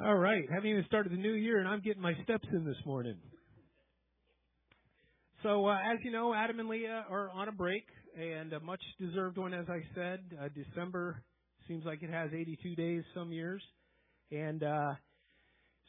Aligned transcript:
All 0.00 0.14
right. 0.14 0.48
Haven't 0.48 0.70
even 0.70 0.84
started 0.86 1.10
the 1.10 1.16
new 1.16 1.32
year, 1.32 1.58
and 1.58 1.66
I'm 1.66 1.80
getting 1.80 2.00
my 2.00 2.14
steps 2.22 2.46
in 2.52 2.64
this 2.64 2.76
morning. 2.86 3.16
So, 5.42 5.66
uh, 5.66 5.74
as 5.74 5.98
you 6.04 6.12
know, 6.12 6.32
Adam 6.32 6.60
and 6.60 6.68
Leah 6.68 7.04
are 7.10 7.28
on 7.30 7.48
a 7.48 7.52
break, 7.52 7.84
and 8.16 8.52
a 8.52 8.60
much 8.60 8.80
deserved 9.00 9.38
one, 9.38 9.52
as 9.52 9.66
I 9.68 9.82
said. 9.96 10.20
Uh, 10.40 10.48
December 10.54 11.20
seems 11.66 11.84
like 11.84 12.04
it 12.04 12.10
has 12.10 12.30
82 12.32 12.76
days 12.76 13.02
some 13.12 13.32
years. 13.32 13.60
And 14.30 14.62
uh, 14.62 14.94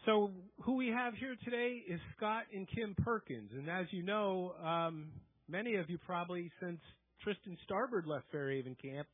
so, 0.08 0.32
who 0.64 0.76
we 0.76 0.88
have 0.88 1.14
here 1.14 1.36
today 1.46 1.84
is 1.88 2.00
Scott 2.18 2.46
and 2.52 2.68
Kim 2.68 2.96
Perkins. 3.04 3.52
And 3.54 3.70
as 3.70 3.86
you 3.92 4.02
know, 4.02 4.56
um, 4.66 5.10
many 5.48 5.76
of 5.76 5.88
you 5.88 6.00
probably, 6.00 6.52
since 6.60 6.80
Tristan 7.22 7.56
Starbird 7.70 8.08
left 8.08 8.26
Fairhaven 8.32 8.76
Camp, 8.82 9.08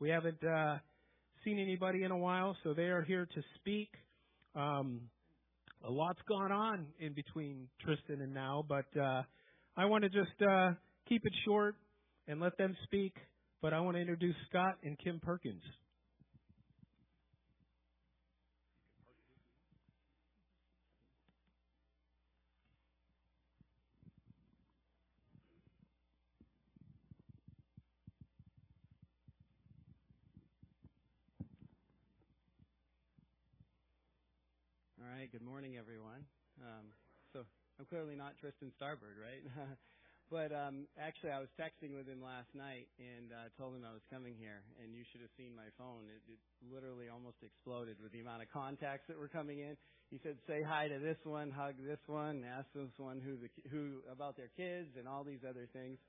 we 0.00 0.08
haven't 0.08 0.42
uh, 0.42 0.78
seen 1.44 1.58
anybody 1.58 2.04
in 2.04 2.12
a 2.12 2.18
while, 2.18 2.56
so 2.64 2.72
they 2.72 2.84
are 2.84 3.02
here 3.02 3.26
to 3.26 3.42
speak. 3.56 3.90
Um, 4.54 5.02
a 5.84 5.90
lot's 5.90 6.20
gone 6.28 6.52
on 6.52 6.86
in 6.98 7.12
between 7.12 7.68
Tristan 7.80 8.20
and 8.20 8.34
now, 8.34 8.64
but 8.68 8.86
uh, 9.00 9.22
I 9.76 9.84
want 9.84 10.04
to 10.04 10.10
just 10.10 10.42
uh, 10.42 10.72
keep 11.08 11.24
it 11.24 11.32
short 11.44 11.76
and 12.26 12.40
let 12.40 12.56
them 12.58 12.76
speak. 12.84 13.14
But 13.60 13.72
I 13.72 13.80
want 13.80 13.96
to 13.96 14.00
introduce 14.00 14.36
Scott 14.48 14.76
and 14.84 14.98
Kim 14.98 15.20
Perkins. 15.20 15.62
Good 35.28 35.44
morning, 35.44 35.76
everyone. 35.76 36.24
Um, 36.56 36.88
so 37.36 37.44
I'm 37.76 37.84
clearly 37.84 38.16
not 38.16 38.40
Tristan 38.40 38.72
Starbird, 38.80 39.20
right? 39.20 39.44
but 40.32 40.56
um, 40.56 40.88
actually, 40.96 41.36
I 41.36 41.40
was 41.44 41.52
texting 41.60 41.92
with 41.92 42.08
him 42.08 42.24
last 42.24 42.48
night 42.56 42.88
and 42.96 43.28
uh, 43.28 43.52
told 43.60 43.76
him 43.76 43.84
I 43.84 43.92
was 43.92 44.00
coming 44.08 44.32
here. 44.40 44.64
And 44.80 44.96
you 44.96 45.04
should 45.12 45.20
have 45.20 45.28
seen 45.36 45.52
my 45.52 45.68
phone. 45.76 46.08
It, 46.08 46.24
it 46.32 46.40
literally 46.64 47.12
almost 47.12 47.44
exploded 47.44 48.00
with 48.00 48.16
the 48.16 48.24
amount 48.24 48.40
of 48.40 48.48
contacts 48.56 49.04
that 49.12 49.20
were 49.20 49.28
coming 49.28 49.60
in. 49.60 49.76
He 50.08 50.16
said, 50.24 50.40
"Say 50.48 50.64
hi 50.64 50.88
to 50.88 50.96
this 50.96 51.20
one, 51.28 51.52
hug 51.52 51.76
this 51.76 52.00
one, 52.08 52.40
ask 52.48 52.64
this 52.72 52.96
one 52.96 53.20
who 53.20 53.36
the 53.36 53.52
who 53.68 54.00
about 54.08 54.40
their 54.40 54.48
kids 54.56 54.96
and 54.96 55.04
all 55.04 55.28
these 55.28 55.44
other 55.44 55.68
things." 55.76 56.00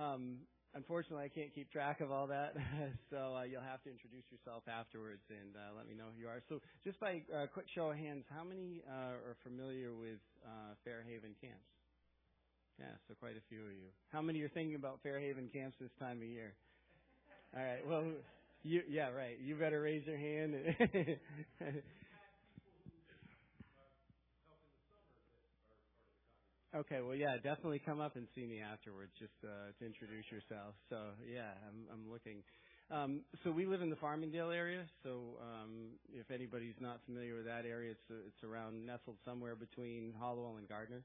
Um, 0.00 0.48
Unfortunately, 0.74 1.24
I 1.24 1.28
can't 1.28 1.52
keep 1.54 1.70
track 1.72 2.00
of 2.00 2.12
all 2.12 2.28
that, 2.28 2.54
so 3.10 3.34
uh, 3.34 3.42
you'll 3.42 3.60
have 3.66 3.82
to 3.82 3.90
introduce 3.90 4.22
yourself 4.30 4.62
afterwards 4.70 5.22
and 5.28 5.56
uh, 5.56 5.74
let 5.76 5.88
me 5.88 5.94
know 5.94 6.14
who 6.14 6.22
you 6.22 6.28
are. 6.28 6.40
So, 6.48 6.60
just 6.84 7.00
by 7.00 7.22
uh, 7.34 7.46
quick 7.52 7.66
show 7.74 7.90
of 7.90 7.96
hands, 7.96 8.24
how 8.30 8.44
many 8.44 8.82
uh, 8.86 9.18
are 9.18 9.36
familiar 9.42 9.94
with 9.94 10.22
uh, 10.46 10.74
Fairhaven 10.84 11.34
camps? 11.40 11.66
Yeah, 12.78 12.86
so 13.08 13.14
quite 13.18 13.36
a 13.36 13.44
few 13.48 13.60
of 13.66 13.72
you. 13.72 13.90
How 14.12 14.22
many 14.22 14.40
are 14.42 14.48
thinking 14.48 14.76
about 14.76 15.00
Fairhaven 15.02 15.50
camps 15.52 15.76
this 15.80 15.90
time 15.98 16.18
of 16.18 16.28
year? 16.28 16.54
All 17.56 17.62
right. 17.62 17.86
Well, 17.86 18.04
you 18.62 18.82
yeah, 18.88 19.10
right. 19.10 19.38
You 19.40 19.56
better 19.56 19.80
raise 19.80 20.06
your 20.06 20.18
hand. 20.18 20.54
Okay, 26.76 27.00
well, 27.00 27.16
yeah, 27.16 27.36
definitely 27.42 27.80
come 27.86 28.00
up 28.00 28.16
and 28.16 28.28
see 28.36 28.44
me 28.46 28.60
afterwards, 28.60 29.12
just 29.18 29.32
uh, 29.42 29.72
to 29.80 29.86
introduce 29.86 30.26
yourself. 30.30 30.74
So, 30.90 31.16
yeah, 31.24 31.54
I'm, 31.66 31.88
I'm 31.90 32.12
looking. 32.12 32.44
Um, 32.90 33.24
so 33.44 33.52
we 33.52 33.66
live 33.66 33.80
in 33.82 33.90
the 33.90 33.96
Farmingdale 33.96 34.52
area. 34.54 34.84
So, 35.02 35.38
um, 35.40 35.98
if 36.12 36.30
anybody's 36.30 36.76
not 36.80 37.00
familiar 37.06 37.36
with 37.36 37.46
that 37.46 37.64
area, 37.64 37.92
it's 37.92 38.10
uh, 38.10 38.28
it's 38.28 38.44
around 38.44 38.84
nestled 38.84 39.16
somewhere 39.24 39.56
between 39.56 40.12
Hallowell 40.20 40.58
and 40.58 40.68
Gardiner. 40.68 41.02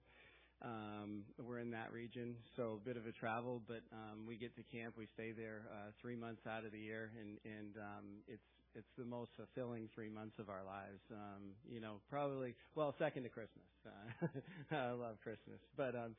Um, 0.61 1.25
we're 1.39 1.59
in 1.59 1.71
that 1.71 1.91
region, 1.93 2.35
so 2.57 2.79
a 2.81 2.85
bit 2.85 2.97
of 2.97 3.05
a 3.07 3.13
travel, 3.13 3.61
but 3.67 3.83
um, 3.91 4.25
we 4.27 4.37
get 4.37 4.55
to 4.55 4.63
camp. 4.63 4.95
We 4.97 5.07
stay 5.13 5.31
there 5.33 5.67
uh, 5.71 5.91
three 6.01 6.15
months 6.15 6.41
out 6.47 6.65
of 6.65 6.71
the 6.71 6.79
year, 6.79 7.11
and 7.19 7.39
and 7.43 7.77
um, 7.77 8.05
it's 8.27 8.43
it's 8.75 8.91
the 8.97 9.05
most 9.05 9.31
fulfilling 9.35 9.89
three 9.95 10.09
months 10.09 10.35
of 10.39 10.49
our 10.49 10.63
lives. 10.63 10.99
Um, 11.11 11.55
you 11.69 11.79
know, 11.79 11.95
probably 12.09 12.55
well, 12.75 12.93
second 12.99 13.23
to 13.23 13.29
Christmas. 13.29 13.65
Uh, 13.85 14.27
I 14.75 14.91
love 14.91 15.15
Christmas, 15.23 15.59
but 15.77 15.95
um, 15.95 16.15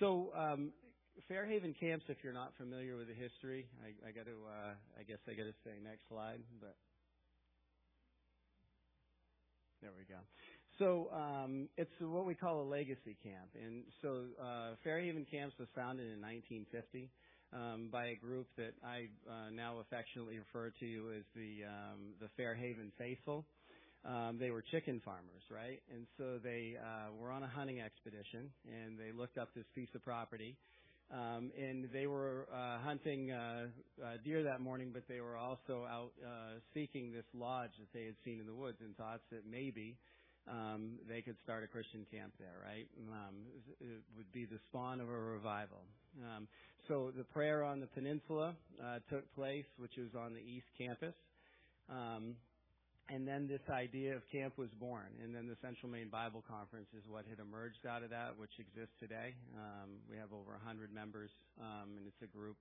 so 0.00 0.32
um, 0.34 0.72
Fairhaven 1.28 1.74
camps. 1.78 2.06
If 2.08 2.18
you're 2.22 2.32
not 2.32 2.52
familiar 2.56 2.96
with 2.96 3.08
the 3.08 3.14
history, 3.14 3.66
I, 3.84 4.08
I 4.08 4.12
got 4.12 4.24
to. 4.24 4.36
Uh, 4.48 4.72
I 4.98 5.02
guess 5.02 5.18
I 5.28 5.34
got 5.34 5.44
to 5.44 5.56
say 5.64 5.76
next 5.82 6.08
slide, 6.08 6.40
but 6.60 6.76
there 9.82 9.90
we 9.96 10.04
go. 10.04 10.20
So 10.78 11.10
um, 11.12 11.68
it's 11.76 11.90
what 12.00 12.24
we 12.24 12.34
call 12.34 12.62
a 12.62 12.68
legacy 12.68 13.16
camp, 13.22 13.50
and 13.54 13.82
so 14.00 14.24
uh, 14.40 14.74
Fairhaven 14.82 15.26
Camps 15.30 15.54
was 15.58 15.68
founded 15.74 16.06
in 16.06 16.22
1950 16.22 17.10
um, 17.52 17.88
by 17.90 18.06
a 18.06 18.16
group 18.16 18.46
that 18.56 18.74
I 18.84 19.08
uh, 19.28 19.50
now 19.50 19.78
affectionately 19.80 20.38
refer 20.38 20.70
to 20.80 21.12
as 21.16 21.24
the 21.34 21.64
um, 21.66 22.14
the 22.20 22.28
Fairhaven 22.36 22.92
Faithful. 22.98 23.44
Um, 24.04 24.38
they 24.38 24.50
were 24.50 24.62
chicken 24.62 25.02
farmers, 25.04 25.42
right? 25.50 25.82
And 25.92 26.06
so 26.16 26.38
they 26.42 26.76
uh, 26.78 27.12
were 27.20 27.30
on 27.30 27.42
a 27.42 27.48
hunting 27.48 27.80
expedition, 27.80 28.50
and 28.64 28.98
they 28.98 29.12
looked 29.12 29.38
up 29.38 29.48
this 29.54 29.66
piece 29.74 29.88
of 29.94 30.04
property. 30.04 30.56
Um, 31.10 31.50
and 31.58 31.88
they 31.92 32.06
were 32.06 32.46
uh, 32.52 32.78
hunting 32.84 33.30
uh, 33.32 33.66
uh, 34.04 34.18
deer 34.24 34.42
that 34.44 34.60
morning, 34.60 34.90
but 34.92 35.04
they 35.08 35.20
were 35.20 35.36
also 35.36 35.86
out 35.90 36.12
uh, 36.24 36.60
seeking 36.74 37.12
this 37.12 37.24
lodge 37.34 37.70
that 37.80 37.88
they 37.98 38.04
had 38.04 38.14
seen 38.24 38.40
in 38.40 38.46
the 38.46 38.54
woods, 38.54 38.78
and 38.80 38.96
thought 38.96 39.20
that 39.32 39.42
maybe 39.50 39.96
um, 40.50 40.98
they 41.08 41.20
could 41.20 41.36
start 41.44 41.64
a 41.64 41.66
Christian 41.66 42.06
camp 42.10 42.32
there, 42.38 42.56
right? 42.64 42.86
Um, 43.12 43.34
it 43.80 44.02
would 44.16 44.32
be 44.32 44.44
the 44.44 44.58
spawn 44.68 45.00
of 45.00 45.08
a 45.08 45.18
revival. 45.18 45.82
Um, 46.24 46.48
so 46.88 47.12
the 47.16 47.24
prayer 47.24 47.62
on 47.62 47.80
the 47.80 47.86
peninsula 47.86 48.54
uh, 48.82 48.98
took 49.10 49.32
place, 49.34 49.66
which 49.78 49.96
was 49.96 50.14
on 50.18 50.32
the 50.32 50.40
East 50.40 50.66
Campus. 50.78 51.14
Um, 51.90 52.36
and 53.08 53.26
then 53.26 53.48
this 53.48 53.64
idea 53.72 54.14
of 54.16 54.22
camp 54.30 54.58
was 54.58 54.68
born. 54.78 55.08
And 55.24 55.34
then 55.34 55.48
the 55.48 55.56
Central 55.62 55.90
Maine 55.90 56.08
Bible 56.12 56.44
Conference 56.44 56.88
is 56.92 57.04
what 57.08 57.24
had 57.24 57.40
emerged 57.40 57.86
out 57.88 58.02
of 58.02 58.10
that, 58.10 58.36
which 58.36 58.52
exists 58.60 58.92
today. 59.00 59.32
Um, 59.56 60.04
we 60.10 60.16
have 60.16 60.32
over 60.32 60.52
100 60.60 60.92
members, 60.92 61.30
um, 61.60 61.96
and 61.96 62.04
it's 62.04 62.20
a 62.20 62.28
group 62.28 62.56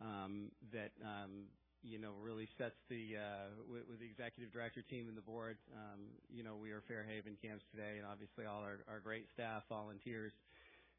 um, 0.00 0.50
that 0.72 0.90
um, 1.02 1.46
you 1.84 1.98
know, 2.00 2.12
really 2.20 2.48
sets 2.56 2.80
the 2.88 3.20
uh, 3.20 3.48
with, 3.70 3.84
with 3.88 4.00
the 4.00 4.06
executive 4.06 4.52
director 4.52 4.82
team 4.82 5.06
and 5.08 5.16
the 5.16 5.22
board. 5.22 5.58
Um, 5.76 6.00
you 6.32 6.42
know, 6.42 6.56
we 6.56 6.72
are 6.72 6.82
Fairhaven 6.88 7.36
Camps 7.42 7.64
today, 7.70 7.98
and 8.00 8.06
obviously 8.06 8.46
all 8.46 8.62
our, 8.64 8.80
our 8.88 9.00
great 9.00 9.26
staff, 9.34 9.62
volunteers, 9.68 10.32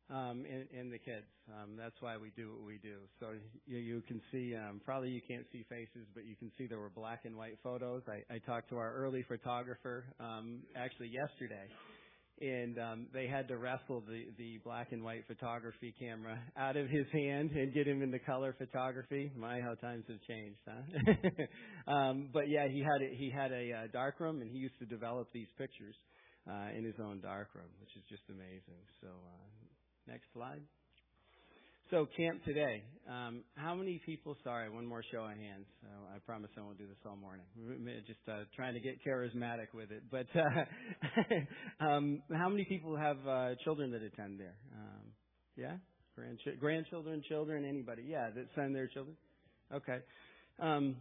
um, 0.09 0.45
and, 0.45 0.69
and 0.77 0.93
the 0.93 0.99
kids. 0.99 1.25
Um, 1.49 1.75
that's 1.75 1.97
why 1.99 2.17
we 2.17 2.29
do 2.37 2.53
what 2.53 2.65
we 2.65 2.77
do. 2.77 2.97
So 3.19 3.33
you, 3.65 3.77
you 3.77 4.01
can 4.07 4.21
see, 4.31 4.55
um, 4.55 4.79
probably 4.85 5.09
you 5.09 5.21
can't 5.27 5.45
see 5.51 5.65
faces, 5.67 6.05
but 6.13 6.25
you 6.25 6.35
can 6.35 6.51
see 6.57 6.67
there 6.67 6.79
were 6.79 6.93
black 6.93 7.25
and 7.25 7.35
white 7.35 7.57
photos. 7.63 8.03
I, 8.07 8.21
I 8.33 8.37
talked 8.37 8.69
to 8.69 8.77
our 8.77 8.93
early 8.93 9.25
photographer 9.27 10.05
um, 10.19 10.61
actually 10.75 11.09
yesterday 11.09 11.65
and 12.41 12.77
um, 12.77 13.07
they 13.13 13.27
had 13.27 13.47
to 13.47 13.57
wrestle 13.57 14.03
the 14.07 14.25
the 14.37 14.59
black 14.63 14.91
and 14.91 15.03
white 15.03 15.25
photography 15.27 15.93
camera 15.97 16.37
out 16.57 16.75
of 16.75 16.89
his 16.89 17.05
hand 17.13 17.51
and 17.51 17.73
get 17.73 17.87
him 17.87 18.01
into 18.01 18.19
color 18.19 18.53
photography. 18.57 19.31
My, 19.37 19.61
how 19.61 19.75
times 19.75 20.03
have 20.09 20.21
changed, 20.27 20.59
huh? 20.67 21.91
um, 21.91 22.29
but 22.33 22.49
yeah, 22.49 22.67
he 22.67 22.79
had 22.79 23.01
a, 23.01 23.15
he 23.15 23.31
had 23.31 23.51
a 23.51 23.71
uh, 23.71 23.87
dark 23.93 24.19
room, 24.19 24.41
and 24.41 24.51
he 24.51 24.57
used 24.57 24.77
to 24.79 24.85
develop 24.85 25.29
these 25.33 25.47
pictures 25.57 25.95
uh, 26.49 26.77
in 26.77 26.83
his 26.83 26.95
own 26.99 27.21
dark 27.21 27.49
room, 27.55 27.71
which 27.79 27.95
is 27.95 28.03
just 28.09 28.23
amazing. 28.29 28.83
So, 29.01 29.07
uh, 29.07 30.11
next 30.11 30.25
slide. 30.33 30.61
So 31.91 32.07
camp 32.17 32.43
today. 32.43 32.83
Um, 33.07 33.43
how 33.55 33.75
many 33.75 34.01
people? 34.07 34.35
Sorry, 34.43 34.67
one 34.71 34.87
more 34.87 35.03
show 35.11 35.19
of 35.25 35.37
hands. 35.37 35.67
Uh, 35.83 36.15
I 36.15 36.19
promise 36.19 36.49
I 36.57 36.61
won't 36.61 36.79
do 36.79 36.87
this 36.87 36.97
all 37.05 37.15
morning. 37.15 37.45
Just 38.07 38.19
uh, 38.27 38.45
trying 38.55 38.73
to 38.73 38.79
get 38.79 39.05
charismatic 39.05 39.67
with 39.71 39.91
it. 39.91 40.01
But 40.09 40.25
uh, 40.35 41.85
um, 41.85 42.23
how 42.33 42.49
many 42.49 42.65
people 42.65 42.97
have 42.97 43.17
uh, 43.27 43.49
children 43.63 43.91
that 43.91 44.01
attend 44.01 44.39
there? 44.39 44.55
Um, 44.73 45.11
yeah, 45.55 45.73
Grandch- 46.15 46.59
grandchildren, 46.59 47.21
children, 47.29 47.63
anybody? 47.65 48.03
Yeah, 48.07 48.29
that 48.35 48.47
send 48.55 48.75
their 48.75 48.87
children. 48.87 49.15
Okay. 49.71 49.99
Um, 50.59 50.95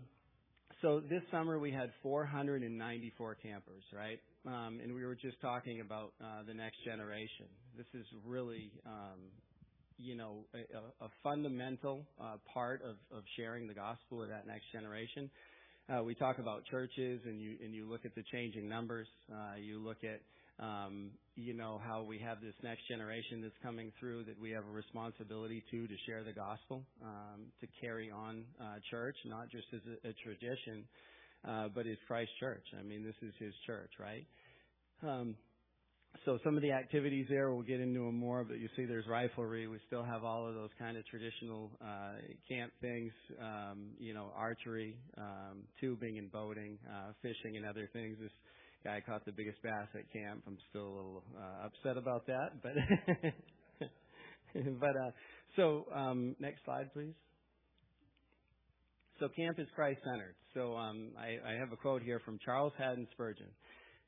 so 0.83 1.01
this 1.01 1.23
summer 1.31 1.59
we 1.59 1.73
had 1.73 1.91
494 2.03 3.37
campers, 3.37 3.83
right? 3.97 4.21
Um, 4.47 4.81
and 4.83 4.95
we 4.95 5.07
were 5.07 5.15
just 5.15 5.41
talking 5.41 5.81
about 5.81 6.13
uh, 6.21 6.43
the 6.47 6.53
next 6.53 6.85
generation. 6.85 7.47
This 7.75 7.87
is 7.95 8.05
really 8.27 8.71
um, 8.85 9.21
you 9.99 10.17
know, 10.17 10.45
a, 10.55 11.05
a 11.05 11.09
fundamental 11.23 12.05
uh, 12.21 12.37
part 12.53 12.83
of, 12.83 12.97
of 13.17 13.25
sharing 13.37 13.67
the 13.67 13.75
gospel 13.75 14.19
with 14.19 14.29
that 14.29 14.47
next 14.47 14.65
generation. 14.73 15.31
Uh, 15.89 16.03
we 16.03 16.15
talk 16.15 16.39
about 16.39 16.65
churches, 16.71 17.21
and 17.27 17.41
you 17.41 17.57
and 17.63 17.75
you 17.75 17.89
look 17.89 18.05
at 18.05 18.15
the 18.15 18.25
changing 18.33 18.69
numbers. 18.69 19.07
Uh, 19.31 19.57
you 19.61 19.79
look 19.79 19.99
at 20.03 20.21
um, 20.65 21.11
you 21.37 21.53
know 21.53 21.81
how 21.85 22.03
we 22.03 22.19
have 22.19 22.41
this 22.41 22.55
next 22.63 22.89
generation 22.89 23.43
that's 23.43 23.59
coming 23.63 23.93
through 24.01 24.25
that 24.25 24.41
we 24.41 24.51
have 24.51 24.65
a 24.65 24.73
responsibility 24.73 25.63
to 25.71 25.87
to 25.87 25.95
share 26.07 26.25
the 26.25 26.33
gospel, 26.33 26.83
um, 27.03 27.53
to 27.61 27.67
carry 27.81 28.11
on 28.11 28.45
uh, 28.61 28.77
church, 28.91 29.17
not 29.27 29.51
just 29.51 29.67
as 29.75 29.81
a, 29.87 30.09
a 30.09 30.13
tradition, 30.25 30.85
uh, 31.47 31.69
but 31.75 31.87
as 31.87 31.99
Christ 32.07 32.31
Church. 32.41 32.65
I 32.79 32.83
mean, 32.83 33.05
this 33.05 33.17
is 33.21 33.35
His 33.39 33.53
church, 33.67 33.91
right? 34.01 34.27
Um, 35.03 35.37
so 36.25 36.39
some 36.45 36.57
of 36.57 36.63
the 36.63 36.73
activities 36.73 37.27
there, 37.29 37.53
we'll 37.53 37.63
get 37.63 37.81
into 37.81 38.01
them 38.01 38.19
more, 38.19 38.45
but 38.45 38.59
you 38.59 38.69
see 38.77 38.85
there's 38.85 39.07
riflery. 39.07 39.71
We 39.71 39.79
still 39.87 40.05
have 40.05 40.25
all 40.25 40.49
of 40.49 40.55
those 40.55 40.71
kind 40.79 40.97
of 40.97 41.05
traditional 41.07 41.71
uh, 41.83 42.15
camp 42.49 42.73
things, 42.81 43.13
um, 43.43 43.91
you 43.99 44.15
know, 44.15 44.31
archery, 44.37 44.97
um, 45.19 45.65
tubing 45.81 46.19
and 46.19 46.31
boating, 46.31 46.79
uh, 46.89 47.13
fishing 47.21 47.57
and 47.57 47.67
other 47.67 47.89
things. 47.93 48.17
This 48.21 48.31
guy 48.85 49.03
caught 49.05 49.25
the 49.25 49.33
biggest 49.33 49.63
bass 49.63 49.89
at 49.95 50.11
camp. 50.13 50.43
I'm 50.47 50.59
still 50.71 50.83
a 50.83 50.95
little 50.95 51.25
uh, 51.37 51.67
upset 51.67 51.97
about 51.97 52.27
that, 52.27 52.63
but 52.63 52.73
but 54.81 54.97
uh, 54.97 55.11
so 55.57 55.87
um, 55.95 56.37
next 56.39 56.65
slide, 56.65 56.93
please. 56.93 57.15
So 59.21 59.29
camp 59.29 59.59
is 59.59 59.69
Christ 59.75 60.01
centered. 60.05 60.35
So 60.55 60.77
um, 60.77 61.11
I, 61.19 61.39
I 61.49 61.59
have 61.59 61.73
a 61.73 61.77
quote 61.77 62.03
here 62.03 62.21
from 62.25 62.39
Charles 62.45 62.73
Haddon 62.79 63.07
Spurgeon. 63.13 63.47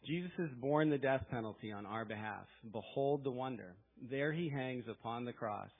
Jesus 0.04 0.30
has 0.38 0.50
borne 0.60 0.90
the 0.90 0.98
death 0.98 1.22
penalty 1.30 1.72
on 1.72 1.86
our 1.86 2.04
behalf. 2.04 2.46
Behold 2.72 3.24
the 3.24 3.30
wonder. 3.30 3.74
There 4.10 4.32
he 4.32 4.48
hangs 4.48 4.84
upon 4.88 5.24
the 5.24 5.32
cross. 5.32 5.70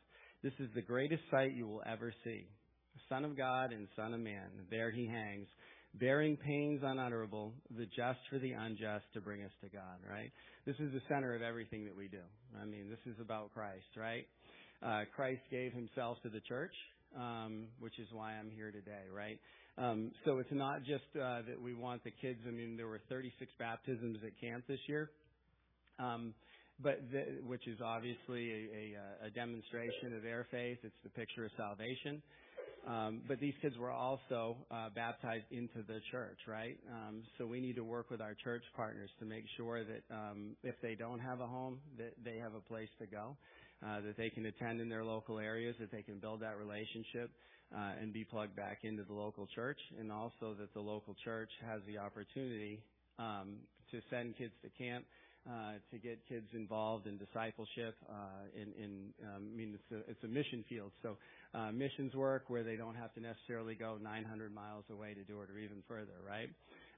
This 0.43 0.55
is 0.59 0.69
the 0.75 0.83
greatest 0.83 1.23
sight 1.31 1.55
you 1.55 1.67
will 1.67 1.83
ever 1.87 2.13
see. 2.25 2.47
Son 3.09 3.25
of 3.25 3.37
God 3.37 3.73
and 3.73 3.89
Son 3.95 4.15
of 4.15 4.21
Man. 4.21 4.49
There 4.71 4.91
he 4.91 5.07
hangs, 5.07 5.47
bearing 5.95 6.37
pains 6.37 6.81
unutterable, 6.83 7.53
the 7.77 7.87
just 7.87 8.19
for 8.31 8.39
the 8.39 8.53
unjust 8.53 9.05
to 9.15 9.21
bring 9.21 9.43
us 9.43 9.51
to 9.63 9.69
God, 9.69 9.99
right? 10.09 10.33
This 10.67 10.77
is 10.77 10.93
the 10.93 11.03
center 11.09 11.35
of 11.35 11.43
everything 11.43 11.85
that 11.85 11.97
we 11.97 12.09
do. 12.09 12.23
I 12.61 12.65
mean, 12.65 12.89
this 12.89 13.13
is 13.13 13.21
about 13.21 13.53
Christ, 13.53 13.97
right? 13.97 14.27
Uh, 14.83 15.05
Christ 15.15 15.43
gave 15.51 15.73
himself 15.73 16.19
to 16.23 16.29
the 16.29 16.41
church, 16.41 16.75
um, 17.17 17.67
which 17.79 17.99
is 17.99 18.09
why 18.13 18.33
I'm 18.33 18.51
here 18.51 18.71
today, 18.71 19.07
right? 19.15 19.39
Um, 19.79 20.13
so 20.25 20.39
it's 20.39 20.53
not 20.53 20.85
just 20.85 21.05
uh, 21.17 21.43
that 21.49 21.61
we 21.63 21.75
want 21.75 22.03
the 22.05 22.11
kids. 22.11 22.41
I 22.47 22.51
mean, 22.51 22.77
there 22.77 22.87
were 22.87 23.01
36 23.09 23.51
baptisms 23.59 24.19
at 24.25 24.33
camp 24.41 24.65
this 24.69 24.81
year, 24.89 25.11
um, 25.99 26.35
but 26.83 27.01
the, 27.13 27.43
which 27.47 27.67
is 27.69 27.79
obviously 27.85 28.51
a, 28.51 29.25
a, 29.25 29.27
a 29.27 29.31
demonstration 29.31 30.15
of 30.17 30.23
their 30.23 30.47
faith. 30.51 30.79
It's 30.83 30.97
the 31.05 31.11
picture 31.11 31.45
of 31.45 31.51
salvation. 31.57 32.23
Um, 32.87 33.23
but 33.27 33.41
these 33.41 33.55
kids 33.61 33.77
were 33.79 33.91
also 33.91 34.57
uh, 34.71 34.91
baptized 34.95 35.47
into 35.51 35.83
the 35.89 36.01
church, 36.13 36.39
right? 36.47 36.79
Um, 36.93 37.23
so 37.37 37.47
we 37.47 37.61
need 37.61 37.75
to 37.77 37.85
work 37.85 38.11
with 38.11 38.21
our 38.21 38.35
church 38.45 38.63
partners 38.77 39.11
to 39.19 39.25
make 39.27 39.45
sure 39.57 39.83
that 39.85 40.15
um, 40.15 40.57
if 40.63 40.77
they 40.83 40.95
don't 40.95 41.19
have 41.19 41.41
a 41.41 41.47
home, 41.47 41.81
that 41.99 42.15
they 42.25 42.39
have 42.39 42.55
a 42.55 42.61
place 42.61 42.89
to 43.01 43.07
go, 43.07 43.37
uh, 43.85 44.01
that 44.01 44.17
they 44.17 44.31
can 44.31 44.47
attend 44.47 44.81
in 44.81 44.89
their 44.89 45.05
local 45.05 45.39
areas, 45.39 45.77
that 45.81 45.91
they 45.91 46.03
can 46.03 46.19
build 46.19 46.41
that 46.41 46.57
relationship 46.59 47.31
uh, 47.75 47.93
and 48.01 48.13
be 48.13 48.25
plugged 48.25 48.57
back 48.57 48.79
into 48.83 49.03
the 49.05 49.13
local 49.13 49.47
church, 49.55 49.79
and 49.99 50.11
also 50.13 50.55
that 50.59 50.73
the 50.75 50.81
local 50.81 51.15
church 51.25 51.51
has 51.65 51.81
the 51.87 51.99
opportunity 51.99 52.81
um, 53.19 53.57
to 53.91 54.01
send 54.11 54.37
kids 54.37 54.53
to 54.63 54.71
camp, 54.71 55.05
uh, 55.49 55.73
to 55.91 55.99
get 55.99 56.19
kids 56.29 56.47
involved 56.55 57.07
in 57.07 57.19
discipleship. 57.19 57.97
Uh, 58.09 58.47
in, 58.55 58.73
in 58.83 58.91
um, 59.25 59.49
I 59.53 59.57
mean, 59.57 59.75
it's 59.75 59.93
a, 59.93 60.11
it's 60.11 60.25
a 60.25 60.29
mission 60.29 60.65
field, 60.69 60.93
so 61.03 61.17
uh, 61.55 61.73
missions 61.73 62.15
work 62.15 62.45
where 62.49 62.63
they 62.63 62.77
don't 62.77 62.97
have 62.97 63.13
to 63.15 63.21
necessarily 63.21 63.75
go 63.75 63.99
900 64.01 64.55
miles 64.55 64.85
away 64.91 65.15
to 65.15 65.23
do 65.25 65.43
it, 65.43 65.51
or 65.51 65.59
even 65.59 65.83
further, 65.89 66.19
right? 66.27 66.51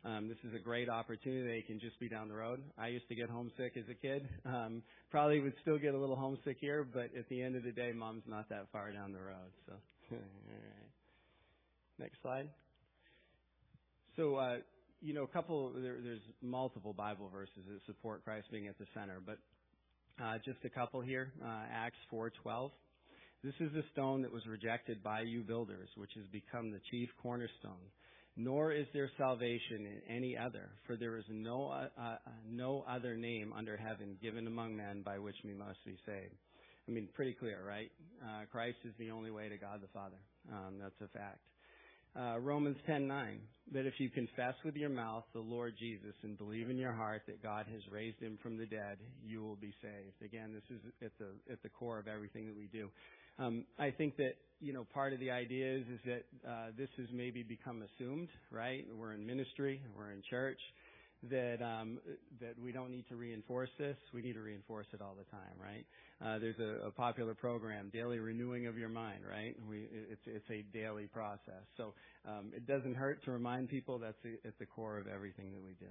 Um, 0.05 0.29
this 0.29 0.39
is 0.45 0.55
a 0.55 0.62
great 0.62 0.89
opportunity. 0.89 1.61
They 1.61 1.67
can 1.67 1.81
just 1.81 1.99
be 1.99 2.09
down 2.09 2.29
the 2.29 2.35
road. 2.35 2.62
I 2.79 2.89
used 2.89 3.09
to 3.09 3.15
get 3.15 3.29
homesick 3.29 3.77
as 3.77 3.85
a 3.91 3.95
kid. 3.95 4.29
Um, 4.47 4.83
probably 5.11 5.41
would 5.41 5.55
still 5.62 5.79
get 5.79 5.95
a 5.95 5.99
little 5.99 6.17
homesick 6.17 6.56
here, 6.61 6.87
but 6.91 7.11
at 7.19 7.29
the 7.29 7.43
end 7.43 7.56
of 7.56 7.65
the 7.65 7.73
day, 7.73 7.93
mom's 7.93 8.23
not 8.27 8.49
that 8.49 8.67
far 8.73 8.93
down 8.93 9.12
the 9.12 9.21
road. 9.21 9.50
So 9.67 9.73
All 10.12 10.19
right. 10.19 10.89
Next 11.99 12.23
slide. 12.23 12.49
So, 14.17 14.37
uh, 14.37 14.56
you 15.00 15.15
know, 15.15 15.25
a 15.25 15.29
couple, 15.29 15.73
there, 15.75 15.97
there's 16.03 16.21
multiple 16.43 16.93
Bible 16.93 17.29
verses 17.33 17.65
that 17.69 17.81
support 17.87 18.25
Christ 18.25 18.47
being 18.50 18.69
at 18.69 18.79
the 18.79 18.87
center, 18.95 19.21
but 19.25 19.39
uh, 20.23 20.39
just 20.45 20.59
a 20.65 20.71
couple 20.71 21.00
here. 21.00 21.33
Uh, 21.45 21.65
Acts 21.73 21.99
4:12. 22.12 22.71
This 23.45 23.55
is 23.61 23.71
the 23.73 23.85
stone 23.93 24.23
that 24.23 24.33
was 24.33 24.43
rejected 24.49 25.03
by 25.03 25.21
you 25.21 25.43
builders, 25.43 25.89
which 25.97 26.11
has 26.17 26.27
become 26.33 26.73
the 26.73 26.81
chief 26.91 27.09
cornerstone. 27.23 27.87
Nor 28.40 28.70
is 28.70 28.87
there 28.94 29.11
salvation 29.19 29.85
in 29.85 30.17
any 30.17 30.38
other, 30.38 30.70
for 30.87 30.96
there 30.96 31.17
is 31.17 31.25
no 31.29 31.67
uh, 31.67 31.88
uh, 32.00 32.17
no 32.49 32.85
other 32.88 33.17
name 33.17 33.52
under 33.52 33.76
heaven 33.76 34.17
given 34.23 34.46
among 34.46 34.76
men 34.76 35.02
by 35.05 35.19
which 35.19 35.35
we 35.44 35.55
must 35.55 35.85
be 35.85 35.99
saved. 36.06 36.37
I 36.87 36.93
mean, 36.93 37.08
pretty 37.14 37.35
clear, 37.35 37.58
right? 37.67 37.90
Uh, 38.23 38.44
Christ 38.52 38.79
is 38.85 38.94
the 38.96 39.11
only 39.11 39.32
way 39.32 39.49
to 39.49 39.56
God 39.56 39.82
the 39.82 39.88
Father. 39.88 40.17
Um, 40.52 40.79
that's 40.81 40.94
a 41.02 41.08
fact. 41.08 41.40
Uh, 42.14 42.38
Romans 42.38 42.76
10:9. 42.87 43.40
That 43.73 43.87
if 43.87 43.99
you 43.99 44.08
confess 44.08 44.55
with 44.64 44.76
your 44.76 44.88
mouth 44.88 45.25
the 45.35 45.40
Lord 45.40 45.75
Jesus 45.76 46.14
and 46.23 46.38
believe 46.38 46.70
in 46.70 46.79
your 46.79 46.94
heart 46.94 47.23
that 47.26 47.43
God 47.43 47.67
has 47.70 47.82
raised 47.90 48.19
him 48.20 48.38
from 48.40 48.56
the 48.56 48.64
dead, 48.67 48.99
you 49.23 49.43
will 49.43 49.56
be 49.56 49.75
saved. 49.82 50.23
Again, 50.25 50.55
this 50.55 50.64
is 50.70 50.81
at 51.02 51.12
the 51.19 51.52
at 51.52 51.61
the 51.64 51.69
core 51.69 51.99
of 51.99 52.06
everything 52.06 52.46
that 52.46 52.56
we 52.56 52.69
do. 52.69 52.88
Um, 53.38 53.64
I 53.79 53.90
think 53.90 54.17
that 54.17 54.35
you 54.61 54.73
know 54.73 54.85
part 54.93 55.12
of 55.12 55.20
the 55.20 55.31
idea 55.31 55.76
is 55.76 55.87
is 55.87 56.00
that 56.06 56.25
uh, 56.49 56.67
this 56.76 56.88
has 56.96 57.06
maybe 57.12 57.43
become 57.43 57.82
assumed, 57.82 58.29
right? 58.50 58.85
We're 58.94 59.12
in 59.12 59.26
ministry, 59.26 59.81
we're 59.96 60.12
in 60.12 60.23
church 60.29 60.58
that 61.31 61.58
um, 61.62 61.99
that 62.40 62.58
we 62.62 62.73
don't 62.73 62.90
need 62.90 63.08
to 63.08 63.17
reinforce 63.17 63.70
this. 63.79 63.96
We 64.14 64.23
need 64.23 64.35
to 64.35 64.40
reinforce 64.40 64.87
it 64.93 65.00
all 65.00 65.17
the 65.17 65.25
time, 65.25 65.56
right? 65.61 65.85
Uh, 66.20 66.38
there's 66.38 66.58
a, 66.58 66.88
a, 66.88 66.90
popular 66.90 67.35
program, 67.35 67.90
daily 67.93 68.19
renewing 68.19 68.67
of 68.67 68.76
your 68.76 68.88
mind, 68.88 69.20
right? 69.29 69.56
We, 69.69 69.87
it's 70.11 70.23
it's 70.26 70.49
a 70.50 70.62
daily 70.76 71.06
process, 71.06 71.64
so 71.76 71.94
um, 72.26 72.52
it 72.55 72.67
doesn't 72.67 72.94
hurt 72.94 73.25
to 73.25 73.32
remind 73.32 73.69
people 73.69 73.99
that's 73.99 74.19
at 74.44 74.58
the 74.58 74.67
core 74.67 74.99
of 74.99 75.06
everything 75.06 75.52
that 75.52 75.62
we 75.62 75.75
do. 75.75 75.90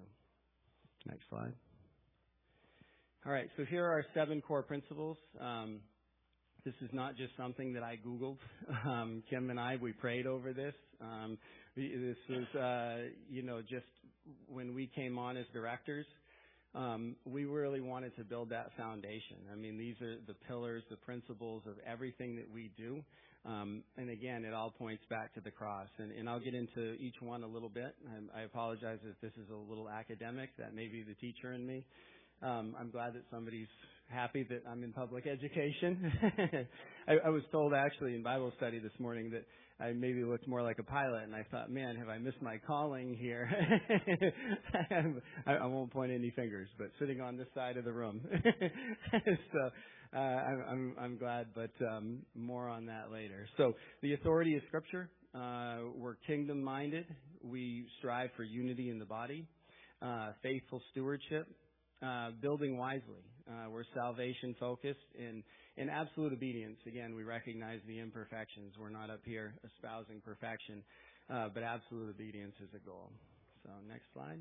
Next 1.05 1.23
slide. 1.29 1.53
All 3.25 3.31
right, 3.31 3.49
so 3.57 3.65
here 3.65 3.85
are 3.85 4.05
seven 4.13 4.41
core 4.41 4.63
principles. 4.63 5.17
Um, 5.39 5.79
this 6.67 6.75
is 6.81 6.93
not 6.93 7.15
just 7.15 7.31
something 7.37 7.71
that 7.73 7.83
I 7.83 7.97
Googled. 8.05 8.37
Um, 8.85 9.23
Kim 9.29 9.49
and 9.49 9.59
I, 9.59 9.77
we 9.81 9.93
prayed 9.93 10.27
over 10.27 10.53
this. 10.53 10.73
Um, 11.01 11.37
this 11.75 12.17
was, 12.29 12.55
uh, 12.55 13.09
you 13.29 13.41
know, 13.41 13.61
just 13.61 13.85
when 14.47 14.73
we 14.75 14.89
came 14.93 15.17
on 15.17 15.37
as 15.37 15.45
directors, 15.53 16.05
um, 16.75 17.15
we 17.25 17.45
really 17.45 17.79
wanted 17.81 18.15
to 18.17 18.23
build 18.23 18.49
that 18.49 18.71
foundation. 18.77 19.37
I 19.51 19.55
mean, 19.55 19.77
these 19.77 19.95
are 20.01 20.15
the 20.27 20.35
pillars, 20.47 20.83
the 20.89 20.97
principles 20.97 21.63
of 21.65 21.75
everything 21.89 22.35
that 22.35 22.49
we 22.53 22.71
do. 22.77 23.03
Um, 23.45 23.83
and 23.97 24.09
again, 24.09 24.43
it 24.43 24.53
all 24.53 24.71
points 24.71 25.03
back 25.09 25.33
to 25.35 25.41
the 25.41 25.51
cross. 25.51 25.87
And, 25.99 26.11
and 26.11 26.29
I'll 26.29 26.41
get 26.41 26.53
into 26.53 26.93
each 26.95 27.15
one 27.21 27.43
a 27.43 27.47
little 27.47 27.69
bit. 27.69 27.95
I, 28.35 28.41
I 28.41 28.43
apologize 28.43 28.99
if 29.03 29.19
this 29.21 29.33
is 29.41 29.49
a 29.49 29.55
little 29.55 29.89
academic. 29.89 30.49
That 30.57 30.73
may 30.73 30.87
be 30.87 31.03
the 31.03 31.15
teacher 31.15 31.53
in 31.53 31.65
me. 31.65 31.85
Um, 32.41 32.75
I'm 32.79 32.91
glad 32.91 33.13
that 33.13 33.23
somebody's 33.31 33.67
happy 34.09 34.45
that 34.49 34.63
I'm 34.69 34.83
in 34.83 34.93
public 34.93 35.27
education. 35.27 36.11
I, 37.07 37.13
I 37.25 37.29
was 37.29 37.43
told 37.51 37.73
actually 37.73 38.15
in 38.15 38.23
Bible 38.23 38.51
study 38.57 38.79
this 38.79 38.91
morning 38.99 39.31
that 39.31 39.45
I 39.79 39.91
maybe 39.93 40.23
looked 40.23 40.47
more 40.47 40.61
like 40.61 40.79
a 40.79 40.83
pilot, 40.83 41.23
and 41.23 41.35
I 41.35 41.45
thought, 41.51 41.69
man, 41.71 41.95
have 41.97 42.09
I 42.09 42.17
missed 42.17 42.41
my 42.41 42.57
calling 42.65 43.15
here? 43.15 43.49
I, 45.45 45.53
I 45.53 45.65
won't 45.65 45.91
point 45.91 46.11
any 46.11 46.31
fingers, 46.31 46.67
but 46.77 46.87
sitting 46.99 47.21
on 47.21 47.37
this 47.37 47.47
side 47.53 47.77
of 47.77 47.85
the 47.85 47.93
room. 47.93 48.21
so 49.51 49.69
uh, 50.15 50.17
I'm, 50.17 50.63
I'm, 50.69 50.95
I'm 50.99 51.17
glad, 51.17 51.47
but 51.53 51.71
um, 51.85 52.19
more 52.35 52.69
on 52.69 52.85
that 52.87 53.11
later. 53.11 53.47
So 53.57 53.73
the 54.01 54.13
authority 54.13 54.55
of 54.55 54.61
Scripture. 54.67 55.09
Uh, 55.35 55.89
we're 55.95 56.15
kingdom 56.25 56.63
minded. 56.63 57.05
We 57.43 57.85
strive 57.99 58.29
for 58.35 58.43
unity 58.43 58.89
in 58.89 58.97
the 58.97 59.05
body, 59.05 59.45
uh, 60.01 60.31
faithful 60.41 60.81
stewardship, 60.91 61.47
uh, 62.01 62.31
building 62.41 62.77
wisely. 62.77 63.23
Uh, 63.49 63.69
we're 63.69 63.83
salvation 63.95 64.55
focused 64.59 64.99
and 65.17 65.43
in 65.77 65.89
absolute 65.89 66.33
obedience. 66.33 66.77
Again, 66.85 67.15
we 67.15 67.23
recognize 67.23 67.79
the 67.87 67.99
imperfections. 67.99 68.73
We're 68.79 68.89
not 68.89 69.09
up 69.09 69.21
here 69.23 69.53
espousing 69.63 70.21
perfection, 70.21 70.83
uh, 71.29 71.49
but 71.53 71.63
absolute 71.63 72.09
obedience 72.09 72.55
is 72.61 72.69
a 72.75 72.85
goal. 72.85 73.11
So 73.63 73.69
next 73.87 74.05
slide. 74.13 74.39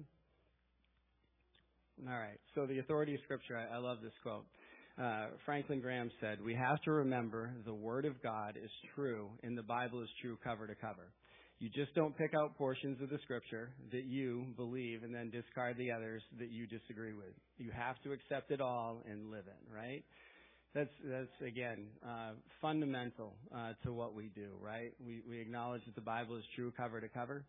All 2.09 2.19
right. 2.19 2.39
So 2.55 2.67
the 2.67 2.79
authority 2.79 3.15
of 3.15 3.21
Scripture. 3.25 3.57
I, 3.57 3.77
I 3.77 3.79
love 3.79 3.99
this 4.03 4.13
quote. 4.23 4.45
Uh, 5.01 5.29
Franklin 5.45 5.81
Graham 5.81 6.11
said, 6.21 6.43
"We 6.43 6.55
have 6.55 6.81
to 6.83 6.91
remember 6.93 7.53
the 7.65 7.75
Word 7.75 8.05
of 8.05 8.23
God 8.23 8.57
is 8.63 8.71
true, 8.95 9.29
and 9.43 9.57
the 9.57 9.63
Bible 9.63 10.03
is 10.03 10.09
true 10.21 10.39
cover 10.43 10.67
to 10.67 10.75
cover." 10.75 11.13
You 11.59 11.71
just 11.71 11.95
don't 11.95 12.17
pick 12.17 12.35
out 12.35 12.57
portions 12.59 13.01
of 13.01 13.09
the 13.09 13.19
scripture 13.23 13.71
that 13.91 14.05
you 14.05 14.45
believe 14.57 15.03
and 15.03 15.15
then 15.15 15.31
discard 15.31 15.79
the 15.79 15.91
others 15.91 16.23
that 16.39 16.51
you 16.51 16.67
disagree 16.67 17.15
with. 17.15 17.33
You 17.57 17.71
have 17.71 17.97
to 18.03 18.13
accept 18.13 18.51
it 18.51 18.61
all 18.61 19.03
and 19.11 19.31
live 19.31 19.45
it, 19.47 19.75
right? 19.75 20.05
That's 20.75 20.91
that's 21.03 21.33
again 21.41 21.87
uh, 22.07 22.33
fundamental 22.61 23.33
uh, 23.55 23.73
to 23.85 23.93
what 23.95 24.15
we 24.15 24.31
do, 24.35 24.51
right? 24.61 24.93
We 25.03 25.23
we 25.27 25.41
acknowledge 25.41 25.83
that 25.87 25.95
the 25.95 26.03
Bible 26.03 26.37
is 26.37 26.45
true 26.55 26.71
cover 26.77 27.01
to 27.01 27.09
cover, 27.09 27.47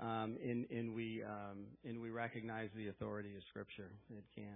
um, 0.00 0.38
and 0.42 0.64
and 0.70 0.94
we 0.94 1.22
um, 1.22 1.66
and 1.84 2.00
we 2.00 2.08
recognize 2.08 2.70
the 2.74 2.88
authority 2.88 3.36
of 3.36 3.42
Scripture. 3.50 3.90
It 4.08 4.24
can't. 4.34 4.48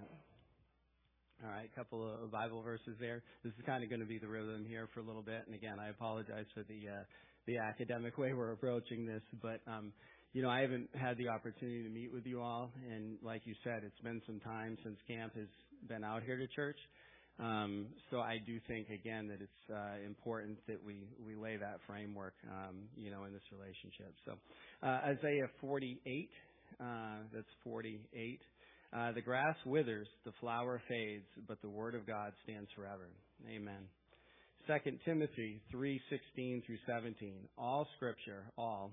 All 1.44 1.50
right, 1.50 1.68
a 1.70 1.76
couple 1.78 2.02
of 2.02 2.32
Bible 2.32 2.62
verses 2.62 2.96
there. 2.98 3.22
This 3.44 3.52
is 3.52 3.60
kind 3.66 3.84
of 3.84 3.90
going 3.90 4.00
to 4.00 4.06
be 4.06 4.18
the 4.18 4.26
rhythm 4.26 4.64
here 4.66 4.88
for 4.94 5.00
a 5.00 5.04
little 5.04 5.22
bit, 5.22 5.42
and 5.46 5.54
again, 5.54 5.78
I 5.78 5.90
apologize 5.90 6.46
for 6.54 6.64
the 6.64 6.88
uh, 6.88 7.04
the 7.48 7.56
academic 7.56 8.18
way 8.18 8.34
we're 8.34 8.52
approaching 8.52 9.06
this, 9.06 9.22
but 9.42 9.60
um, 9.66 9.90
you 10.34 10.42
know, 10.42 10.50
I 10.50 10.60
haven't 10.60 10.90
had 10.94 11.16
the 11.16 11.28
opportunity 11.28 11.82
to 11.82 11.88
meet 11.88 12.12
with 12.12 12.26
you 12.26 12.42
all, 12.42 12.70
and 12.92 13.16
like 13.22 13.42
you 13.46 13.54
said, 13.64 13.80
it's 13.84 14.00
been 14.04 14.20
some 14.26 14.38
time 14.40 14.76
since 14.84 14.98
camp 15.08 15.34
has 15.34 15.48
been 15.88 16.04
out 16.04 16.22
here 16.22 16.36
to 16.36 16.46
church. 16.48 16.76
Um, 17.40 17.86
so 18.10 18.18
I 18.18 18.36
do 18.44 18.60
think 18.68 18.88
again 18.90 19.28
that 19.28 19.40
it's 19.40 19.70
uh, 19.72 20.04
important 20.04 20.58
that 20.66 20.84
we 20.84 21.08
we 21.24 21.36
lay 21.36 21.56
that 21.56 21.78
framework, 21.86 22.34
um, 22.50 22.76
you 22.96 23.10
know, 23.10 23.24
in 23.24 23.32
this 23.32 23.42
relationship. 23.50 24.12
So 24.26 24.32
uh, 24.82 25.16
Isaiah 25.16 25.48
48, 25.62 26.28
uh, 26.80 26.84
that's 27.32 27.46
48. 27.64 28.40
Uh, 28.92 29.12
the 29.12 29.22
grass 29.22 29.56
withers, 29.64 30.08
the 30.26 30.32
flower 30.40 30.82
fades, 30.86 31.26
but 31.46 31.62
the 31.62 31.68
word 31.70 31.94
of 31.94 32.06
God 32.06 32.32
stands 32.44 32.68
forever. 32.76 33.08
Amen. 33.48 33.88
Second 34.68 35.00
Timothy 35.06 35.62
3:16 35.72 36.62
through 36.66 36.76
17. 36.86 37.48
All 37.56 37.88
Scripture, 37.96 38.44
all, 38.58 38.92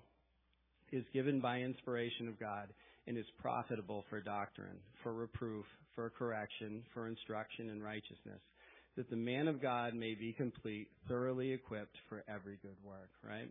is 0.94 1.04
given 1.14 1.42
by 1.42 1.60
inspiration 1.60 2.30
of 2.30 2.40
God 2.40 2.70
and 3.08 3.18
is 3.18 3.26
profitable 3.42 4.06
for 4.10 4.22
doctrine, 4.22 4.80
for 5.04 5.14
reproof, 5.14 5.66
for 5.94 6.10
correction, 6.12 6.82
for 6.94 7.08
instruction 7.08 7.70
in 7.70 7.84
righteousness, 7.84 8.40
that 8.96 9.10
the 9.10 9.18
man 9.18 9.50
of 9.50 9.62
God 9.62 9.94
may 9.94 10.16
be 10.16 10.32
complete, 10.32 10.88
thoroughly 11.10 11.52
equipped 11.52 11.98
for 12.08 12.24
every 12.30 12.58
good 12.62 12.78
work, 12.82 13.10
right? 13.22 13.50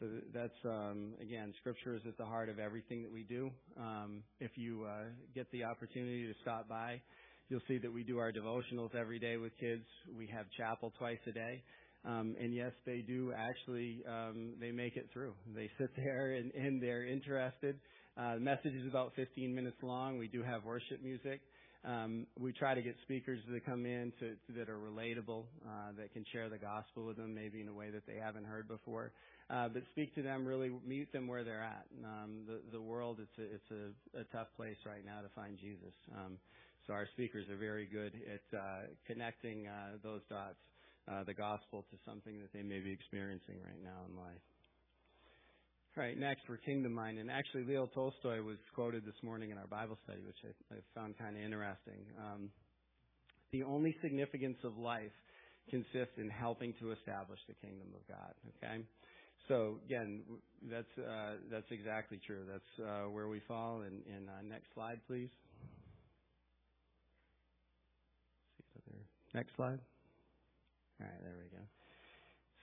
So 0.00 0.06
that's, 0.34 0.64
um, 0.64 1.14
again, 1.22 1.54
Scripture 1.60 1.94
is 1.94 2.02
at 2.04 2.18
the 2.18 2.26
heart 2.26 2.48
of 2.48 2.58
everything 2.58 3.02
that 3.02 3.12
we 3.12 3.22
do. 3.22 3.52
Um, 3.78 4.24
if 4.40 4.50
you 4.58 4.84
uh, 4.90 5.04
get 5.36 5.48
the 5.52 5.62
opportunity 5.62 6.26
to 6.26 6.34
stop 6.42 6.68
by, 6.68 7.00
you'll 7.48 7.62
see 7.68 7.78
that 7.78 7.92
we 7.92 8.02
do 8.02 8.18
our 8.18 8.32
devotionals 8.32 8.94
every 8.94 9.18
day 9.18 9.36
with 9.36 9.52
kids. 9.58 9.84
We 10.16 10.26
have 10.28 10.46
chapel 10.56 10.92
twice 10.98 11.18
a 11.26 11.32
day. 11.32 11.62
Um, 12.04 12.36
and 12.38 12.54
yes, 12.54 12.72
they 12.84 12.98
do 12.98 13.32
actually, 13.36 14.02
um, 14.06 14.54
they 14.60 14.72
make 14.72 14.96
it 14.96 15.08
through. 15.12 15.32
They 15.54 15.70
sit 15.78 15.90
there 15.96 16.32
and, 16.34 16.52
and 16.54 16.82
they're 16.82 17.06
interested. 17.06 17.78
Uh, 18.16 18.34
the 18.34 18.40
message 18.40 18.74
is 18.74 18.86
about 18.86 19.12
15 19.16 19.54
minutes 19.54 19.76
long. 19.82 20.18
We 20.18 20.28
do 20.28 20.42
have 20.42 20.64
worship 20.64 21.02
music. 21.02 21.40
Um, 21.84 22.26
we 22.40 22.52
try 22.52 22.74
to 22.74 22.80
get 22.80 22.96
speakers 23.02 23.40
that 23.50 23.66
come 23.66 23.84
in 23.84 24.12
to, 24.20 24.36
that 24.56 24.70
are 24.70 24.78
relatable, 24.78 25.44
uh, 25.66 25.92
that 25.98 26.14
can 26.14 26.24
share 26.32 26.48
the 26.48 26.56
gospel 26.56 27.04
with 27.04 27.18
them, 27.18 27.34
maybe 27.34 27.60
in 27.60 27.68
a 27.68 27.74
way 27.74 27.90
that 27.90 28.06
they 28.06 28.16
haven't 28.16 28.46
heard 28.46 28.68
before. 28.68 29.12
Uh, 29.50 29.68
but 29.68 29.82
speak 29.90 30.14
to 30.14 30.22
them, 30.22 30.46
really 30.46 30.72
meet 30.86 31.12
them 31.12 31.26
where 31.26 31.44
they're 31.44 31.62
at. 31.62 31.84
Um, 32.02 32.44
the, 32.46 32.60
the 32.72 32.80
world, 32.80 33.18
it's 33.20 33.38
a, 33.38 33.54
it's 33.54 33.70
a, 34.14 34.20
a 34.20 34.24
tough 34.32 34.48
place 34.56 34.78
right 34.86 35.04
now 35.04 35.20
to 35.20 35.28
find 35.34 35.58
Jesus. 35.58 35.92
Um, 36.16 36.38
our 36.92 37.06
speakers 37.12 37.48
are 37.48 37.56
very 37.56 37.86
good 37.86 38.12
at 38.28 38.58
uh, 38.58 38.62
connecting 39.06 39.66
uh, 39.66 39.96
those 40.02 40.20
dots, 40.28 40.60
uh, 41.08 41.24
the 41.24 41.34
gospel, 41.34 41.86
to 41.90 41.96
something 42.04 42.38
that 42.40 42.52
they 42.52 42.62
may 42.62 42.80
be 42.80 42.92
experiencing 42.92 43.56
right 43.64 43.82
now 43.82 44.04
in 44.10 44.16
life. 44.16 44.44
All 45.96 46.02
right, 46.02 46.18
next 46.18 46.42
we're 46.48 46.56
kingdom 46.58 46.92
minded. 46.92 47.20
And 47.22 47.30
actually, 47.30 47.64
Leo 47.64 47.86
Tolstoy 47.94 48.42
was 48.42 48.58
quoted 48.74 49.06
this 49.06 49.14
morning 49.22 49.50
in 49.50 49.58
our 49.58 49.68
Bible 49.68 49.96
study, 50.04 50.20
which 50.26 50.42
I, 50.44 50.74
I 50.74 50.78
found 50.92 51.16
kind 51.16 51.36
of 51.36 51.42
interesting. 51.42 52.02
Um, 52.18 52.50
the 53.52 53.62
only 53.62 53.94
significance 54.02 54.58
of 54.64 54.76
life 54.76 55.14
consists 55.70 56.18
in 56.18 56.28
helping 56.28 56.74
to 56.80 56.90
establish 56.90 57.38
the 57.46 57.54
kingdom 57.54 57.88
of 57.94 58.02
God. 58.08 58.34
Okay, 58.58 58.82
so 59.46 59.78
again, 59.86 60.22
that's 60.68 60.98
uh, 60.98 61.38
that's 61.50 61.70
exactly 61.70 62.18
true. 62.26 62.42
That's 62.50 62.88
uh, 62.88 63.08
where 63.10 63.28
we 63.28 63.40
fall. 63.46 63.82
And, 63.82 64.02
and 64.12 64.28
uh, 64.28 64.42
next 64.48 64.66
slide, 64.74 65.00
please. 65.06 65.30
Next 69.34 69.54
slide. 69.56 69.80
All 71.00 71.06
right, 71.06 71.22
there 71.22 71.34
we 71.42 71.50
go. 71.50 71.64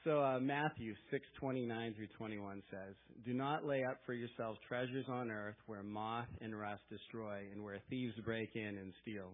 So 0.05 0.23
uh, 0.23 0.39
Matthew 0.39 0.95
6:29 1.13 1.95
through 1.95 2.07
21 2.17 2.63
says, 2.71 2.95
"Do 3.25 3.33
not 3.33 3.65
lay 3.65 3.83
up 3.83 3.99
for 4.05 4.13
yourselves 4.13 4.57
treasures 4.67 5.05
on 5.09 5.29
earth 5.29 5.57
where 5.67 5.83
moth 5.83 6.29
and 6.39 6.57
rust 6.57 6.81
destroy 6.89 7.43
and 7.51 7.63
where 7.63 7.79
thieves 7.89 8.15
break 8.25 8.55
in 8.55 8.77
and 8.77 8.93
steal, 9.01 9.33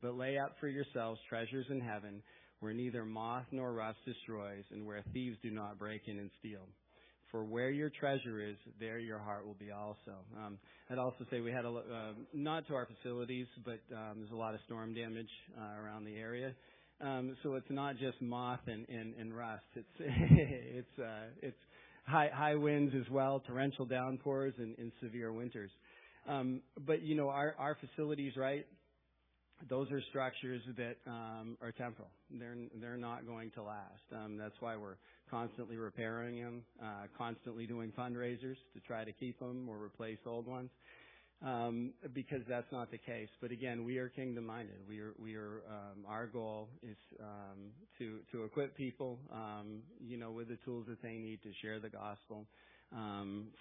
but 0.00 0.16
lay 0.16 0.38
up 0.38 0.56
for 0.58 0.68
yourselves 0.68 1.20
treasures 1.28 1.66
in 1.68 1.80
heaven 1.80 2.22
where 2.60 2.72
neither 2.72 3.04
moth 3.04 3.46
nor 3.52 3.72
rust 3.72 3.98
destroys 4.04 4.64
and 4.72 4.84
where 4.84 5.02
thieves 5.12 5.36
do 5.42 5.50
not 5.50 5.78
break 5.78 6.08
in 6.08 6.18
and 6.18 6.30
steal." 6.38 6.66
For 7.30 7.44
where 7.44 7.70
your 7.70 7.90
treasure 7.90 8.40
is, 8.40 8.56
there 8.80 8.98
your 8.98 9.18
heart 9.18 9.46
will 9.46 9.54
be 9.58 9.70
also. 9.70 10.16
Um, 10.36 10.58
I'd 10.90 10.98
also 10.98 11.24
say 11.30 11.40
we 11.40 11.52
had 11.52 11.64
a 11.64 11.68
uh, 11.68 12.12
not 12.32 12.66
to 12.68 12.74
our 12.74 12.86
facilities, 12.86 13.46
but 13.64 13.80
um, 13.94 14.18
there's 14.18 14.32
a 14.32 14.36
lot 14.36 14.54
of 14.54 14.60
storm 14.66 14.94
damage 14.94 15.28
uh, 15.56 15.80
around 15.80 16.04
the 16.04 16.16
area. 16.16 16.52
Um, 17.00 17.36
so 17.42 17.54
it's 17.54 17.70
not 17.70 17.96
just 17.98 18.20
moth 18.20 18.60
and, 18.66 18.86
and, 18.88 19.14
and 19.14 19.36
rust. 19.36 19.62
It's 19.74 19.86
it's 19.98 20.98
uh, 20.98 21.28
it's 21.40 21.56
high 22.04 22.30
high 22.32 22.56
winds 22.56 22.94
as 22.94 23.08
well, 23.10 23.40
torrential 23.46 23.86
downpours, 23.86 24.54
and, 24.58 24.76
and 24.78 24.92
severe 25.00 25.32
winters. 25.32 25.70
Um, 26.28 26.60
but 26.86 27.02
you 27.02 27.14
know 27.14 27.28
our 27.28 27.54
our 27.58 27.76
facilities, 27.80 28.36
right? 28.36 28.66
Those 29.68 29.90
are 29.90 30.00
structures 30.08 30.62
that 30.76 30.96
um, 31.06 31.56
are 31.60 31.72
temporal. 31.72 32.08
They're 32.30 32.56
they're 32.80 32.96
not 32.96 33.26
going 33.26 33.50
to 33.52 33.62
last. 33.62 34.02
Um, 34.14 34.36
that's 34.36 34.54
why 34.60 34.76
we're 34.76 34.96
constantly 35.30 35.76
repairing 35.76 36.40
them, 36.40 36.62
uh, 36.82 37.06
constantly 37.16 37.66
doing 37.66 37.92
fundraisers 37.98 38.56
to 38.74 38.80
try 38.86 39.04
to 39.04 39.12
keep 39.12 39.38
them 39.38 39.68
or 39.68 39.76
replace 39.82 40.18
old 40.26 40.46
ones 40.46 40.70
um, 41.42 41.92
because 42.14 42.42
that's 42.48 42.70
not 42.72 42.90
the 42.90 42.98
case. 42.98 43.28
But 43.40 43.50
again, 43.50 43.84
we 43.84 43.98
are 43.98 44.08
kingdom 44.08 44.46
minded. 44.46 44.76
We 44.88 45.00
are, 45.00 45.12
we 45.18 45.34
are, 45.36 45.62
um, 45.68 46.04
our 46.06 46.26
goal 46.26 46.68
is 46.82 46.96
um, 47.20 47.70
to 47.98 48.18
to 48.32 48.44
equip 48.44 48.76
people, 48.76 49.18
um, 49.32 49.82
you 50.00 50.16
know, 50.16 50.30
with 50.30 50.48
the 50.48 50.58
tools 50.64 50.86
that 50.88 51.02
they 51.02 51.14
need 51.14 51.42
to 51.42 51.50
share 51.62 51.80
the 51.80 51.88
gospel 51.90 52.46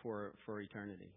for 0.01 0.33
for 0.45 0.61
eternity. 0.61 1.11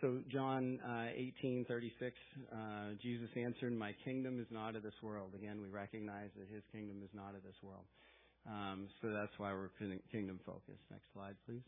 So 0.00 0.20
John 0.30 0.80
uh, 0.84 1.14
18:36, 1.44 2.12
uh, 2.52 2.56
Jesus 3.00 3.28
answered, 3.36 3.72
"My 3.72 3.92
kingdom 4.04 4.40
is 4.40 4.46
not 4.50 4.76
of 4.76 4.82
this 4.82 4.94
world." 5.02 5.34
Again, 5.34 5.60
we 5.60 5.68
recognize 5.68 6.30
that 6.36 6.48
His 6.52 6.62
kingdom 6.72 7.02
is 7.02 7.10
not 7.14 7.34
of 7.34 7.42
this 7.42 7.56
world. 7.62 7.84
Um, 8.46 8.88
so 9.00 9.08
that's 9.08 9.32
why 9.38 9.52
we're 9.52 9.70
kingdom 10.12 10.38
focused. 10.44 10.82
Next 10.90 11.06
slide, 11.14 11.36
please. 11.46 11.62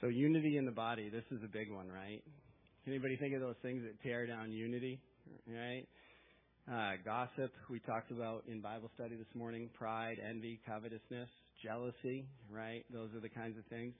So 0.00 0.06
unity 0.06 0.56
in 0.56 0.64
the 0.64 0.72
body, 0.72 1.10
this 1.10 1.24
is 1.30 1.42
a 1.44 1.48
big 1.48 1.70
one, 1.70 1.88
right? 1.88 2.22
Anybody 2.86 3.16
think 3.16 3.34
of 3.34 3.40
those 3.40 3.58
things 3.60 3.82
that 3.82 4.00
tear 4.02 4.26
down 4.26 4.52
unity, 4.52 5.00
right? 5.46 5.86
Uh, 6.70 6.92
gossip, 7.04 7.52
we 7.68 7.80
talked 7.80 8.10
about 8.10 8.44
in 8.46 8.60
Bible 8.60 8.90
study 8.94 9.16
this 9.16 9.34
morning. 9.34 9.68
Pride, 9.76 10.16
envy, 10.26 10.60
covetousness, 10.66 11.28
jealousy, 11.62 12.26
right? 12.48 12.84
Those 12.92 13.12
are 13.14 13.20
the 13.20 13.28
kinds 13.28 13.58
of 13.58 13.64
things. 13.66 13.92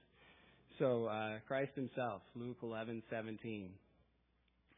So 0.80 1.04
uh, 1.04 1.40
Christ 1.46 1.72
Himself, 1.76 2.22
Luke 2.34 2.56
11:17. 2.62 3.68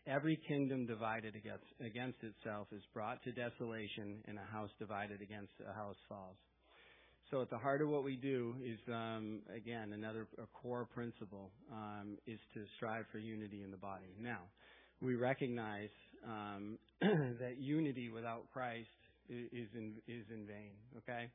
Every 0.09 0.37
kingdom 0.49 0.85
divided 0.85 1.37
against, 1.37 1.64
against 1.80 2.18
itself 2.25 2.66
is 2.73 2.82
brought 2.92 3.23
to 3.23 3.30
desolation, 3.30 4.18
and 4.26 4.37
a 4.37 4.52
house 4.52 4.71
divided 4.80 5.23
against 5.23 5.52
a 5.62 5.73
house 5.73 5.94
falls. 6.09 6.35
So 7.30 7.40
at 7.40 7.50
the 7.50 7.56
heart 7.56 7.82
of 7.82 7.88
what 7.88 8.02
we 8.02 8.16
do 8.16 8.56
is, 8.64 8.80
um, 8.88 9.42
again, 9.54 9.92
another 9.92 10.26
core 10.61 10.88
principle 10.92 11.52
um, 11.71 12.18
is 12.26 12.40
to 12.54 12.64
strive 12.75 13.04
for 13.12 13.18
unity 13.18 13.62
in 13.62 13.71
the 13.71 13.76
body. 13.76 14.12
Now, 14.21 14.40
we 15.00 15.14
recognize 15.14 15.94
um, 16.26 16.78
that 17.00 17.59
unity 17.59 18.11
without 18.11 18.50
Christ 18.52 18.88
is 19.28 19.68
in 19.76 19.94
is 20.09 20.25
in 20.35 20.49
vain. 20.49 20.73
Okay, 20.99 21.30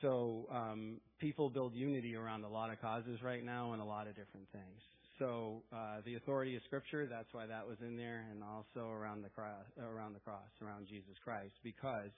so 0.00 0.46
um, 0.50 1.00
people 1.18 1.50
build 1.50 1.74
unity 1.74 2.16
around 2.16 2.44
a 2.44 2.48
lot 2.48 2.72
of 2.72 2.80
causes 2.80 3.20
right 3.22 3.44
now 3.44 3.72
and 3.72 3.82
a 3.82 3.84
lot 3.84 4.06
of 4.06 4.16
different 4.16 4.48
things. 4.52 4.80
So 5.18 5.62
uh, 5.72 6.00
the 6.06 6.14
authority 6.14 6.56
of 6.56 6.62
Scripture, 6.64 7.06
that's 7.06 7.28
why 7.32 7.46
that 7.46 7.66
was 7.66 7.76
in 7.82 7.96
there, 7.96 8.24
and 8.30 8.42
also 8.42 8.88
around 8.88 9.22
the 9.22 9.28
cross, 9.28 9.68
around 9.76 10.14
the 10.14 10.20
cross, 10.20 10.48
around 10.64 10.86
Jesus 10.88 11.12
Christ, 11.22 11.52
because 11.62 12.10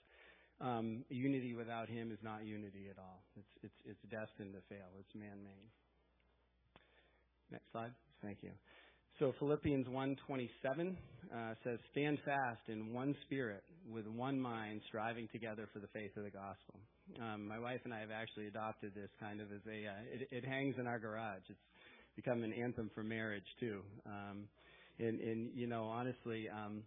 um, 0.61 1.03
unity 1.09 1.53
without 1.53 1.89
Him 1.89 2.11
is 2.11 2.19
not 2.23 2.45
unity 2.45 2.87
at 2.89 2.97
all. 2.97 3.23
It's 3.35 3.51
it's 3.63 3.79
it's 3.83 4.03
destined 4.07 4.53
to 4.53 4.61
fail. 4.69 4.87
It's 4.99 5.13
man-made. 5.13 5.67
Next 7.51 7.69
slide. 7.73 7.91
Thank 8.21 8.37
you. 8.41 8.51
So 9.19 9.33
Philippians 9.37 9.87
1:27 9.87 10.95
uh, 11.35 11.53
says, 11.65 11.79
"Stand 11.91 12.19
fast 12.23 12.61
in 12.69 12.93
one 12.93 13.15
spirit, 13.25 13.63
with 13.91 14.07
one 14.07 14.39
mind, 14.39 14.81
striving 14.87 15.27
together 15.33 15.67
for 15.73 15.79
the 15.79 15.91
faith 15.93 16.15
of 16.15 16.23
the 16.23 16.31
gospel." 16.31 16.79
Um, 17.19 17.47
my 17.47 17.59
wife 17.59 17.81
and 17.83 17.93
I 17.93 17.99
have 17.99 18.11
actually 18.11 18.47
adopted 18.47 18.93
this 18.95 19.09
kind 19.19 19.41
of 19.41 19.51
as 19.51 19.61
a. 19.67 19.87
Uh, 19.87 20.03
it, 20.13 20.27
it 20.31 20.45
hangs 20.45 20.75
in 20.79 20.87
our 20.87 20.99
garage. 20.99 21.43
It's 21.49 21.59
become 22.15 22.43
an 22.43 22.53
anthem 22.53 22.89
for 22.95 23.03
marriage 23.03 23.43
too. 23.59 23.81
Um, 24.05 24.47
and, 24.99 25.19
and 25.19 25.49
you 25.53 25.67
know, 25.67 25.85
honestly, 25.85 26.47
um, 26.49 26.83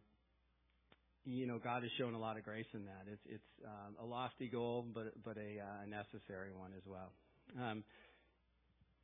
you 1.24 1.46
know, 1.46 1.58
God 1.62 1.82
has 1.82 1.90
shown 1.98 2.14
a 2.14 2.18
lot 2.18 2.36
of 2.38 2.44
grace 2.44 2.66
in 2.72 2.84
that. 2.84 3.04
It's 3.10 3.22
it's 3.26 3.64
um, 3.64 3.96
a 4.00 4.06
lofty 4.06 4.48
goal, 4.48 4.86
but 4.94 5.12
but 5.24 5.36
a 5.36 5.60
uh, 5.60 5.86
necessary 5.88 6.52
one 6.56 6.72
as 6.76 6.82
well. 6.86 7.12
Um, 7.60 7.84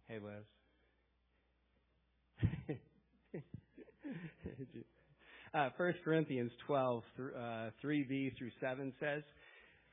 hey, 0.09 0.19
Liz. 0.19 0.45
uh, 5.55 5.69
1 5.77 5.95
Corinthians 6.05 6.53
12, 6.67 7.03
uh, 7.19 7.71
3b 7.85 8.37
through 8.37 8.51
7 8.61 8.93
says, 8.99 9.23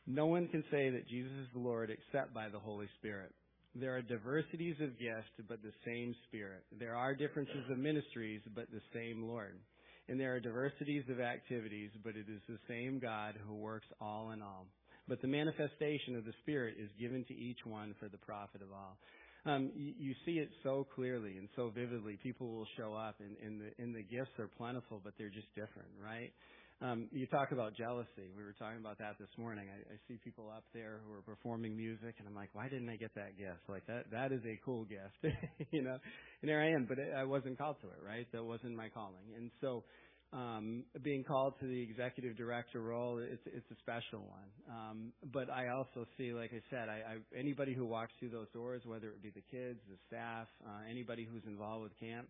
No 0.10 0.26
one 0.26 0.48
can 0.48 0.64
say 0.72 0.90
that 0.90 1.08
Jesus 1.08 1.32
is 1.44 1.48
the 1.54 1.60
Lord 1.60 1.92
except 1.92 2.34
by 2.34 2.50
the 2.50 2.58
Holy 2.58 2.88
Spirit. 2.98 3.32
There 3.76 3.96
are 3.96 4.02
diversities 4.02 4.76
of 4.82 4.98
gifts, 4.98 5.30
but 5.48 5.62
the 5.62 5.72
same 5.86 6.16
Spirit. 6.28 6.64
There 6.80 6.96
are 6.96 7.14
differences 7.14 7.70
of 7.70 7.78
ministries, 7.78 8.42
but 8.56 8.66
the 8.72 8.82
same 8.92 9.28
Lord. 9.28 9.60
And 10.08 10.20
there 10.20 10.34
are 10.34 10.40
diversities 10.40 11.04
of 11.12 11.20
activities, 11.20 11.92
but 12.04 12.16
it 12.16 12.26
is 12.28 12.42
the 12.50 12.58
same 12.68 12.98
God 12.98 13.36
who 13.48 13.54
works 13.54 13.86
all 14.02 14.32
in 14.32 14.42
all. 14.42 14.66
But 15.08 15.22
the 15.22 15.28
manifestation 15.28 16.16
of 16.18 16.26
the 16.26 16.34
Spirit 16.42 16.78
is 16.80 16.90
given 17.00 17.24
to 17.26 17.36
each 17.36 17.60
one 17.64 17.94
for 18.00 18.10
the 18.10 18.18
profit 18.18 18.64
of 18.64 18.70
all. 18.74 18.98
Um, 19.46 19.70
you, 19.76 19.94
you 20.00 20.16
see 20.26 20.40
it 20.40 20.50
so 20.64 20.88
clearly 20.96 21.38
and 21.38 21.48
so 21.56 21.70
vividly. 21.70 22.18
People 22.22 22.48
will 22.52 22.68
show 22.76 22.96
up, 22.96 23.18
and, 23.20 23.38
and 23.46 23.62
the 23.62 23.84
and 23.84 23.96
the 23.96 24.04
gifts 24.04 24.38
are 24.40 24.50
plentiful, 24.58 25.00
but 25.04 25.14
they're 25.18 25.30
just 25.30 25.54
different, 25.56 25.90
right? 26.04 26.34
Um, 26.82 27.10
you 27.12 27.28
talk 27.28 27.52
about 27.52 27.76
jealousy. 27.76 28.32
We 28.38 28.44
were 28.44 28.56
talking 28.58 28.80
about 28.80 28.98
that 29.00 29.20
this 29.20 29.28
morning. 29.38 29.68
I, 29.68 29.94
I 29.94 29.98
see 30.08 30.18
people 30.24 30.50
up 30.56 30.64
there 30.74 31.02
who 31.06 31.14
are 31.14 31.22
performing 31.22 31.76
music, 31.76 32.16
and 32.20 32.28
I'm 32.28 32.36
like, 32.36 32.50
why 32.54 32.70
didn't 32.70 32.90
I 32.90 32.96
get 32.96 33.14
that 33.16 33.38
gift? 33.38 33.68
Like 33.68 33.86
that, 33.88 34.06
that 34.12 34.32
is 34.32 34.40
a 34.46 34.58
cool 34.64 34.86
gift, 34.86 35.36
you 35.72 35.82
know. 35.82 35.98
And 36.42 36.50
there 36.50 36.62
I 36.62 36.72
am, 36.72 36.86
but 36.88 36.98
I 37.18 37.26
wasn't 37.26 37.58
called 37.58 37.76
to 37.82 37.88
it, 37.88 38.00
right? 38.06 38.26
That 38.32 38.46
wasn't 38.46 38.78
my 38.78 38.88
calling. 38.88 39.28
And 39.36 39.52
so, 39.60 39.84
um, 40.32 40.86
being 41.04 41.26
called 41.26 41.56
to 41.60 41.68
the 41.68 41.82
executive 41.82 42.38
director 42.38 42.82
role, 42.82 43.18
it's 43.18 43.44
it's 43.46 43.70
a 43.72 43.76
special 43.82 44.20
one. 44.30 44.50
Um, 44.72 45.14
but 45.34 45.50
I 45.50 45.68
also 45.76 46.06
see, 46.18 46.32
like 46.32 46.52
I 46.54 46.62
said, 46.70 46.88
I, 46.88 47.18
I 47.18 47.38
anybody 47.38 47.74
who 47.74 47.88
walks 47.88 48.14
through 48.20 48.30
those 48.30 48.48
doors, 48.54 48.84
whether 48.86 49.08
it 49.08 49.22
be 49.22 49.32
the 49.32 49.44
kids, 49.52 49.80
the 49.90 49.98
staff, 50.08 50.48
uh, 50.66 50.90
anybody 50.90 51.28
who's 51.30 51.44
involved 51.46 51.84
with 51.84 52.00
camp 52.00 52.30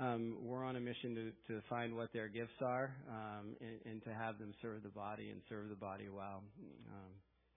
um, 0.00 0.38
we're 0.42 0.64
on 0.64 0.76
a 0.76 0.80
mission 0.80 1.14
to, 1.14 1.52
to 1.52 1.60
find 1.68 1.94
what 1.94 2.12
their 2.12 2.28
gifts 2.28 2.56
are 2.62 2.94
um, 3.08 3.54
and, 3.60 3.92
and, 3.92 4.04
to 4.04 4.14
have 4.14 4.38
them 4.38 4.54
serve 4.62 4.82
the 4.82 4.88
body 4.88 5.28
and 5.30 5.42
serve 5.48 5.68
the 5.68 5.74
body 5.74 6.08
well. 6.08 6.42
Um, 6.88 7.10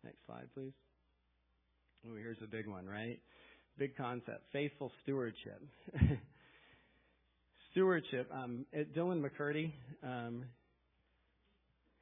next 0.04 0.18
slide, 0.26 0.48
please. 0.54 0.74
Oh, 2.06 2.16
here's 2.18 2.38
a 2.44 2.48
big 2.48 2.68
one, 2.68 2.86
right? 2.86 3.20
Big 3.78 3.96
concept: 3.96 4.44
faithful 4.52 4.92
stewardship. 5.04 5.62
stewardship. 7.72 8.30
Um, 8.34 8.66
Dylan 8.96 9.24
McCurdy. 9.24 9.72
Um, 10.04 10.44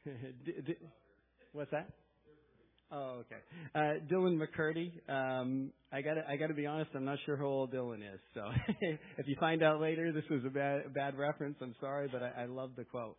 d- 0.05 0.61
d- 0.65 0.75
what's 1.53 1.71
that? 1.71 1.87
Oh, 2.91 3.21
okay. 3.21 3.37
Uh, 3.73 4.03
Dylan 4.11 4.37
McCurdy. 4.37 4.91
Um, 5.09 5.71
I 5.93 6.01
got 6.01 6.17
I 6.27 6.35
got 6.35 6.47
to 6.47 6.53
be 6.53 6.65
honest. 6.65 6.91
I'm 6.93 7.05
not 7.05 7.19
sure 7.25 7.37
how 7.37 7.45
old 7.45 7.73
Dylan 7.73 7.99
is. 7.99 8.19
So 8.33 8.43
if 9.17 9.27
you 9.27 9.35
find 9.39 9.63
out 9.63 9.79
later, 9.79 10.11
this 10.11 10.25
was 10.29 10.41
a 10.45 10.49
bad 10.49 10.93
bad 10.93 11.17
reference. 11.17 11.55
I'm 11.61 11.75
sorry, 11.79 12.09
but 12.11 12.21
I, 12.21 12.43
I 12.43 12.45
love 12.45 12.71
the 12.75 12.83
quote. 12.83 13.17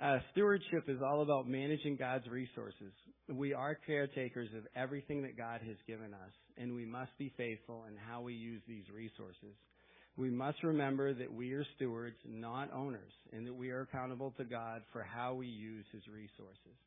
Uh, 0.00 0.18
stewardship 0.30 0.84
is 0.86 0.98
all 1.04 1.22
about 1.22 1.48
managing 1.48 1.96
God's 1.96 2.28
resources. 2.28 2.92
We 3.28 3.52
are 3.52 3.74
caretakers 3.74 4.48
of 4.56 4.64
everything 4.76 5.22
that 5.22 5.36
God 5.36 5.60
has 5.66 5.76
given 5.88 6.14
us, 6.14 6.32
and 6.56 6.72
we 6.72 6.86
must 6.86 7.10
be 7.18 7.32
faithful 7.36 7.84
in 7.88 7.96
how 7.96 8.20
we 8.20 8.34
use 8.34 8.62
these 8.68 8.84
resources. 8.94 9.56
We 10.16 10.30
must 10.30 10.62
remember 10.62 11.14
that 11.14 11.32
we 11.32 11.52
are 11.52 11.64
stewards, 11.74 12.16
not 12.24 12.72
owners, 12.72 13.12
and 13.32 13.44
that 13.48 13.54
we 13.54 13.70
are 13.70 13.80
accountable 13.80 14.32
to 14.36 14.44
God 14.44 14.82
for 14.92 15.02
how 15.02 15.34
we 15.34 15.48
use 15.48 15.84
His 15.92 16.02
resources. 16.06 16.78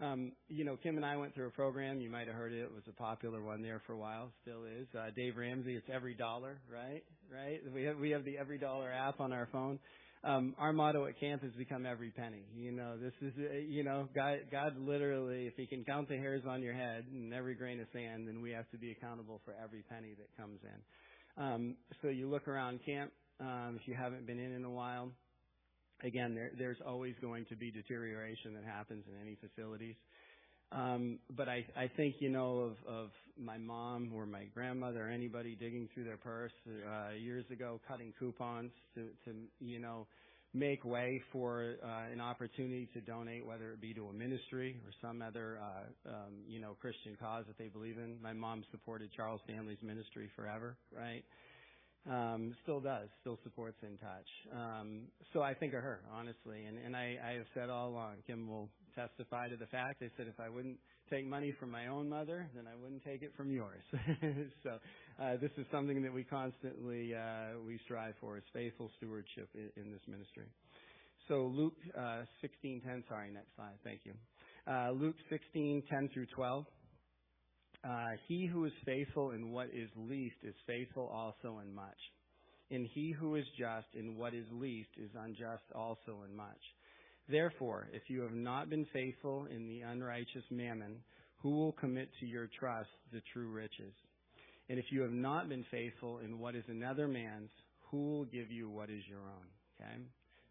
Um, 0.00 0.32
you 0.48 0.64
know, 0.64 0.76
Kim 0.76 0.96
and 0.96 1.04
I 1.04 1.16
went 1.16 1.34
through 1.34 1.48
a 1.48 1.50
program. 1.50 2.00
You 2.00 2.10
might 2.10 2.28
have 2.28 2.36
heard 2.36 2.52
it. 2.52 2.60
It 2.60 2.72
was 2.72 2.84
a 2.88 2.92
popular 2.92 3.42
one 3.42 3.62
there 3.62 3.82
for 3.86 3.94
a 3.94 3.98
while. 3.98 4.30
Still 4.42 4.64
is. 4.64 4.86
Uh, 4.96 5.10
Dave 5.16 5.36
Ramsey. 5.36 5.74
It's 5.74 5.88
every 5.92 6.14
dollar, 6.14 6.60
right? 6.72 7.02
Right. 7.32 7.60
We 7.74 7.82
have 7.84 7.98
we 7.98 8.10
have 8.10 8.24
the 8.24 8.38
every 8.38 8.58
dollar 8.58 8.92
app 8.92 9.20
on 9.20 9.32
our 9.32 9.48
phone. 9.50 9.78
Um, 10.24 10.54
our 10.58 10.72
motto 10.72 11.06
at 11.06 11.18
camp 11.18 11.42
has 11.42 11.52
become 11.52 11.86
every 11.86 12.10
penny. 12.10 12.44
You 12.54 12.72
know, 12.72 12.96
this 12.96 13.12
is 13.22 13.32
uh, 13.38 13.54
you 13.54 13.82
know, 13.82 14.08
God 14.14 14.38
God 14.52 14.76
literally, 14.78 15.46
if 15.46 15.54
He 15.56 15.66
can 15.66 15.84
count 15.84 16.08
the 16.08 16.16
hairs 16.16 16.42
on 16.48 16.62
your 16.62 16.74
head 16.74 17.04
and 17.12 17.34
every 17.34 17.54
grain 17.54 17.80
of 17.80 17.86
sand, 17.92 18.28
then 18.28 18.40
we 18.40 18.52
have 18.52 18.68
to 18.70 18.78
be 18.78 18.92
accountable 18.92 19.40
for 19.44 19.54
every 19.62 19.82
penny 19.90 20.14
that 20.16 20.28
comes 20.40 20.60
in. 20.62 21.42
Um, 21.44 21.76
so 22.02 22.08
you 22.08 22.28
look 22.28 22.46
around 22.46 22.80
camp. 22.86 23.12
Um, 23.40 23.78
if 23.80 23.86
you 23.86 23.94
haven't 23.94 24.26
been 24.26 24.40
in 24.40 24.52
in 24.52 24.64
a 24.64 24.70
while, 24.70 25.12
again, 26.02 26.34
there, 26.34 26.50
there's 26.56 26.78
always 26.86 27.14
going 27.20 27.44
to 27.46 27.56
be 27.56 27.70
deterioration 27.70 28.54
that 28.54 28.64
happens 28.64 29.04
in 29.08 29.20
any 29.20 29.36
facilities. 29.36 29.96
Um, 30.70 31.18
but 31.34 31.48
I, 31.48 31.64
I 31.76 31.88
think, 31.96 32.16
you 32.18 32.28
know, 32.28 32.58
of, 32.58 32.76
of 32.86 33.10
my 33.40 33.56
mom 33.56 34.12
or 34.14 34.26
my 34.26 34.44
grandmother 34.54 35.06
or 35.06 35.10
anybody 35.10 35.56
digging 35.58 35.88
through 35.94 36.04
their 36.04 36.18
purse 36.18 36.52
uh, 36.68 37.14
years 37.14 37.46
ago, 37.50 37.80
cutting 37.88 38.12
coupons 38.18 38.70
to, 38.94 39.06
to 39.24 39.36
you 39.60 39.78
know, 39.78 40.06
make 40.52 40.84
way 40.84 41.22
for 41.32 41.74
uh, 41.82 42.12
an 42.12 42.20
opportunity 42.20 42.88
to 42.92 43.00
donate, 43.00 43.46
whether 43.46 43.72
it 43.72 43.80
be 43.80 43.94
to 43.94 44.08
a 44.08 44.12
ministry 44.12 44.80
or 44.84 44.92
some 45.00 45.22
other, 45.22 45.58
uh, 45.62 46.10
um, 46.10 46.32
you 46.46 46.60
know, 46.60 46.76
Christian 46.80 47.16
cause 47.18 47.44
that 47.46 47.56
they 47.58 47.68
believe 47.68 47.96
in. 47.96 48.16
My 48.22 48.32
mom 48.32 48.62
supported 48.70 49.10
Charles 49.16 49.40
Stanley's 49.44 49.82
ministry 49.82 50.28
forever, 50.36 50.76
right? 50.94 51.24
Um, 52.06 52.54
still 52.62 52.80
does, 52.80 53.08
still 53.20 53.38
supports 53.42 53.76
In 53.82 53.98
Touch. 53.98 54.28
Um, 54.52 55.02
so 55.32 55.42
I 55.42 55.54
think 55.54 55.74
of 55.74 55.82
her, 55.82 56.00
honestly, 56.12 56.64
and, 56.66 56.78
and 56.78 56.96
I, 56.96 57.16
I 57.24 57.32
have 57.32 57.46
said 57.54 57.70
all 57.70 57.88
along, 57.88 58.16
Kim 58.26 58.48
will 58.48 58.68
testify 58.94 59.48
to 59.48 59.56
the 59.56 59.66
fact. 59.66 60.02
I 60.02 60.10
said 60.16 60.26
if 60.26 60.40
I 60.40 60.48
wouldn't 60.48 60.78
take 61.10 61.26
money 61.26 61.54
from 61.58 61.70
my 61.70 61.88
own 61.88 62.08
mother, 62.08 62.48
then 62.54 62.64
I 62.66 62.74
wouldn't 62.80 63.04
take 63.04 63.22
it 63.22 63.32
from 63.36 63.50
yours. 63.50 63.82
so 64.62 64.78
uh, 65.22 65.36
this 65.40 65.50
is 65.56 65.66
something 65.70 66.02
that 66.02 66.12
we 66.12 66.24
constantly 66.24 67.14
uh, 67.14 67.58
we 67.66 67.78
strive 67.84 68.14
for 68.20 68.36
is 68.36 68.44
faithful 68.52 68.90
stewardship 68.96 69.48
in, 69.54 69.70
in 69.82 69.92
this 69.92 70.02
ministry. 70.06 70.46
So 71.28 71.46
Luke 71.54 71.76
uh, 71.96 72.22
16:10. 72.64 73.08
Sorry, 73.08 73.30
next 73.32 73.54
slide. 73.56 73.76
Thank 73.84 74.00
you. 74.04 74.12
Uh, 74.66 74.90
Luke 74.92 75.16
16:10 75.30 76.12
through 76.12 76.26
12. 76.34 76.64
Uh, 77.84 78.16
he 78.26 78.46
who 78.46 78.64
is 78.64 78.72
faithful 78.84 79.30
in 79.30 79.52
what 79.52 79.68
is 79.72 79.88
least 79.96 80.36
is 80.42 80.54
faithful 80.66 81.06
also 81.06 81.60
in 81.60 81.74
much. 81.74 81.98
And 82.70 82.86
he 82.92 83.12
who 83.12 83.36
is 83.36 83.46
just 83.58 83.86
in 83.94 84.16
what 84.16 84.34
is 84.34 84.44
least 84.52 84.90
is 84.96 85.10
unjust 85.18 85.62
also 85.74 86.22
in 86.28 86.36
much. 86.36 86.60
Therefore, 87.28 87.88
if 87.92 88.02
you 88.08 88.22
have 88.22 88.32
not 88.32 88.68
been 88.68 88.86
faithful 88.92 89.46
in 89.46 89.68
the 89.68 89.82
unrighteous 89.82 90.44
mammon, 90.50 90.96
who 91.42 91.50
will 91.50 91.72
commit 91.72 92.08
to 92.20 92.26
your 92.26 92.48
trust 92.58 92.90
the 93.12 93.22
true 93.32 93.50
riches? 93.50 93.94
And 94.68 94.78
if 94.78 94.86
you 94.90 95.02
have 95.02 95.12
not 95.12 95.48
been 95.48 95.64
faithful 95.70 96.18
in 96.18 96.38
what 96.38 96.54
is 96.54 96.64
another 96.68 97.06
man's, 97.06 97.50
who 97.90 98.10
will 98.10 98.24
give 98.24 98.50
you 98.50 98.68
what 98.68 98.90
is 98.90 99.02
your 99.08 99.20
own? 99.20 99.46
Okay? 99.80 100.02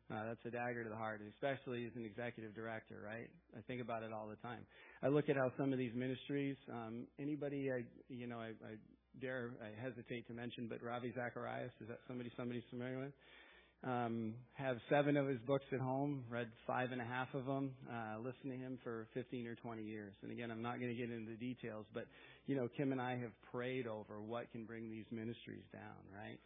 Uh, 0.10 0.24
that's 0.28 0.46
a 0.46 0.52
dagger 0.52 0.84
to 0.86 0.89
the 0.89 0.96
heart, 0.96 1.20
especially 1.36 1.86
as 1.86 1.91
an 1.98 2.06
executive 2.06 2.56
director, 2.56 2.96
right? 3.04 3.30
I 3.58 3.62
think 3.67 3.82
about 3.82 4.04
it 4.04 4.13
all 4.13 4.28
the 4.28 4.38
time. 4.38 4.65
I 5.04 5.10
look 5.10 5.28
at 5.28 5.36
how 5.36 5.52
some 5.58 5.74
of 5.74 5.80
these 5.80 5.91
ministries, 5.93 6.56
um, 6.72 7.08
anybody, 7.20 7.70
I, 7.70 7.84
you 8.08 8.26
know, 8.26 8.39
I, 8.39 8.56
I 8.63 8.76
dare, 9.20 9.52
I 9.62 9.82
hesitate 9.82 10.26
to 10.28 10.34
mention, 10.34 10.67
but 10.70 10.82
Ravi 10.82 11.12
Zacharias, 11.13 11.72
is 11.82 11.89
that 11.89 12.00
somebody 12.08 12.32
somebody's 12.38 12.63
familiar 12.70 13.00
with? 13.00 13.12
Um, 13.84 14.36
have 14.54 14.78
seven 14.89 15.17
of 15.17 15.28
his 15.28 15.39
books 15.39 15.65
at 15.74 15.80
home, 15.80 16.24
read 16.30 16.48
five 16.65 16.93
and 16.93 17.02
a 17.02 17.06
half 17.06 17.28
of 17.34 17.46
them, 17.46 17.72
uh, 17.91 18.17
listened 18.17 18.52
to 18.52 18.58
him 18.58 18.80
for 18.84 19.08
15 19.13 19.46
or 19.46 19.56
20 19.56 19.84
years. 19.84 20.13
And 20.24 20.32
again, 20.32 20.52
I'm 20.52 20.63
not 20.63 20.80
going 20.80 20.89
to 20.89 20.96
get 20.96 21.12
into 21.12 21.32
the 21.32 21.38
details, 21.38 21.86
but, 21.93 22.06
you 22.48 22.56
know, 22.56 22.70
Kim 22.76 22.93
and 22.93 23.02
I 23.02 23.17
have 23.17 23.32
prayed 23.52 23.88
over 23.88 24.22
what 24.22 24.52
can 24.52 24.65
bring 24.65 24.89
these 24.89 25.06
ministries 25.12 25.63
down, 25.72 26.00
right? 26.15 26.39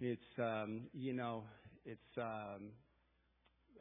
It's, 0.00 0.38
um, 0.38 0.88
you 0.92 1.12
know, 1.12 1.44
it's, 1.84 2.00
um, 2.18 2.70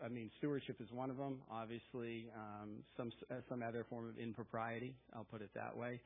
I 0.03 0.07
mean, 0.09 0.29
stewardship 0.37 0.79
is 0.81 0.91
one 0.91 1.09
of 1.09 1.17
them. 1.17 1.39
Obviously, 1.51 2.29
um, 2.35 2.83
some 2.97 3.11
uh, 3.31 3.35
some 3.49 3.61
other 3.61 3.85
form 3.89 4.07
of 4.07 4.17
impropriety. 4.17 4.95
I'll 5.15 5.25
put 5.25 5.41
it 5.41 5.49
that 5.55 5.75
way. 5.75 5.99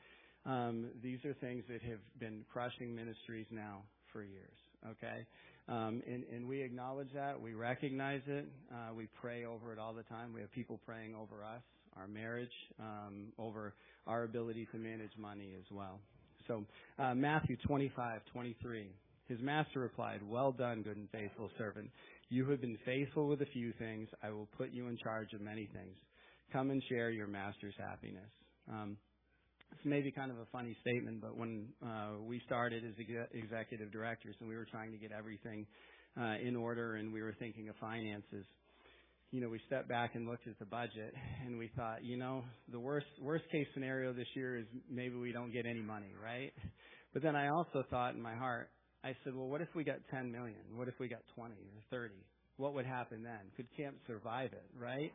Um, 0.46 0.88
these 1.04 1.24
are 1.26 1.34
things 1.34 1.64
that 1.70 1.82
have 1.82 2.00
been 2.20 2.46
crushing 2.52 2.96
ministries 2.96 3.48
now 3.52 3.84
for 4.14 4.24
years. 4.24 4.58
Okay, 4.90 5.26
um, 5.68 6.02
and, 6.08 6.24
and 6.34 6.48
we 6.48 6.62
acknowledge 6.62 7.10
that. 7.14 7.40
We 7.40 7.54
recognize 7.54 8.22
it. 8.28 8.48
Uh, 8.72 8.94
we 8.96 9.08
pray 9.22 9.46
over 9.46 9.74
it 9.74 9.80
all 9.80 9.94
the 9.94 10.04
time. 10.04 10.34
We 10.34 10.42
have 10.42 10.52
people 10.52 10.80
praying 10.86 11.16
over 11.16 11.44
us, 11.44 11.62
our 11.98 12.08
marriage, 12.08 12.54
um, 12.80 13.34
over 13.38 13.74
our 14.06 14.24
ability 14.24 14.68
to 14.72 14.78
manage 14.78 15.12
money 15.18 15.54
as 15.58 15.66
well. 15.72 16.00
So, 16.48 16.64
uh, 17.00 17.14
Matthew 17.14 17.58
25, 17.68 18.22
23. 18.32 18.92
His 19.28 19.40
master 19.42 19.80
replied, 19.80 20.22
Well 20.24 20.52
done, 20.52 20.82
good 20.82 20.98
and 20.98 21.10
faithful 21.10 21.50
servant. 21.58 21.90
You 22.30 22.50
have 22.50 22.62
been 22.62 22.78
faithful 22.86 23.28
with 23.28 23.42
a 23.42 23.46
few 23.48 23.74
things. 23.74 24.08
I 24.24 24.30
will 24.30 24.48
put 24.58 24.72
you 24.72 24.88
in 24.88 24.98
charge 24.98 25.34
of 25.34 25.42
many 25.42 25.68
things. 25.74 25.98
Come 26.54 26.70
and 26.72 26.82
share 26.90 27.10
your 27.10 27.28
master's 27.28 27.76
happiness. 27.78 28.30
Um, 28.72 28.98
it's 29.74 29.86
maybe 29.86 30.12
kind 30.12 30.32
of 30.32 30.38
a 30.38 30.46
funny 30.52 30.76
statement, 30.82 31.22
but 31.22 31.38
when 31.38 31.68
uh, 31.86 32.22
we 32.22 32.42
started 32.46 32.84
as 32.86 32.94
ex- 33.00 33.30
executive 33.34 33.92
directors 33.92 34.36
and 34.40 34.48
we 34.48 34.56
were 34.56 34.66
trying 34.66 34.92
to 34.92 34.98
get 34.98 35.12
everything 35.12 35.66
uh, 36.20 36.36
in 36.42 36.56
order 36.56 36.96
and 36.96 37.12
we 37.12 37.22
were 37.22 37.36
thinking 37.38 37.68
of 37.68 37.76
finances, 37.76 38.46
you 39.32 39.42
know, 39.42 39.50
we 39.50 39.60
stepped 39.68 39.90
back 39.90 40.16
and 40.16 40.26
looked 40.26 40.48
at 40.48 40.58
the 40.58 40.66
budget 40.66 41.14
and 41.46 41.58
we 41.58 41.70
thought, 41.76 42.04
you 42.04 42.18
know, 42.18 42.44
the 42.72 42.80
worst 42.80 43.08
worst 43.22 43.44
case 43.52 43.68
scenario 43.74 44.14
this 44.14 44.28
year 44.36 44.58
is 44.58 44.66
maybe 44.90 45.16
we 45.16 45.34
don't 45.34 45.52
get 45.52 45.66
any 45.66 45.82
money, 45.82 46.14
right? 46.24 46.54
But 47.14 47.24
then 47.24 47.36
I 47.36 47.50
also 47.50 47.84
thought 47.90 48.16
in 48.16 48.22
my 48.22 48.36
heart, 48.36 48.70
I 49.08 49.16
said, 49.24 49.36
well, 49.36 49.48
what 49.48 49.62
if 49.62 49.70
we 49.74 49.84
got 49.84 49.98
10 50.12 50.32
million? 50.32 50.60
What 50.76 50.88
if 50.88 51.00
we 51.00 51.08
got 51.08 51.22
20 51.36 51.54
or 51.54 51.82
30? 51.92 52.14
What 52.58 52.74
would 52.74 52.86
happen 52.86 53.24
then? 53.24 53.40
Could 53.56 53.68
camp 53.78 53.96
survive 54.06 54.52
it, 54.52 54.66
right? 54.78 55.14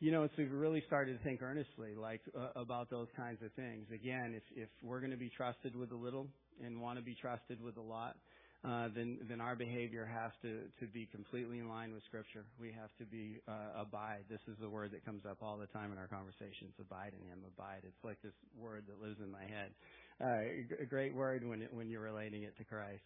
You 0.00 0.10
know, 0.10 0.26
so 0.26 0.32
we 0.38 0.46
really 0.46 0.82
started 0.86 1.16
to 1.18 1.22
think 1.22 1.42
earnestly, 1.42 1.94
like, 1.94 2.22
uh, 2.36 2.58
about 2.58 2.90
those 2.90 3.08
kinds 3.16 3.42
of 3.42 3.52
things. 3.52 3.86
Again, 3.94 4.34
if, 4.34 4.42
if 4.56 4.68
we're 4.82 5.00
going 5.00 5.12
to 5.12 5.18
be 5.18 5.30
trusted 5.30 5.76
with 5.76 5.92
a 5.92 5.96
little, 5.96 6.26
and 6.64 6.80
want 6.80 6.98
to 6.98 7.04
be 7.04 7.14
trusted 7.14 7.62
with 7.62 7.76
a 7.76 7.82
lot, 7.82 8.16
uh, 8.60 8.88
then 8.94 9.16
then 9.28 9.40
our 9.40 9.56
behavior 9.56 10.04
has 10.04 10.32
to 10.42 10.68
to 10.78 10.86
be 10.92 11.08
completely 11.08 11.58
in 11.58 11.68
line 11.68 11.92
with 11.94 12.04
Scripture. 12.04 12.44
We 12.60 12.72
have 12.76 12.92
to 12.98 13.06
be 13.08 13.40
uh, 13.48 13.80
abide. 13.80 14.28
This 14.28 14.40
is 14.48 14.56
the 14.60 14.68
word 14.68 14.92
that 14.92 15.04
comes 15.04 15.24
up 15.24 15.38
all 15.40 15.56
the 15.56 15.66
time 15.68 15.92
in 15.92 15.98
our 15.98 16.08
conversations. 16.08 16.76
Abide 16.78 17.16
in 17.16 17.24
Him. 17.24 17.40
Abide. 17.56 17.88
It's 17.88 18.04
like 18.04 18.20
this 18.22 18.36
word 18.52 18.84
that 18.88 19.00
lives 19.00 19.16
in 19.20 19.30
my 19.32 19.44
head. 19.48 19.72
Uh, 20.20 20.82
a 20.82 20.84
great 20.84 21.14
word 21.14 21.46
when 21.46 21.62
it, 21.62 21.72
when 21.72 21.88
you're 21.88 22.02
relating 22.02 22.42
it 22.42 22.56
to 22.58 22.64
Christ. 22.64 23.02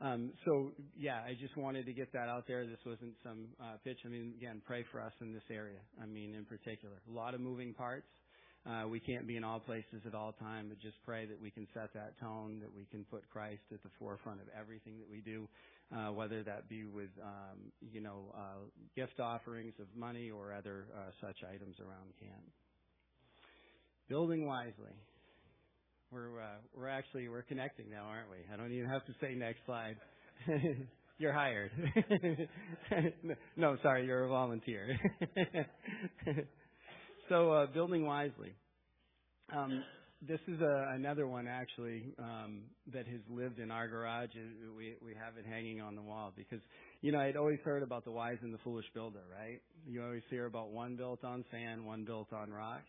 Um, 0.00 0.32
so 0.44 0.72
yeah, 0.96 1.20
I 1.26 1.34
just 1.40 1.56
wanted 1.56 1.86
to 1.86 1.92
get 1.92 2.12
that 2.12 2.28
out 2.28 2.46
there. 2.46 2.66
This 2.66 2.78
wasn't 2.84 3.14
some 3.22 3.48
uh, 3.60 3.78
pitch. 3.84 3.98
I 4.04 4.08
mean, 4.08 4.34
again, 4.36 4.60
pray 4.64 4.84
for 4.92 5.00
us 5.00 5.12
in 5.20 5.32
this 5.32 5.42
area. 5.50 5.80
I 6.00 6.06
mean, 6.06 6.34
in 6.34 6.44
particular, 6.44 6.96
a 7.08 7.12
lot 7.12 7.34
of 7.34 7.40
moving 7.40 7.74
parts. 7.74 8.06
Uh, 8.68 8.86
we 8.86 9.00
can't 9.00 9.26
be 9.26 9.36
in 9.36 9.44
all 9.44 9.60
places 9.60 10.02
at 10.06 10.14
all 10.14 10.32
time, 10.32 10.66
but 10.68 10.78
just 10.80 10.96
pray 11.04 11.24
that 11.24 11.40
we 11.40 11.50
can 11.50 11.66
set 11.72 11.92
that 11.94 12.18
tone, 12.20 12.58
that 12.60 12.74
we 12.74 12.84
can 12.90 13.04
put 13.04 13.22
Christ 13.30 13.62
at 13.72 13.82
the 13.82 13.88
forefront 13.98 14.40
of 14.40 14.46
everything 14.58 14.98
that 14.98 15.08
we 15.10 15.20
do, 15.20 15.48
uh, 15.96 16.12
whether 16.12 16.42
that 16.42 16.68
be 16.68 16.84
with, 16.84 17.08
um, 17.22 17.72
you 17.80 18.02
know, 18.02 18.34
uh, 18.36 18.68
gift 18.94 19.20
offerings 19.20 19.72
of 19.80 19.86
money 19.96 20.30
or 20.30 20.52
other 20.52 20.86
uh, 20.94 21.10
such 21.20 21.36
items 21.48 21.76
around 21.80 22.12
camp. 22.20 22.44
Building 24.08 24.46
wisely. 24.46 24.92
We're 26.10 26.40
uh, 26.40 26.56
we're 26.74 26.88
actually 26.88 27.28
we're 27.28 27.42
connecting 27.42 27.90
now, 27.90 28.04
aren't 28.04 28.30
we? 28.30 28.38
I 28.52 28.56
don't 28.56 28.72
even 28.72 28.88
have 28.88 29.04
to 29.06 29.12
say 29.20 29.34
next 29.34 29.58
slide. 29.66 29.96
you're 31.18 31.34
hired. 31.34 31.70
no, 33.56 33.76
sorry, 33.82 34.06
you're 34.06 34.24
a 34.24 34.28
volunteer. 34.28 34.98
so 37.28 37.52
uh, 37.52 37.66
building 37.66 38.06
wisely. 38.06 38.54
Um, 39.54 39.82
this 40.26 40.40
is 40.48 40.60
a, 40.62 40.92
another 40.94 41.26
one 41.26 41.46
actually 41.46 42.14
um, 42.18 42.62
that 42.94 43.06
has 43.06 43.20
lived 43.28 43.58
in 43.58 43.70
our 43.70 43.86
garage. 43.86 44.30
We 44.78 44.94
we 45.04 45.12
have 45.12 45.36
it 45.38 45.44
hanging 45.46 45.82
on 45.82 45.94
the 45.94 46.02
wall 46.02 46.32
because 46.34 46.60
you 47.02 47.12
know 47.12 47.18
I'd 47.20 47.36
always 47.36 47.58
heard 47.66 47.82
about 47.82 48.06
the 48.06 48.12
wise 48.12 48.38
and 48.40 48.54
the 48.54 48.58
foolish 48.64 48.86
builder, 48.94 49.24
right? 49.30 49.60
You 49.86 50.02
always 50.02 50.22
hear 50.30 50.46
about 50.46 50.70
one 50.70 50.96
built 50.96 51.22
on 51.22 51.44
sand, 51.50 51.84
one 51.84 52.04
built 52.04 52.32
on 52.32 52.50
rock 52.50 52.80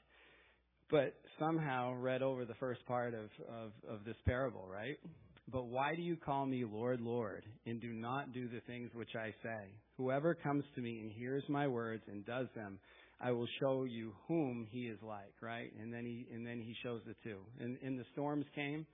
but 0.89 1.15
somehow 1.39 1.93
read 1.93 2.21
over 2.21 2.45
the 2.45 2.55
first 2.55 2.85
part 2.85 3.13
of, 3.13 3.29
of, 3.47 3.71
of 3.89 4.05
this 4.05 4.15
parable, 4.25 4.67
right? 4.71 4.97
But 5.51 5.65
why 5.65 5.95
do 5.95 6.01
you 6.01 6.15
call 6.15 6.45
me 6.45 6.63
Lord, 6.65 7.01
Lord, 7.01 7.43
and 7.65 7.81
do 7.81 7.91
not 7.91 8.33
do 8.33 8.47
the 8.47 8.61
things 8.61 8.91
which 8.93 9.15
I 9.15 9.33
say? 9.41 9.71
Whoever 9.97 10.35
comes 10.35 10.63
to 10.75 10.81
me 10.81 10.99
and 11.01 11.11
hears 11.11 11.43
my 11.49 11.67
words 11.67 12.03
and 12.07 12.25
does 12.25 12.47
them, 12.55 12.79
I 13.21 13.31
will 13.31 13.47
show 13.59 13.83
you 13.83 14.13
whom 14.27 14.67
he 14.69 14.81
is 14.81 14.99
like, 15.01 15.33
right? 15.41 15.71
And 15.81 15.93
then 15.93 16.05
he 16.05 16.27
and 16.33 16.45
then 16.45 16.61
he 16.61 16.75
shows 16.83 17.01
the 17.05 17.15
two. 17.23 17.39
And, 17.59 17.77
and 17.83 17.99
the 17.99 18.05
storms 18.13 18.45
came. 18.55 18.85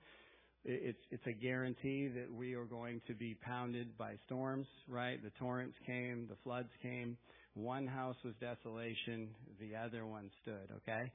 It's 0.64 0.98
it's 1.10 1.26
a 1.26 1.32
guarantee 1.32 2.08
that 2.08 2.32
we 2.32 2.54
are 2.54 2.64
going 2.64 3.00
to 3.06 3.14
be 3.14 3.36
pounded 3.46 3.96
by 3.96 4.14
storms, 4.26 4.66
right? 4.88 5.22
The 5.22 5.30
torrents 5.38 5.76
came, 5.86 6.26
the 6.28 6.36
floods 6.42 6.70
came. 6.82 7.16
One 7.54 7.86
house 7.86 8.16
was 8.24 8.34
desolation, 8.40 9.28
the 9.60 9.76
other 9.76 10.04
one 10.04 10.30
stood, 10.42 10.68
okay? 10.76 11.10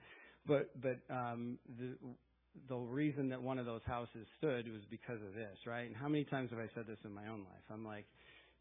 But 0.47 0.69
but 0.81 0.99
um, 1.13 1.59
the 1.79 1.95
the 2.67 2.75
reason 2.75 3.29
that 3.29 3.41
one 3.41 3.59
of 3.59 3.65
those 3.65 3.81
houses 3.85 4.27
stood 4.37 4.67
was 4.71 4.81
because 4.89 5.21
of 5.27 5.33
this, 5.33 5.57
right? 5.65 5.87
And 5.87 5.95
how 5.95 6.07
many 6.07 6.23
times 6.25 6.49
have 6.51 6.59
I 6.59 6.69
said 6.75 6.85
this 6.87 6.97
in 7.05 7.13
my 7.13 7.27
own 7.27 7.39
life? 7.39 7.63
I'm 7.71 7.85
like, 7.85 8.05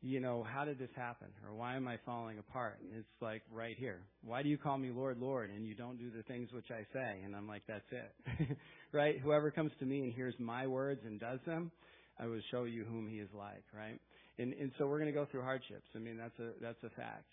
you 0.03 0.21
know, 0.21 0.47
how 0.49 0.65
did 0.65 0.79
this 0.79 0.91
happen? 0.97 1.29
Or 1.47 1.55
why 1.55 1.77
am 1.77 1.87
I 1.87 1.99
falling 2.07 2.39
apart? 2.39 2.79
And 2.81 2.99
it's 2.99 3.09
like 3.21 3.43
right 3.53 3.77
here. 3.79 4.01
Why 4.25 4.43
do 4.43 4.49
you 4.49 4.57
call 4.57 4.79
me 4.79 4.91
Lord, 4.91 5.19
Lord, 5.19 5.51
and 5.51 5.67
you 5.67 5.75
don't 5.75 5.99
do 5.99 6.11
the 6.11 6.23
things 6.23 6.51
which 6.53 6.71
I 6.71 6.87
say? 6.93 7.21
And 7.25 7.37
I'm 7.37 7.47
like, 7.47 7.63
that's 7.69 7.85
it. 7.91 8.57
right? 8.93 9.19
Whoever 9.21 9.51
comes 9.51 9.73
to 9.81 9.85
me 9.85 10.03
and 10.03 10.13
hears 10.13 10.35
my 10.39 10.67
words 10.67 11.01
and 11.05 11.21
does 11.21 11.41
them, 11.45 11.71
I 12.19 12.27
will 12.27 12.41
show 12.51 12.65
you 12.65 12.85
whom 12.85 13.09
he 13.09 13.17
is 13.17 13.29
like, 13.37 13.65
right? 13.77 14.01
And 14.39 14.55
and 14.55 14.73
so 14.79 14.87
we're 14.87 14.99
going 14.99 15.13
to 15.13 15.19
go 15.19 15.27
through 15.31 15.43
hardships. 15.43 15.89
I 15.95 15.99
mean, 15.99 16.17
that's 16.17 16.39
a 16.39 16.53
that's 16.63 16.83
a 16.85 16.91
fact. 16.91 17.29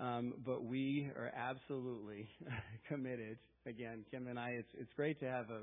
Um, 0.00 0.34
but 0.44 0.64
we 0.64 1.10
are 1.16 1.32
absolutely 1.36 2.28
committed 2.88 3.38
again, 3.66 4.04
Kim 4.10 4.26
and 4.26 4.38
I, 4.38 4.50
it's 4.50 4.70
it's 4.78 4.92
great 4.94 5.20
to 5.20 5.26
have 5.26 5.50
a, 5.50 5.60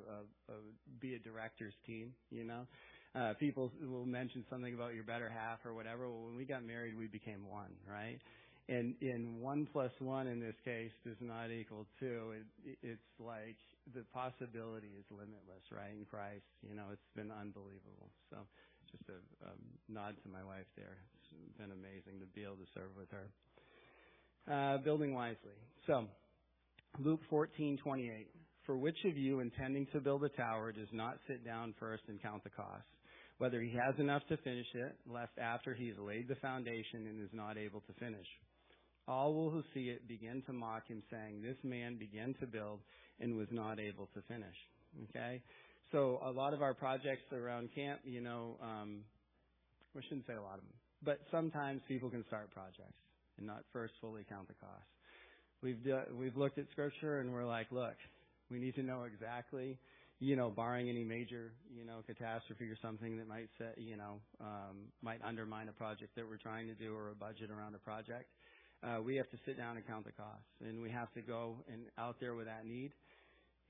a, 0.52 0.54
a 0.54 0.58
be 1.00 1.16
a 1.16 1.20
director's 1.20 1.74
team. 1.86 2.14
You 2.30 2.44
know, 2.44 2.68
uh, 3.16 3.34
people 3.40 3.72
will 3.82 4.06
mention 4.06 4.44
something 4.50 4.74
about 4.74 4.94
your 4.94 5.04
better 5.04 5.30
half 5.30 5.60
or 5.66 5.74
whatever. 5.74 6.10
Well, 6.10 6.26
when 6.26 6.38
we 6.38 6.46
got 6.46 6.64
married, 6.64 6.98
we 6.98 7.08
became 7.08 7.48
one, 7.50 7.72
right? 7.90 8.20
And 8.68 8.96
in 9.02 9.40
one 9.42 9.68
plus 9.72 9.92
one 10.00 10.26
in 10.26 10.40
this 10.40 10.56
case 10.66 10.92
does 11.06 11.18
not 11.22 11.52
equal 11.52 11.86
two. 12.00 12.34
It, 12.66 12.78
it's 12.82 13.12
like 13.20 13.58
the 13.94 14.02
possibility 14.12 14.90
is 14.98 15.06
limitless, 15.12 15.64
right? 15.72 15.94
In 15.94 16.06
Christ, 16.06 16.50
you 16.68 16.76
know, 16.76 16.90
it's 16.92 17.10
been 17.16 17.30
unbelievable. 17.30 18.10
So, 18.32 18.38
just 18.92 19.04
a 19.10 19.22
um, 19.46 19.62
nod 19.88 20.16
to 20.24 20.30
my 20.30 20.44
wife 20.44 20.66
there. 20.76 20.98
It's 21.22 21.58
been 21.58 21.72
amazing 21.72 22.20
to 22.22 22.28
be 22.34 22.44
able 22.44 22.58
to 22.58 22.70
serve 22.74 22.90
with 22.98 23.10
her. 23.14 23.30
Uh, 24.50 24.78
building 24.80 25.14
wisely. 25.14 25.58
So. 25.86 26.08
Luke 27.00 27.22
14:28. 27.30 28.28
For 28.66 28.78
which 28.78 28.98
of 29.06 29.18
you 29.18 29.42
intending 29.42 29.86
to 29.88 30.00
build 30.00 30.24
a 30.24 30.30
tower 30.30 30.72
does 30.72 30.92
not 30.92 31.20
sit 31.28 31.46
down 31.46 31.74
first 31.80 32.04
and 32.08 32.22
count 32.22 32.44
the 32.44 32.50
cost, 32.50 32.88
whether 33.38 33.62
he 33.62 33.72
has 33.72 34.00
enough 34.00 34.26
to 34.28 34.38
finish 34.38 34.66
it, 34.74 34.98
lest 35.06 35.38
after 35.38 35.74
he 35.74 35.90
has 35.90 35.98
laid 36.00 36.28
the 36.28 36.36
foundation 36.36 37.06
and 37.08 37.22
is 37.22 37.34
not 37.34 37.58
able 37.58 37.82
to 37.82 37.94
finish? 37.94 38.26
All 39.08 39.36
will 39.36 39.52
who 39.52 39.62
see 39.74 39.90
it 39.90 40.08
begin 40.08 40.42
to 40.44 40.54
mock 40.54 40.88
him, 40.88 41.04
saying, 41.12 41.42
This 41.42 41.58
man 41.64 41.98
began 41.98 42.34
to 42.40 42.48
build 42.48 42.80
and 43.20 43.38
was 43.38 43.52
not 43.52 43.80
able 43.80 44.08
to 44.16 44.22
finish. 44.24 44.56
Okay? 45.10 45.44
So 45.92 46.20
a 46.24 46.32
lot 46.32 46.54
of 46.54 46.64
our 46.64 46.74
projects 46.74 47.32
around 47.32 47.70
camp, 47.76 48.00
you 48.04 48.22
know, 48.22 48.58
um, 48.64 49.02
we 49.94 50.02
shouldn't 50.04 50.26
say 50.26 50.34
a 50.34 50.42
lot 50.42 50.56
of 50.58 50.62
them, 50.62 50.74
but 51.04 51.20
sometimes 51.30 51.82
people 51.88 52.10
can 52.10 52.26
start 52.26 52.50
projects 52.52 52.98
and 53.38 53.46
not 53.46 53.64
first 53.72 53.94
fully 54.02 54.26
count 54.28 54.48
the 54.48 54.56
cost 54.56 54.95
we've 55.62 55.80
we've 56.18 56.36
looked 56.38 56.58
at 56.58 56.66
scripture 56.72 57.20
and 57.20 57.34
we're 57.34 57.46
like, 57.46 57.68
look, 57.72 57.96
we 58.50 58.60
need 58.60 58.76
to 58.76 58.84
know 58.84 59.04
exactly, 59.04 59.78
you 60.20 60.36
know, 60.36 60.50
barring 60.50 60.90
any 60.90 61.04
major, 61.04 61.52
you 61.76 61.86
know, 61.86 62.00
catastrophe 62.06 62.66
or 62.66 62.78
something 62.82 63.18
that 63.18 63.28
might 63.28 63.50
set, 63.58 63.78
you 63.78 63.98
know, 63.98 64.20
um, 64.42 64.88
might 65.02 65.20
undermine 65.24 65.70
a 65.70 65.74
project 65.74 66.16
that 66.16 66.28
we're 66.28 66.38
trying 66.38 66.68
to 66.68 66.74
do 66.76 66.96
or 66.96 67.10
a 67.10 67.16
budget 67.16 67.50
around 67.52 67.76
a 67.76 67.80
project. 67.80 68.30
Uh, 68.84 69.02
we 69.02 69.16
have 69.16 69.30
to 69.32 69.38
sit 69.46 69.58
down 69.58 69.78
and 69.78 69.88
count 69.88 70.06
the 70.06 70.12
costs, 70.12 70.46
and 70.62 70.82
we 70.82 70.92
have 70.92 71.12
to 71.14 71.22
go 71.22 71.56
and 71.72 71.82
out 71.98 72.18
there 72.20 72.36
with 72.36 72.46
that 72.46 72.66
need. 72.66 72.92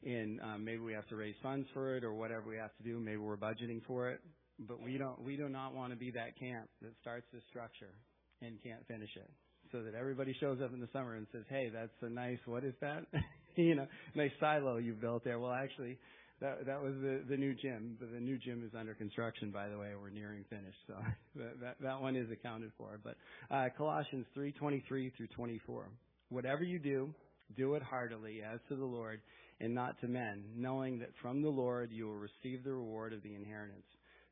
And 0.03 0.41
um, 0.41 0.65
maybe 0.65 0.79
we 0.79 0.93
have 0.93 1.07
to 1.07 1.15
raise 1.15 1.35
funds 1.41 1.67
for 1.73 1.95
it, 1.95 2.03
or 2.03 2.13
whatever 2.13 2.49
we 2.49 2.57
have 2.57 2.75
to 2.77 2.83
do. 2.83 2.99
Maybe 2.99 3.17
we're 3.17 3.37
budgeting 3.37 3.81
for 3.87 4.09
it, 4.09 4.19
but 4.59 4.81
we 4.81 4.97
don't. 4.97 5.21
We 5.23 5.37
do 5.37 5.47
not 5.47 5.73
want 5.73 5.93
to 5.93 5.97
be 5.97 6.11
that 6.11 6.37
camp 6.37 6.69
that 6.81 6.91
starts 7.01 7.25
this 7.31 7.43
structure 7.49 7.93
and 8.41 8.61
can't 8.61 8.85
finish 8.87 9.09
it 9.15 9.29
so 9.75 9.83
that 9.83 9.93
everybody 9.93 10.33
shows 10.39 10.59
up 10.63 10.73
in 10.73 10.79
the 10.79 10.87
summer 10.93 11.15
and 11.15 11.27
says, 11.31 11.43
"Hey, 11.49 11.69
that's 11.73 11.91
a 12.01 12.09
nice 12.09 12.39
what 12.45 12.63
is 12.63 12.73
that? 12.79 13.05
you 13.55 13.75
know, 13.75 13.87
nice 14.15 14.31
silo 14.39 14.77
you 14.77 14.93
built 14.93 15.23
there." 15.25 15.37
Well, 15.37 15.51
actually, 15.51 15.97
that 16.39 16.65
that 16.65 16.81
was 16.81 16.93
the 17.01 17.23
the 17.27 17.35
new 17.35 17.53
gym, 17.53 17.97
but 17.99 18.11
the 18.13 18.19
new 18.19 18.37
gym 18.37 18.63
is 18.65 18.71
under 18.77 18.93
construction. 18.93 19.51
By 19.51 19.67
the 19.67 19.77
way, 19.77 19.89
we're 20.01 20.09
nearing 20.09 20.45
finish, 20.49 20.75
so 20.87 20.93
that 21.35 21.59
that, 21.59 21.75
that 21.81 22.01
one 22.01 22.15
is 22.15 22.31
accounted 22.31 22.71
for. 22.77 22.99
But 23.03 23.15
uh, 23.51 23.65
Colossians 23.77 24.25
three 24.33 24.53
twenty 24.53 24.83
three 24.87 25.11
through 25.17 25.27
twenty 25.35 25.59
four. 25.65 25.89
Whatever 26.29 26.63
you 26.63 26.79
do, 26.79 27.13
do 27.57 27.75
it 27.75 27.83
heartily 27.83 28.41
as 28.41 28.59
to 28.69 28.75
the 28.75 28.85
Lord 28.85 29.19
and 29.59 29.75
not 29.75 29.99
to 30.01 30.07
men, 30.07 30.43
knowing 30.55 30.99
that 30.99 31.09
from 31.21 31.41
the 31.41 31.49
Lord 31.49 31.91
you 31.91 32.07
will 32.07 32.15
receive 32.15 32.63
the 32.63 32.73
reward 32.73 33.13
of 33.13 33.23
the 33.23 33.35
inheritance, 33.35 33.85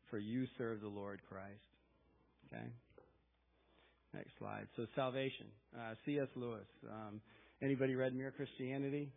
for 0.10 0.18
you 0.18 0.46
serve 0.58 0.82
the 0.82 0.88
Lord 0.88 1.22
Christ. 1.30 1.60
Okay. 2.48 2.66
Next 4.14 4.32
slide. 4.38 4.68
So 4.76 4.86
salvation. 4.96 5.48
Uh, 5.76 5.96
C.S. 6.06 6.28
Lewis. 6.36 6.68
Um, 6.90 7.20
anybody 7.64 7.96
read 7.96 8.14
Mere 8.14 8.32
Christianity? 8.32 9.12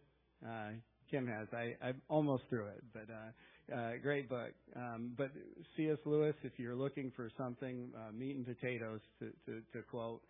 Uh, 0.45 0.71
Kim 1.11 1.27
has. 1.27 1.49
I, 1.53 1.75
I'm 1.87 2.01
almost 2.09 2.45
through 2.49 2.67
it, 2.69 2.83
but 2.93 3.07
uh, 3.11 3.77
uh, 3.79 3.91
great 4.03 4.29
book. 4.29 4.53
Um, 4.75 5.13
but 5.17 5.31
C.S. 5.77 5.99
Lewis, 6.07 6.35
if 6.43 6.53
you're 6.57 6.75
looking 6.75 7.13
for 7.15 7.31
something 7.37 7.91
uh, 7.95 8.13
meat 8.13 8.37
and 8.37 8.47
potatoes 8.47 9.01
to, 9.21 9.27
to, 9.47 9.61
to 9.73 9.83
quote, 9.91 10.23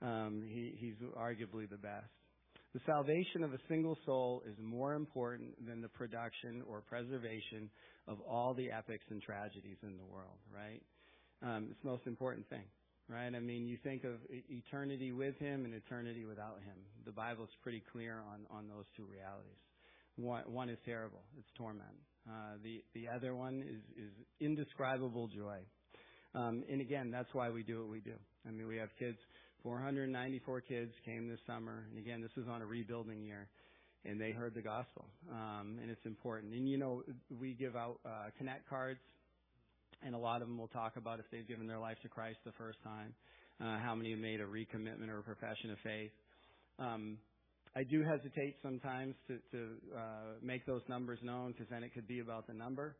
um, 0.00 0.42
he, 0.48 0.74
he's 0.78 0.94
arguably 1.16 1.68
the 1.68 1.76
best. 1.76 2.06
The 2.74 2.80
salvation 2.86 3.42
of 3.42 3.52
a 3.52 3.58
single 3.68 3.98
soul 4.06 4.42
is 4.48 4.54
more 4.58 4.94
important 4.94 5.66
than 5.66 5.82
the 5.82 5.88
production 5.88 6.62
or 6.68 6.80
preservation 6.80 7.68
of 8.08 8.18
all 8.20 8.54
the 8.54 8.70
epics 8.70 9.04
and 9.10 9.20
tragedies 9.20 9.76
in 9.82 9.96
the 9.98 10.04
world, 10.04 10.38
right? 10.54 10.82
Um, 11.42 11.68
it's 11.70 11.80
the 11.82 11.90
most 11.90 12.06
important 12.06 12.48
thing 12.48 12.64
right? 13.12 13.32
I 13.34 13.40
mean, 13.40 13.66
you 13.66 13.76
think 13.82 14.04
of 14.04 14.14
eternity 14.30 15.12
with 15.12 15.38
Him 15.38 15.64
and 15.64 15.74
eternity 15.74 16.24
without 16.24 16.56
Him. 16.64 16.76
The 17.04 17.12
Bible's 17.12 17.50
pretty 17.62 17.82
clear 17.92 18.22
on, 18.32 18.46
on 18.50 18.68
those 18.68 18.86
two 18.96 19.04
realities. 19.04 19.60
One, 20.16 20.42
one 20.46 20.68
is 20.68 20.78
terrible, 20.84 21.22
it's 21.38 21.48
torment. 21.56 21.96
Uh, 22.28 22.56
the, 22.62 22.82
the 22.94 23.08
other 23.14 23.34
one 23.34 23.62
is, 23.62 24.04
is 24.04 24.12
indescribable 24.40 25.28
joy. 25.28 25.58
Um, 26.34 26.64
and 26.70 26.80
again, 26.80 27.10
that's 27.10 27.28
why 27.32 27.50
we 27.50 27.62
do 27.62 27.80
what 27.80 27.88
we 27.88 28.00
do. 28.00 28.14
I 28.46 28.50
mean, 28.50 28.66
we 28.66 28.76
have 28.78 28.88
kids, 28.98 29.18
494 29.62 30.60
kids 30.62 30.92
came 31.04 31.28
this 31.28 31.40
summer, 31.46 31.84
and 31.90 31.98
again, 31.98 32.22
this 32.22 32.30
is 32.36 32.48
on 32.48 32.62
a 32.62 32.66
rebuilding 32.66 33.22
year, 33.22 33.48
and 34.04 34.20
they 34.20 34.30
heard 34.30 34.54
the 34.54 34.62
gospel, 34.62 35.06
um, 35.30 35.78
and 35.80 35.90
it's 35.90 36.04
important. 36.06 36.52
And 36.54 36.68
you 36.68 36.78
know, 36.78 37.02
we 37.40 37.54
give 37.54 37.76
out 37.76 37.98
uh, 38.06 38.30
connect 38.38 38.68
cards 38.68 39.00
and 40.04 40.14
a 40.14 40.18
lot 40.18 40.42
of 40.42 40.48
them 40.48 40.58
will 40.58 40.68
talk 40.68 40.96
about 40.96 41.18
if 41.18 41.26
they've 41.30 41.46
given 41.46 41.66
their 41.66 41.78
life 41.78 41.96
to 42.02 42.08
Christ 42.08 42.38
the 42.44 42.52
first 42.52 42.78
time, 42.82 43.14
uh, 43.60 43.78
how 43.78 43.94
many 43.94 44.10
have 44.10 44.18
made 44.18 44.40
a 44.40 44.44
recommitment 44.44 45.08
or 45.08 45.18
a 45.18 45.22
profession 45.22 45.70
of 45.70 45.78
faith. 45.82 46.10
Um, 46.78 47.18
I 47.74 47.84
do 47.84 48.02
hesitate 48.02 48.56
sometimes 48.62 49.14
to, 49.28 49.38
to 49.52 49.68
uh, 49.96 50.00
make 50.42 50.66
those 50.66 50.82
numbers 50.88 51.18
known 51.22 51.52
because 51.52 51.68
then 51.70 51.82
it 51.82 51.94
could 51.94 52.06
be 52.06 52.20
about 52.20 52.46
the 52.46 52.54
number. 52.54 52.96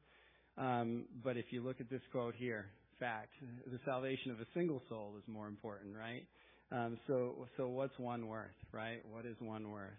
Um, 0.57 1.07
but 1.23 1.37
if 1.37 1.47
you 1.51 1.63
look 1.63 1.81
at 1.81 1.91
this 1.91 2.03
quote 2.11 2.35
here, 2.37 2.67
fact, 3.03 3.35
the 3.67 3.81
salvation 3.85 4.31
of 4.31 4.39
a 4.39 4.47
single 4.55 4.81
soul 4.89 5.15
is 5.19 5.25
more 5.27 5.49
important, 5.49 5.97
right? 5.97 6.23
Um, 6.71 6.97
so, 7.09 7.49
so 7.57 7.67
what's 7.67 7.99
one 7.99 8.29
worth, 8.29 8.55
right? 8.71 9.03
What 9.11 9.27
is 9.27 9.37
one 9.41 9.73
worth? 9.73 9.91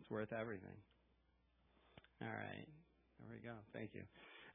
It's 0.00 0.10
worth 0.10 0.32
everything. 0.32 0.76
All 2.20 2.28
right. 2.28 2.66
There 3.20 3.28
we 3.30 3.46
go. 3.46 3.54
Thank 3.72 3.90
you. 3.94 4.02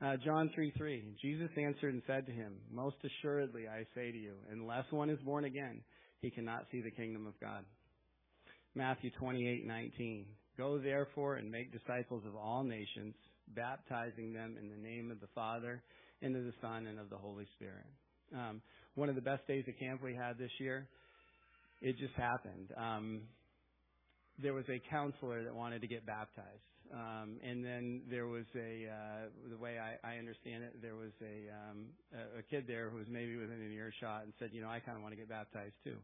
Uh, 0.04 0.18
John 0.26 0.50
3 0.56 0.74
3. 0.76 1.04
Jesus 1.22 1.50
answered 1.58 1.94
and 1.94 2.02
said 2.08 2.26
to 2.26 2.32
him, 2.32 2.54
Most 2.72 2.96
assuredly 3.04 3.68
I 3.68 3.86
say 3.94 4.12
to 4.12 4.18
you, 4.18 4.34
unless 4.52 4.86
one 4.90 5.12
is 5.12 5.20
born 5.20 5.46
again, 5.46 5.82
he 6.22 6.32
cannot 6.32 6.66
see 6.72 6.82
the 6.82 6.90
kingdom 6.90 7.28
of 7.28 7.40
God. 7.40 7.64
Matthew 8.74 9.12
28:19. 9.20 10.26
Go 10.58 10.80
therefore 10.80 11.36
and 11.36 11.52
make 11.52 11.72
disciples 11.72 12.24
of 12.26 12.36
all 12.36 12.64
nations, 12.64 13.16
baptizing 13.50 14.34
them 14.34 14.58
in 14.60 14.70
the 14.70 14.76
name 14.76 15.12
of 15.12 15.20
the 15.20 15.28
Father, 15.36 15.82
and 16.22 16.36
of 16.36 16.46
the 16.46 16.54
Son, 16.62 16.88
and 16.88 17.00
of 17.00 17.10
the 17.10 17.18
Holy 17.18 17.46
Spirit. 17.56 17.86
Um, 18.34 18.62
one 18.96 19.10
of 19.10 19.16
the 19.16 19.22
best 19.22 19.46
days 19.48 19.66
of 19.68 19.78
camp 19.78 20.02
we 20.04 20.16
had 20.16 20.38
this 20.38 20.52
year, 20.60 20.88
it 21.82 21.98
just 21.98 22.14
happened. 22.16 22.72
Um, 22.76 23.22
there 24.40 24.54
was 24.54 24.66
a 24.70 24.80
counselor 24.90 25.44
that 25.44 25.54
wanted 25.54 25.82
to 25.82 25.88
get 25.88 26.06
baptized. 26.06 26.71
Um, 26.94 27.40
and 27.44 27.64
then 27.64 28.02
there 28.10 28.28
was 28.28 28.46
a, 28.56 28.88
uh, 28.92 29.50
the 29.50 29.58
way 29.58 29.78
I, 29.80 30.18
understand 30.18 30.64
it, 30.64 30.82
there 30.82 30.96
was 30.96 31.12
a, 31.22 31.48
um, 31.50 31.86
a, 32.14 32.40
a 32.40 32.44
kid 32.44 32.66
there 32.68 32.90
who 32.90 32.98
was 32.98 33.08
maybe 33.10 33.38
within 33.38 33.62
an 33.62 33.72
earshot 33.72 34.24
and 34.24 34.34
said, 34.40 34.50
you 34.52 34.62
know, 34.62 34.70
I 34.70 34.80
kind 34.80 34.98
of 34.98 35.04
want 35.04 35.14
to 35.14 35.18
get 35.18 35.30
baptized 35.30 35.76
too. 35.84 35.96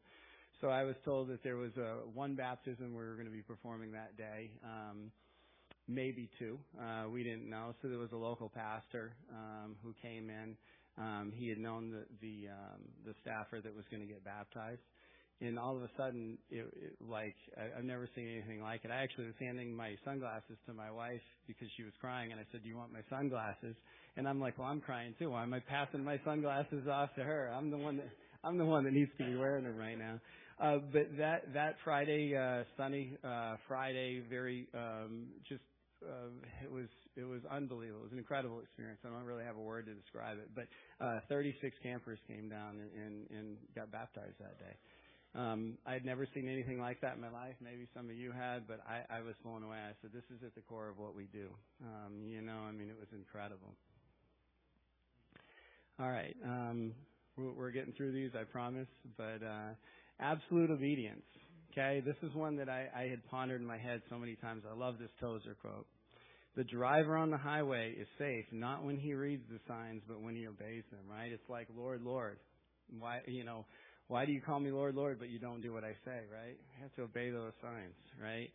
So 0.61 0.69
I 0.69 0.83
was 0.83 0.95
told 1.03 1.27
that 1.27 1.43
there 1.43 1.57
was 1.57 1.75
a 1.77 2.07
one 2.13 2.35
baptism 2.35 2.91
we 2.95 3.03
were 3.03 3.15
going 3.15 3.27
to 3.27 3.35
be 3.35 3.41
performing 3.41 3.91
that 3.91 4.17
day, 4.17 4.51
um, 4.63 5.11
maybe 5.87 6.29
two. 6.39 6.57
Uh, 6.79 7.09
we 7.09 7.23
didn't 7.23 7.49
know. 7.49 7.75
So 7.81 7.89
there 7.89 7.99
was 7.99 8.11
a 8.11 8.17
local 8.17 8.49
pastor 8.49 9.13
who 9.83 9.93
came 10.01 10.31
in. 10.31 10.55
He 11.35 11.49
had 11.49 11.59
known 11.59 11.91
the 11.91 12.05
the, 12.21 12.47
the 13.05 13.13
staffer 13.21 13.61
that 13.61 13.75
was 13.75 13.85
going 13.91 14.01
to 14.01 14.07
get 14.07 14.23
baptized, 14.25 14.81
and 15.39 15.59
all 15.59 15.75
of 15.75 15.83
a 15.83 15.89
sudden, 15.95 16.37
it, 16.49 16.65
it, 16.75 16.97
like 17.01 17.35
I, 17.57 17.77
I've 17.77 17.85
never 17.85 18.09
seen 18.15 18.27
anything 18.27 18.61
like 18.61 18.81
it. 18.83 18.91
I 18.91 19.03
actually 19.03 19.25
was 19.25 19.35
handing 19.39 19.75
my 19.75 19.95
sunglasses 20.03 20.57
to 20.65 20.73
my 20.73 20.89
wife 20.89 21.21
because 21.47 21.67
she 21.77 21.83
was 21.83 21.93
crying, 22.01 22.31
and 22.31 22.39
I 22.39 22.43
said, 22.51 22.63
"Do 22.63 22.69
you 22.69 22.77
want 22.77 22.91
my 22.91 23.01
sunglasses?" 23.09 23.75
And 24.15 24.27
I'm 24.27 24.39
like, 24.39 24.57
"Well, 24.57 24.67
I'm 24.67 24.81
crying 24.81 25.13
too. 25.19 25.31
Why 25.31 25.43
am 25.43 25.53
I 25.53 25.59
passing 25.59 26.03
my 26.03 26.19
sunglasses 26.25 26.87
off 26.87 27.13
to 27.15 27.23
her? 27.23 27.51
I'm 27.55 27.69
the 27.69 27.77
one 27.77 27.97
that 27.97 28.09
I'm 28.43 28.57
the 28.57 28.65
one 28.65 28.83
that 28.85 28.93
needs 28.93 29.11
to 29.17 29.25
be 29.25 29.35
wearing 29.35 29.63
them 29.65 29.77
right 29.77 29.97
now." 29.97 30.19
Uh, 30.59 30.79
but 30.91 31.15
that 31.17 31.53
that 31.53 31.75
Friday, 31.83 32.35
uh, 32.35 32.63
sunny 32.75 33.15
uh, 33.23 33.57
Friday, 33.67 34.23
very 34.27 34.67
um, 34.73 35.27
just 35.47 35.61
uh, 36.03 36.29
it 36.63 36.71
was 36.71 36.87
it 37.15 37.25
was 37.25 37.41
unbelievable. 37.49 38.01
It 38.01 38.03
was 38.03 38.11
an 38.13 38.19
incredible 38.19 38.59
experience. 38.61 38.99
I 39.05 39.09
don't 39.09 39.25
really 39.25 39.43
have 39.43 39.57
a 39.57 39.61
word 39.61 39.85
to 39.85 39.93
describe 39.93 40.37
it, 40.37 40.49
but 40.55 40.65
uh, 41.03 41.19
36 41.29 41.75
campers 41.81 42.19
came 42.27 42.49
down 42.49 42.77
and, 42.77 42.89
and, 42.93 43.15
and 43.37 43.57
got 43.75 43.91
baptized 43.91 44.37
that 44.39 44.59
day. 44.59 44.77
Um, 45.37 45.77
I 45.85 45.93
had 45.93 46.03
never 46.03 46.27
seen 46.33 46.49
anything 46.49 46.79
like 46.79 46.99
that 47.01 47.13
in 47.15 47.21
my 47.21 47.29
life. 47.29 47.53
Maybe 47.61 47.87
some 47.95 48.09
of 48.09 48.15
you 48.15 48.31
had, 48.31 48.67
but 48.67 48.79
I, 48.89 49.17
I 49.17 49.21
was 49.21 49.35
blown 49.43 49.61
away. 49.61 49.77
I 49.77 49.93
said, 50.01 50.09
"This 50.11 50.23
is 50.35 50.43
at 50.43 50.55
the 50.55 50.61
core 50.61 50.89
of 50.89 50.97
what 50.97 51.13
we 51.15 51.25
do." 51.31 51.45
Um, 51.83 52.25
you 52.25 52.41
know, 52.41 52.57
I 52.67 52.71
mean, 52.71 52.89
it 52.89 52.97
was 52.99 53.07
incredible. 53.13 53.75
All 55.99 56.09
right, 56.09 56.35
um, 56.43 56.93
we're, 57.37 57.53
we're 57.53 57.71
getting 57.71 57.93
through 57.93 58.13
these, 58.13 58.31
I 58.33 58.45
promise. 58.45 58.87
But 59.15 59.45
uh, 59.45 59.75
absolute 60.19 60.71
obedience. 60.71 61.25
Okay, 61.71 62.01
this 62.03 62.15
is 62.23 62.33
one 62.33 62.57
that 62.57 62.67
I, 62.67 62.87
I 62.95 63.03
had 63.03 63.23
pondered 63.29 63.61
in 63.61 63.67
my 63.67 63.77
head 63.77 64.01
so 64.09 64.17
many 64.17 64.35
times. 64.37 64.63
I 64.67 64.75
love 64.75 64.95
this 64.99 65.11
Tozer 65.21 65.55
quote. 65.61 65.85
The 66.55 66.63
driver 66.63 67.15
on 67.15 67.29
the 67.29 67.37
highway 67.37 67.93
is 67.95 68.07
safe 68.17 68.45
not 68.51 68.83
when 68.83 68.97
he 68.97 69.13
reads 69.13 69.43
the 69.51 69.59
signs, 69.67 70.01
but 70.07 70.19
when 70.19 70.35
he 70.35 70.47
obeys 70.47 70.83
them. 70.89 71.05
Right? 71.07 71.31
It's 71.31 71.47
like, 71.47 71.67
Lord, 71.77 72.01
Lord, 72.01 72.39
why? 72.97 73.19
You 73.27 73.43
know 73.43 73.65
why 74.07 74.25
do 74.25 74.31
you 74.31 74.41
call 74.41 74.59
me 74.59 74.71
Lord, 74.71 74.95
Lord, 74.95 75.19
but 75.19 75.29
you 75.29 75.39
don't 75.39 75.61
do 75.61 75.73
what 75.73 75.83
I 75.83 75.93
say, 76.05 76.21
right? 76.31 76.55
You 76.55 76.81
have 76.81 76.93
to 76.95 77.03
obey 77.03 77.29
those 77.29 77.51
signs, 77.61 77.95
right? 78.21 78.49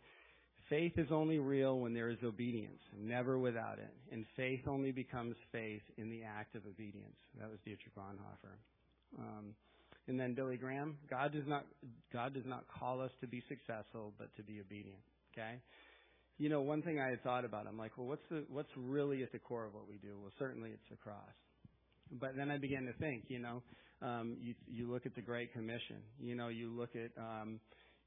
Faith 0.69 0.93
is 0.97 1.07
only 1.11 1.39
real 1.39 1.79
when 1.79 1.93
there 1.93 2.09
is 2.09 2.17
obedience, 2.23 2.79
never 2.97 3.37
without 3.37 3.77
it. 3.77 3.93
And 4.11 4.25
faith 4.35 4.61
only 4.67 4.91
becomes 4.91 5.35
faith 5.51 5.81
in 5.97 6.09
the 6.09 6.23
act 6.23 6.55
of 6.55 6.65
obedience. 6.65 7.17
That 7.39 7.49
was 7.49 7.59
Dietrich 7.65 7.93
Bonhoeffer. 7.95 8.55
Um, 9.19 9.53
and 10.07 10.19
then 10.19 10.33
Billy 10.33 10.57
Graham, 10.57 10.97
God 11.09 11.33
does 11.33 11.47
not 11.47 11.65
God 12.11 12.33
does 12.33 12.45
not 12.45 12.65
call 12.67 13.01
us 13.01 13.11
to 13.21 13.27
be 13.27 13.41
successful, 13.47 14.13
but 14.17 14.35
to 14.37 14.43
be 14.43 14.59
obedient. 14.59 14.99
Okay? 15.33 15.61
You 16.37 16.49
know, 16.49 16.61
one 16.61 16.81
thing 16.81 16.99
I 16.99 17.09
had 17.09 17.23
thought 17.23 17.45
about, 17.45 17.67
I'm 17.67 17.77
like, 17.77 17.97
well, 17.97 18.07
what's 18.07 18.27
the 18.29 18.43
what's 18.49 18.71
really 18.75 19.23
at 19.23 19.31
the 19.31 19.39
core 19.39 19.65
of 19.65 19.73
what 19.73 19.87
we 19.87 19.97
do? 19.97 20.17
Well, 20.21 20.31
certainly 20.39 20.71
it's 20.71 20.89
the 20.89 20.97
cross. 20.97 21.35
But 22.19 22.35
then 22.35 22.51
I 22.51 22.57
began 22.57 22.85
to 22.85 22.93
think, 22.93 23.25
you 23.27 23.39
know, 23.39 23.61
um, 24.01 24.37
you, 24.41 24.53
you 24.67 24.91
look 24.91 25.05
at 25.05 25.15
the 25.15 25.21
Great 25.21 25.53
Commission. 25.53 25.97
You 26.19 26.35
know, 26.35 26.49
you 26.49 26.69
look 26.69 26.91
at, 26.95 27.11
um, 27.21 27.59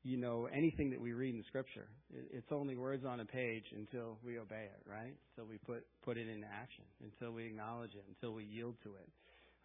you 0.03 0.16
know, 0.16 0.49
anything 0.53 0.90
that 0.90 1.01
we 1.01 1.12
read 1.12 1.35
in 1.35 1.42
Scripture. 1.49 1.88
It, 2.12 2.29
it's 2.33 2.53
only 2.53 2.77
words 2.77 3.05
on 3.05 3.20
a 3.20 3.25
page 3.25 3.64
until 3.75 4.18
we 4.25 4.38
obey 4.38 4.68
it, 4.72 4.88
right? 4.88 5.14
Until 5.31 5.51
we 5.51 5.59
put 5.59 5.85
put 6.05 6.16
it 6.16 6.29
into 6.29 6.46
action, 6.46 6.85
until 7.03 7.33
we 7.33 7.46
acknowledge 7.46 7.94
it, 7.94 8.05
until 8.09 8.35
we 8.35 8.44
yield 8.44 8.77
to 8.85 8.90
it, 8.90 9.09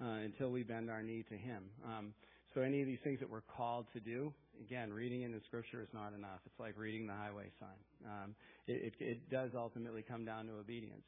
uh, 0.02 0.26
until 0.26 0.52
we 0.52 0.64
bend 0.64 0.90
our 0.90 1.04
knee 1.04 1.24
to 1.30 1.38
Him. 1.38 1.64
Um, 1.86 2.14
so 2.54 2.62
any 2.62 2.82
of 2.82 2.88
these 2.88 3.00
things 3.04 3.20
that 3.20 3.30
we're 3.30 3.42
called 3.42 3.86
to 3.94 4.00
do, 4.00 4.34
again, 4.60 4.92
reading 4.92 5.22
in 5.22 5.32
the 5.32 5.40
Scripture 5.48 5.82
is 5.82 5.88
not 5.94 6.14
enough. 6.14 6.40
It's 6.46 6.60
like 6.60 6.78
reading 6.78 7.08
the 7.08 7.14
highway 7.14 7.50
sign. 7.60 7.70
Um, 8.06 8.36
it, 8.68 8.94
it, 9.00 9.04
it 9.04 9.30
does 9.30 9.52
ultimately 9.56 10.04
come 10.04 10.26
down 10.26 10.48
to 10.48 10.54
obedience. 10.54 11.06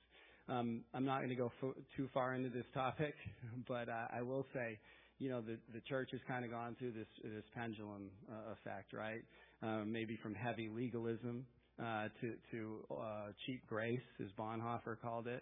Um, 0.47 0.83
I'm 0.93 1.05
not 1.05 1.17
going 1.19 1.29
to 1.29 1.35
go 1.35 1.51
fo- 1.59 1.75
too 1.95 2.09
far 2.13 2.33
into 2.33 2.49
this 2.49 2.65
topic, 2.73 3.13
but 3.67 3.89
uh, 3.89 4.07
I 4.15 4.21
will 4.21 4.45
say 4.53 4.79
you 5.23 5.29
know, 5.29 5.39
the, 5.39 5.57
the 5.73 5.79
church 5.87 6.09
has 6.11 6.19
kind 6.27 6.43
of 6.43 6.51
gone 6.51 6.75
through 6.77 6.91
this, 6.91 7.07
this 7.23 7.45
pendulum 7.55 8.09
uh, 8.29 8.51
effect, 8.51 8.91
right? 8.91 9.23
Uh, 9.63 9.85
maybe 9.85 10.19
from 10.21 10.35
heavy 10.35 10.67
legalism 10.67 11.45
uh, 11.81 12.09
to, 12.19 12.33
to 12.51 12.79
uh, 12.91 13.27
cheap 13.45 13.65
grace, 13.65 14.01
as 14.19 14.27
Bonhoeffer 14.37 14.99
called 15.01 15.27
it. 15.27 15.41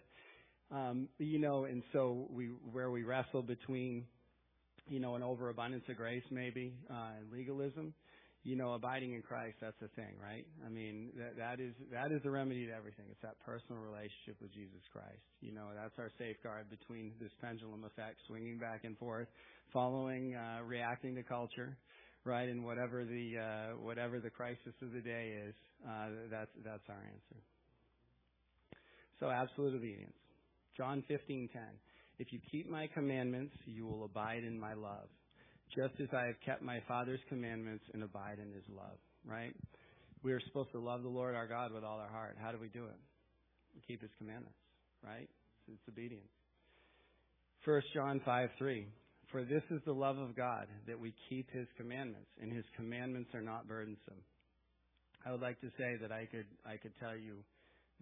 Um, 0.70 1.08
you 1.18 1.40
know, 1.40 1.64
and 1.64 1.82
so 1.92 2.28
we, 2.30 2.46
where 2.70 2.92
we 2.92 3.02
wrestle 3.02 3.42
between, 3.42 4.04
you 4.88 5.00
know, 5.00 5.16
an 5.16 5.24
overabundance 5.24 5.82
of 5.88 5.96
grace 5.96 6.22
maybe 6.30 6.74
uh, 6.88 7.18
and 7.18 7.32
legalism, 7.32 7.92
you 8.44 8.56
know, 8.56 8.74
abiding 8.74 9.14
in 9.14 9.22
Christ, 9.22 9.56
that's 9.60 9.78
the 9.80 9.88
thing, 9.94 10.14
right? 10.18 10.46
I 10.66 10.68
mean, 10.68 11.10
that, 11.16 11.38
that 11.38 11.60
is 11.62 11.74
that 11.92 12.10
is 12.10 12.22
the 12.22 12.30
remedy 12.30 12.66
to 12.66 12.72
everything. 12.74 13.06
It's 13.10 13.22
that 13.22 13.38
personal 13.46 13.80
relationship 13.80 14.42
with 14.42 14.52
Jesus 14.52 14.82
Christ. 14.92 15.22
You 15.40 15.52
know, 15.54 15.70
that's 15.74 15.94
our 15.98 16.10
safeguard 16.18 16.66
between 16.68 17.12
this 17.20 17.30
pendulum 17.40 17.84
effect, 17.84 18.18
swinging 18.26 18.58
back 18.58 18.82
and 18.82 18.98
forth, 18.98 19.28
following, 19.72 20.34
uh, 20.34 20.62
reacting 20.64 21.14
to 21.16 21.22
culture, 21.22 21.76
right? 22.24 22.48
And 22.48 22.64
whatever 22.64 23.04
the 23.04 23.38
uh, 23.38 23.76
whatever 23.78 24.20
the 24.20 24.30
crisis 24.30 24.74
of 24.82 24.92
the 24.92 25.00
day 25.00 25.34
is, 25.46 25.54
uh, 25.86 26.08
that's 26.30 26.50
that's 26.64 26.88
our 26.88 27.02
answer. 27.04 27.42
So, 29.20 29.30
absolute 29.30 29.74
obedience. 29.74 30.14
John 30.76 31.02
15:10. 31.10 31.48
If 32.18 32.32
you 32.32 32.40
keep 32.50 32.70
my 32.70 32.88
commandments, 32.94 33.54
you 33.66 33.86
will 33.86 34.04
abide 34.04 34.44
in 34.44 34.58
my 34.58 34.74
love 34.74 35.08
just 35.74 35.94
as 36.00 36.08
I 36.12 36.26
have 36.26 36.40
kept 36.44 36.62
my 36.62 36.80
Father's 36.86 37.20
commandments 37.28 37.84
and 37.94 38.02
abide 38.02 38.38
in 38.38 38.52
his 38.52 38.64
love, 38.68 38.98
right? 39.24 39.54
We 40.22 40.32
are 40.32 40.40
supposed 40.40 40.70
to 40.72 40.78
love 40.78 41.02
the 41.02 41.08
Lord 41.08 41.34
our 41.34 41.46
God 41.46 41.72
with 41.72 41.82
all 41.82 41.98
our 41.98 42.08
heart. 42.08 42.36
How 42.40 42.52
do 42.52 42.58
we 42.58 42.68
do 42.68 42.84
it? 42.84 43.00
We 43.74 43.80
keep 43.86 44.02
his 44.02 44.10
commandments, 44.18 44.58
right? 45.02 45.28
It's, 45.68 45.80
it's 45.80 45.88
obedience. 45.88 46.28
1 47.64 47.82
John 47.94 48.20
5 48.24 48.50
3. 48.58 48.86
For 49.32 49.44
this 49.44 49.62
is 49.70 49.80
the 49.86 49.92
love 49.92 50.18
of 50.18 50.36
God, 50.36 50.66
that 50.86 51.00
we 51.00 51.14
keep 51.28 51.50
his 51.50 51.66
commandments, 51.78 52.28
and 52.40 52.52
his 52.52 52.64
commandments 52.76 53.30
are 53.34 53.40
not 53.40 53.66
burdensome. 53.66 54.20
I 55.24 55.32
would 55.32 55.40
like 55.40 55.58
to 55.62 55.68
say 55.78 55.96
that 56.02 56.12
I 56.12 56.26
could 56.26 56.46
I 56.66 56.76
could 56.76 56.92
tell 57.00 57.16
you 57.16 57.40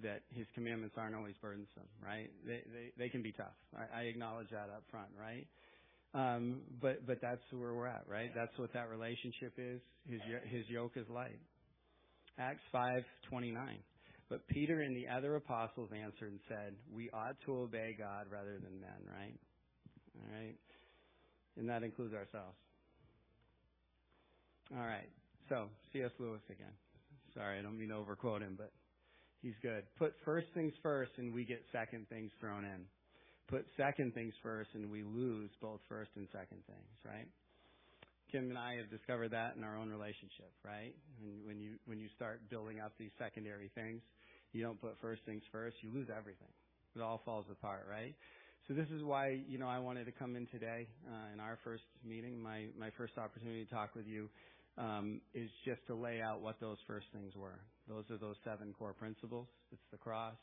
that 0.03 0.23
his 0.35 0.47
commandments 0.55 0.97
aren't 0.99 1.15
always 1.15 1.37
burdensome, 1.41 1.87
right? 2.05 2.31
They 2.45 2.63
they, 2.67 2.87
they 2.99 3.09
can 3.09 3.23
be 3.23 3.33
tough. 3.33 3.55
I, 3.77 4.01
I 4.01 4.03
acknowledge 4.11 4.51
that 4.51 4.75
up 4.75 4.83
front, 4.91 5.09
right? 5.15 5.47
Um, 6.15 6.63
but 6.83 7.07
but 7.07 7.19
that's 7.23 7.43
where 7.53 7.75
we're 7.75 7.87
at, 7.87 8.05
right? 8.09 8.31
That's 8.35 8.57
what 8.59 8.73
that 8.73 8.89
relationship 8.91 9.55
is. 9.57 9.81
His 10.09 10.21
his 10.51 10.65
yoke 10.69 10.97
is 10.97 11.07
light. 11.09 11.39
Acts 12.39 12.65
five 12.73 13.05
twenty 13.29 13.53
nine. 13.53 13.79
But 14.29 14.47
Peter 14.49 14.81
and 14.81 14.97
the 14.97 15.07
other 15.07 15.37
apostles 15.37 15.91
answered 15.95 16.31
and 16.33 16.41
said, 16.49 16.75
"We 16.93 17.11
ought 17.11 17.37
to 17.47 17.53
obey 17.53 17.95
God 17.99 18.27
rather 18.33 18.59
than 18.59 18.81
men." 18.81 19.01
Right? 19.07 19.39
All 20.19 20.27
right. 20.33 20.59
And 21.61 21.69
that 21.69 21.85
includes 21.85 22.15
ourselves. 22.15 22.57
All 24.73 24.81
right. 24.83 25.09
So 25.49 25.69
C.S. 25.93 26.11
Lewis 26.19 26.41
again. 26.51 26.73
Sorry, 27.35 27.59
I 27.59 27.63
don't 27.63 27.79
mean 27.79 27.91
to 27.91 27.97
overquote 27.97 28.43
him, 28.43 28.57
but 28.59 28.73
he's 29.43 29.55
good. 29.63 29.85
Put 29.99 30.15
first 30.25 30.49
things 30.55 30.73
first, 30.83 31.13
and 31.19 31.35
we 31.35 31.45
get 31.45 31.63
second 31.71 32.09
things 32.09 32.33
thrown 32.41 32.65
in. 32.65 32.87
put 33.51 33.67
second 33.77 34.15
things 34.15 34.33
first 34.43 34.71
and 34.75 34.91
we 34.91 35.03
lose 35.03 35.51
both 35.61 35.81
first 35.89 36.11
and 36.17 36.29
second 36.33 36.63
things, 36.67 36.95
right? 37.05 37.27
Kim 38.31 38.49
and 38.49 38.59
I 38.59 38.77
have 38.79 38.89
discovered 38.91 39.33
that 39.33 39.57
in 39.59 39.65
our 39.65 39.77
own 39.77 39.91
relationship, 39.91 40.55
right? 40.65 40.95
When, 41.21 41.43
when 41.45 41.59
you 41.61 41.77
when 41.87 41.99
you 41.99 42.09
start 42.15 42.41
building 42.49 42.79
up 42.79 42.93
these 42.99 43.11
secondary 43.19 43.71
things, 43.75 44.01
you 44.53 44.63
don't 44.63 44.81
put 44.81 44.95
first 45.03 45.23
things 45.27 45.43
first, 45.51 45.77
you 45.83 45.91
lose 45.93 46.09
everything. 46.17 46.55
It 46.95 47.03
all 47.03 47.21
falls 47.25 47.47
apart, 47.51 47.87
right? 47.91 48.15
So 48.71 48.77
this 48.77 48.87
is 48.95 49.03
why 49.03 49.41
you 49.49 49.59
know 49.59 49.67
I 49.67 49.81
wanted 49.81 50.05
to 50.05 50.13
come 50.13 50.37
in 50.37 50.47
today 50.47 50.87
uh, 51.11 51.35
in 51.35 51.41
our 51.41 51.59
first 51.65 51.83
meeting, 52.07 52.41
my 52.41 52.67
my 52.79 52.91
first 52.97 53.19
opportunity 53.19 53.65
to 53.65 53.71
talk 53.75 53.97
with 53.97 54.07
you 54.07 54.29
um, 54.79 55.21
is 55.35 55.51
just 55.65 55.85
to 55.89 55.97
lay 55.97 56.21
out 56.23 56.41
what 56.41 56.61
those 56.61 56.77
first 56.87 57.07
things 57.13 57.35
were. 57.35 57.59
Those 57.89 58.05
are 58.13 58.17
those 58.17 58.37
seven 58.45 58.73
core 58.79 58.93
principles. 58.93 59.49
It's 59.73 59.83
the 59.91 59.99
cross 59.99 60.37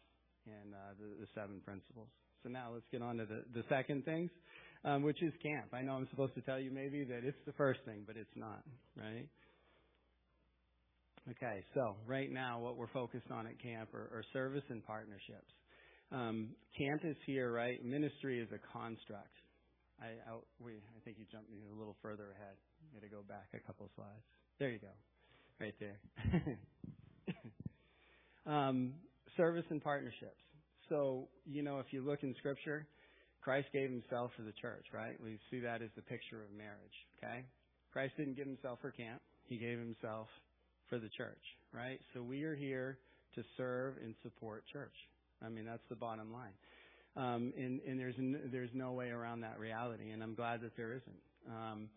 and 0.46 0.74
uh, 0.74 0.78
the, 1.00 1.24
the 1.24 1.28
seven 1.34 1.62
principles. 1.64 2.10
So 2.44 2.50
now 2.50 2.72
let's 2.74 2.84
get 2.92 3.02
on 3.02 3.16
to 3.16 3.26
the, 3.26 3.46
the 3.56 3.64
second 3.70 4.04
things, 4.04 4.30
um, 4.84 5.04
which 5.04 5.24
is 5.24 5.32
camp. 5.42 5.72
I 5.72 5.82
know 5.82 5.94
I'm 5.94 6.10
supposed 6.10 6.36
to 6.36 6.42
tell 6.42 6.60
you 6.60 6.70
maybe 6.70 7.06
that 7.06 7.24
it's 7.24 7.40
the 7.46 7.54
first 7.54 7.80
thing, 7.86 8.04
but 8.06 8.18
it's 8.18 8.36
not, 8.36 8.62
right? 8.98 9.30
Okay, 11.32 11.64
so 11.74 11.96
right 12.06 12.30
now 12.30 12.60
what 12.60 12.76
we're 12.76 12.92
focused 12.92 13.32
on 13.32 13.48
at 13.48 13.58
camp 13.64 13.94
are, 13.94 14.12
are 14.12 14.24
service 14.34 14.64
and 14.68 14.86
partnerships. 14.86 15.54
Um, 16.12 16.50
camp 16.78 17.02
is 17.04 17.18
here, 17.26 17.52
right? 17.52 17.84
Ministry 17.84 18.40
is 18.40 18.48
a 18.52 18.60
construct. 18.72 19.36
I, 20.00 20.16
I, 20.30 20.38
we, 20.60 20.74
I 20.74 21.00
think 21.04 21.18
you 21.20 21.26
jumped 21.32 21.50
me 21.50 21.58
a 21.72 21.78
little 21.78 21.96
further 22.02 22.32
ahead. 22.36 22.56
You 22.82 23.00
got 23.00 23.06
to 23.06 23.14
go 23.14 23.24
back 23.28 23.48
a 23.54 23.60
couple 23.66 23.90
slides. 23.96 24.24
There 24.60 24.70
you 24.70 24.80
go, 24.80 24.94
right 25.60 25.76
there. 25.80 26.00
um, 28.52 28.94
service 29.36 29.66
and 29.70 29.84
partnerships. 29.84 30.42
So, 30.90 31.28
you 31.46 31.64
know, 31.64 31.80
if 31.80 31.88
you 31.92 32.02
look 32.02 32.24
in 32.24 32.34
Scripture, 32.38 32.88
Christ 33.42 33.68
gave 33.74 33.90
himself 33.90 34.32
for 34.38 34.44
the 34.44 34.54
church, 34.62 34.86
right? 34.94 35.16
We 35.22 35.40
see 35.52 35.60
that 35.62 35.82
as 35.82 35.90
the 35.96 36.02
picture 36.04 36.44
of 36.44 36.52
marriage, 36.56 36.98
okay? 37.18 37.44
Christ 37.92 38.14
didn't 38.18 38.38
give 38.38 38.48
himself 38.48 38.80
for 38.82 38.92
camp. 38.92 39.22
He 39.46 39.58
gave 39.58 39.78
himself 39.78 40.28
for 40.90 41.00
the 41.00 41.10
church, 41.18 41.42
right? 41.74 42.00
So 42.14 42.22
we 42.22 42.44
are 42.44 42.56
here 42.56 43.00
to 43.36 43.44
serve 43.58 43.96
and 44.04 44.16
support 44.24 44.64
church. 44.72 44.94
I 45.44 45.50
mean, 45.50 45.66
that's 45.66 45.84
the 45.90 45.96
bottom 45.96 46.32
line. 46.32 46.54
Um, 47.16 47.52
and, 47.58 47.82
and 47.88 48.00
there's 48.00 48.16
n- 48.20 48.50
there's 48.52 48.70
no 48.74 48.94
way 48.94 49.10
around 49.10 49.42
that 49.42 49.60
reality, 49.60 50.12
and 50.12 50.22
I'm 50.22 50.36
glad 50.36 50.62
that 50.62 50.78
there 50.78 50.94
isn't. 50.94 51.22
Um, 51.50 51.90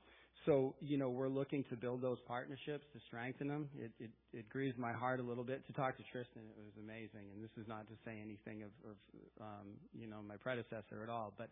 so 0.47 0.75
you 0.81 0.97
know 0.97 1.11
we're 1.11 1.29
looking 1.29 1.65
to 1.69 1.77
build 1.77 2.01
those 2.01 2.17
partnerships 2.27 2.87
to 2.95 3.01
strengthen 3.07 3.49
them. 3.49 3.69
It, 3.77 3.93
it 4.01 4.11
it 4.33 4.49
grieves 4.49 4.79
my 4.79 4.93
heart 4.93 5.21
a 5.21 5.23
little 5.23 5.45
bit 5.45 5.67
to 5.67 5.75
talk 5.75 5.99
to 5.99 6.03
Tristan. 6.11 6.43
It 6.57 6.65
was 6.65 6.73
amazing, 6.83 7.29
and 7.35 7.45
this 7.45 7.51
is 7.61 7.69
not 7.69 7.87
to 7.89 7.95
say 8.05 8.19
anything 8.23 8.63
of, 8.63 8.71
of 8.89 8.97
um, 9.43 9.67
you 9.93 10.07
know 10.07 10.23
my 10.27 10.37
predecessor 10.37 11.03
at 11.03 11.11
all, 11.11 11.35
but 11.37 11.51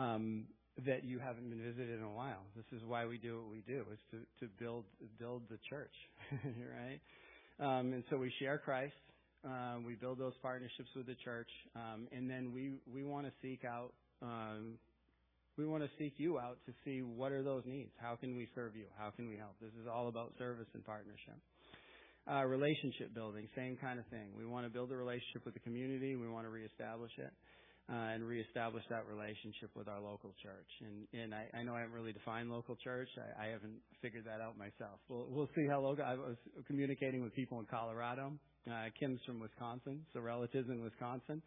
um, 0.00 0.44
that 0.86 1.02
you 1.04 1.18
haven't 1.18 1.50
been 1.50 1.62
visited 1.62 1.98
in 1.98 2.04
a 2.04 2.12
while. 2.12 2.46
This 2.54 2.66
is 2.70 2.86
why 2.86 3.06
we 3.06 3.18
do 3.18 3.42
what 3.42 3.50
we 3.50 3.62
do 3.66 3.84
is 3.92 3.98
to 4.12 4.46
to 4.46 4.52
build 4.60 4.84
build 5.18 5.42
the 5.50 5.58
church, 5.68 5.94
right? 6.30 7.00
Um, 7.58 7.92
and 7.92 8.04
so 8.08 8.16
we 8.16 8.32
share 8.38 8.58
Christ. 8.58 8.94
Uh, 9.44 9.80
we 9.86 9.94
build 9.94 10.18
those 10.18 10.36
partnerships 10.42 10.90
with 10.94 11.06
the 11.06 11.16
church, 11.24 11.48
um, 11.74 12.06
and 12.12 12.28
then 12.28 12.52
we 12.52 12.72
we 12.92 13.04
want 13.04 13.26
to 13.26 13.32
seek 13.40 13.64
out. 13.64 13.92
Um, 14.20 14.78
we 15.56 15.66
want 15.66 15.82
to 15.82 15.90
seek 15.98 16.14
you 16.16 16.38
out 16.38 16.58
to 16.66 16.72
see 16.84 17.00
what 17.00 17.32
are 17.32 17.42
those 17.42 17.62
needs. 17.66 17.90
How 18.00 18.16
can 18.16 18.36
we 18.36 18.48
serve 18.54 18.76
you? 18.76 18.84
How 18.98 19.10
can 19.10 19.28
we 19.28 19.36
help? 19.36 19.56
This 19.60 19.72
is 19.80 19.88
all 19.88 20.08
about 20.08 20.32
service 20.38 20.68
and 20.74 20.84
partnership. 20.84 21.36
Uh, 22.30 22.44
relationship 22.44 23.14
building, 23.14 23.48
same 23.56 23.76
kind 23.80 23.98
of 23.98 24.06
thing. 24.06 24.28
We 24.36 24.44
want 24.44 24.66
to 24.66 24.70
build 24.70 24.92
a 24.92 24.96
relationship 24.96 25.44
with 25.44 25.54
the 25.54 25.60
community. 25.60 26.16
We 26.16 26.28
want 26.28 26.44
to 26.46 26.50
reestablish 26.50 27.12
it 27.16 27.32
and 27.90 28.22
reestablish 28.24 28.84
that 28.88 29.04
relationship 29.06 29.70
with 29.74 29.88
our 29.88 30.00
local 30.00 30.32
church. 30.42 30.70
And, 30.80 31.22
and 31.22 31.34
I, 31.34 31.50
I 31.58 31.62
know 31.62 31.74
I 31.74 31.80
haven't 31.80 31.94
really 31.94 32.12
defined 32.12 32.50
local 32.50 32.76
church. 32.76 33.08
I, 33.18 33.46
I 33.46 33.46
haven't 33.50 33.82
figured 34.00 34.24
that 34.26 34.40
out 34.40 34.56
myself. 34.56 35.00
We'll, 35.08 35.26
we'll 35.28 35.50
see 35.56 35.66
how 35.68 35.80
local. 35.80 36.04
I 36.04 36.14
was 36.14 36.36
communicating 36.66 37.22
with 37.22 37.34
people 37.34 37.58
in 37.58 37.66
Colorado 37.66 38.32
uh, 38.68 38.88
Kim's 38.98 39.20
from 39.26 39.40
Wisconsin, 39.40 40.04
so 40.12 40.20
relatives 40.20 40.68
in 40.68 40.82
Wisconsin. 40.82 41.42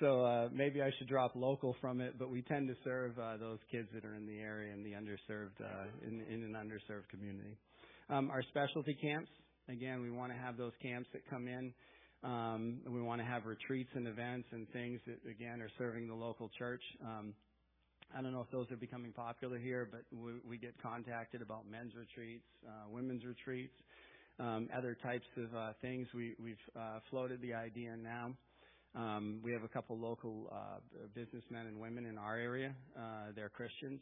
So 0.00 0.24
uh, 0.24 0.48
maybe 0.52 0.82
I 0.82 0.90
should 0.98 1.08
drop 1.08 1.32
local 1.34 1.74
from 1.80 2.00
it, 2.00 2.18
but 2.18 2.30
we 2.30 2.42
tend 2.42 2.68
to 2.68 2.74
serve 2.84 3.18
uh, 3.18 3.38
those 3.38 3.58
kids 3.70 3.88
that 3.94 4.04
are 4.04 4.14
in 4.14 4.26
the 4.26 4.38
area 4.38 4.72
in 4.72 4.82
the 4.82 4.92
underserved 4.92 5.58
uh, 5.60 5.86
in, 6.06 6.20
in 6.28 6.44
an 6.44 6.52
underserved 6.52 7.08
community. 7.10 7.56
Um, 8.10 8.30
our 8.30 8.42
specialty 8.42 8.94
camps, 8.94 9.30
again, 9.68 10.02
we 10.02 10.10
want 10.10 10.32
to 10.32 10.38
have 10.38 10.56
those 10.56 10.72
camps 10.82 11.08
that 11.12 11.22
come 11.30 11.48
in. 11.48 11.72
Um, 12.24 12.78
we 12.88 13.00
want 13.00 13.20
to 13.20 13.26
have 13.26 13.46
retreats 13.46 13.90
and 13.94 14.08
events 14.08 14.48
and 14.52 14.68
things 14.72 15.00
that 15.06 15.18
again 15.30 15.60
are 15.60 15.70
serving 15.78 16.08
the 16.08 16.14
local 16.14 16.50
church. 16.58 16.82
Um, 17.04 17.34
I 18.16 18.22
don't 18.22 18.32
know 18.32 18.40
if 18.40 18.50
those 18.50 18.70
are 18.70 18.76
becoming 18.76 19.12
popular 19.12 19.58
here, 19.58 19.88
but 19.90 20.02
we, 20.16 20.32
we 20.48 20.58
get 20.58 20.74
contacted 20.82 21.42
about 21.42 21.68
men's 21.68 21.92
retreats, 21.94 22.46
uh, 22.66 22.88
women's 22.90 23.24
retreats 23.24 23.74
um, 24.38 24.68
other 24.76 24.96
types 25.02 25.26
of 25.36 25.54
uh, 25.54 25.72
things. 25.80 26.06
We, 26.14 26.34
we've 26.42 26.56
uh, 26.78 27.00
floated 27.10 27.40
the 27.40 27.54
idea 27.54 27.96
now. 27.96 28.32
Um, 28.94 29.40
we 29.42 29.52
have 29.52 29.62
a 29.62 29.68
couple 29.68 29.98
local 29.98 30.50
uh, 30.52 30.78
businessmen 31.14 31.66
and 31.66 31.78
women 31.78 32.06
in 32.06 32.16
our 32.18 32.36
area. 32.36 32.74
Uh, 32.96 33.32
they're 33.34 33.48
Christians, 33.50 34.00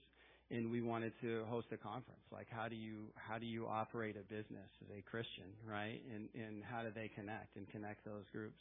and 0.51 0.71
we 0.71 0.81
wanted 0.83 1.13
to 1.23 1.45
host 1.49 1.69
a 1.73 1.77
conference. 1.77 2.23
Like, 2.33 2.47
how 2.51 2.69
do 2.69 2.77
you 2.77 3.07
how 3.15 3.39
do 3.39 3.47
you 3.47 3.67
operate 3.67 4.17
a 4.17 4.23
business 4.33 4.69
as 4.83 4.97
a 4.97 5.03
Christian, 5.03 5.51
right? 5.69 6.01
And 6.15 6.29
and 6.35 6.63
how 6.63 6.83
do 6.83 6.91
they 6.95 7.11
connect 7.15 7.57
and 7.57 7.69
connect 7.71 8.05
those 8.05 8.25
groups? 8.33 8.61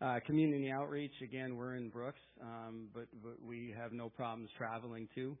Uh, 0.00 0.18
community 0.26 0.68
outreach. 0.68 1.12
Again, 1.22 1.56
we're 1.56 1.76
in 1.76 1.88
Brooks, 1.88 2.18
um, 2.40 2.88
but, 2.92 3.06
but 3.22 3.36
we 3.40 3.72
have 3.78 3.92
no 3.92 4.08
problems 4.08 4.50
traveling 4.58 5.08
too. 5.14 5.36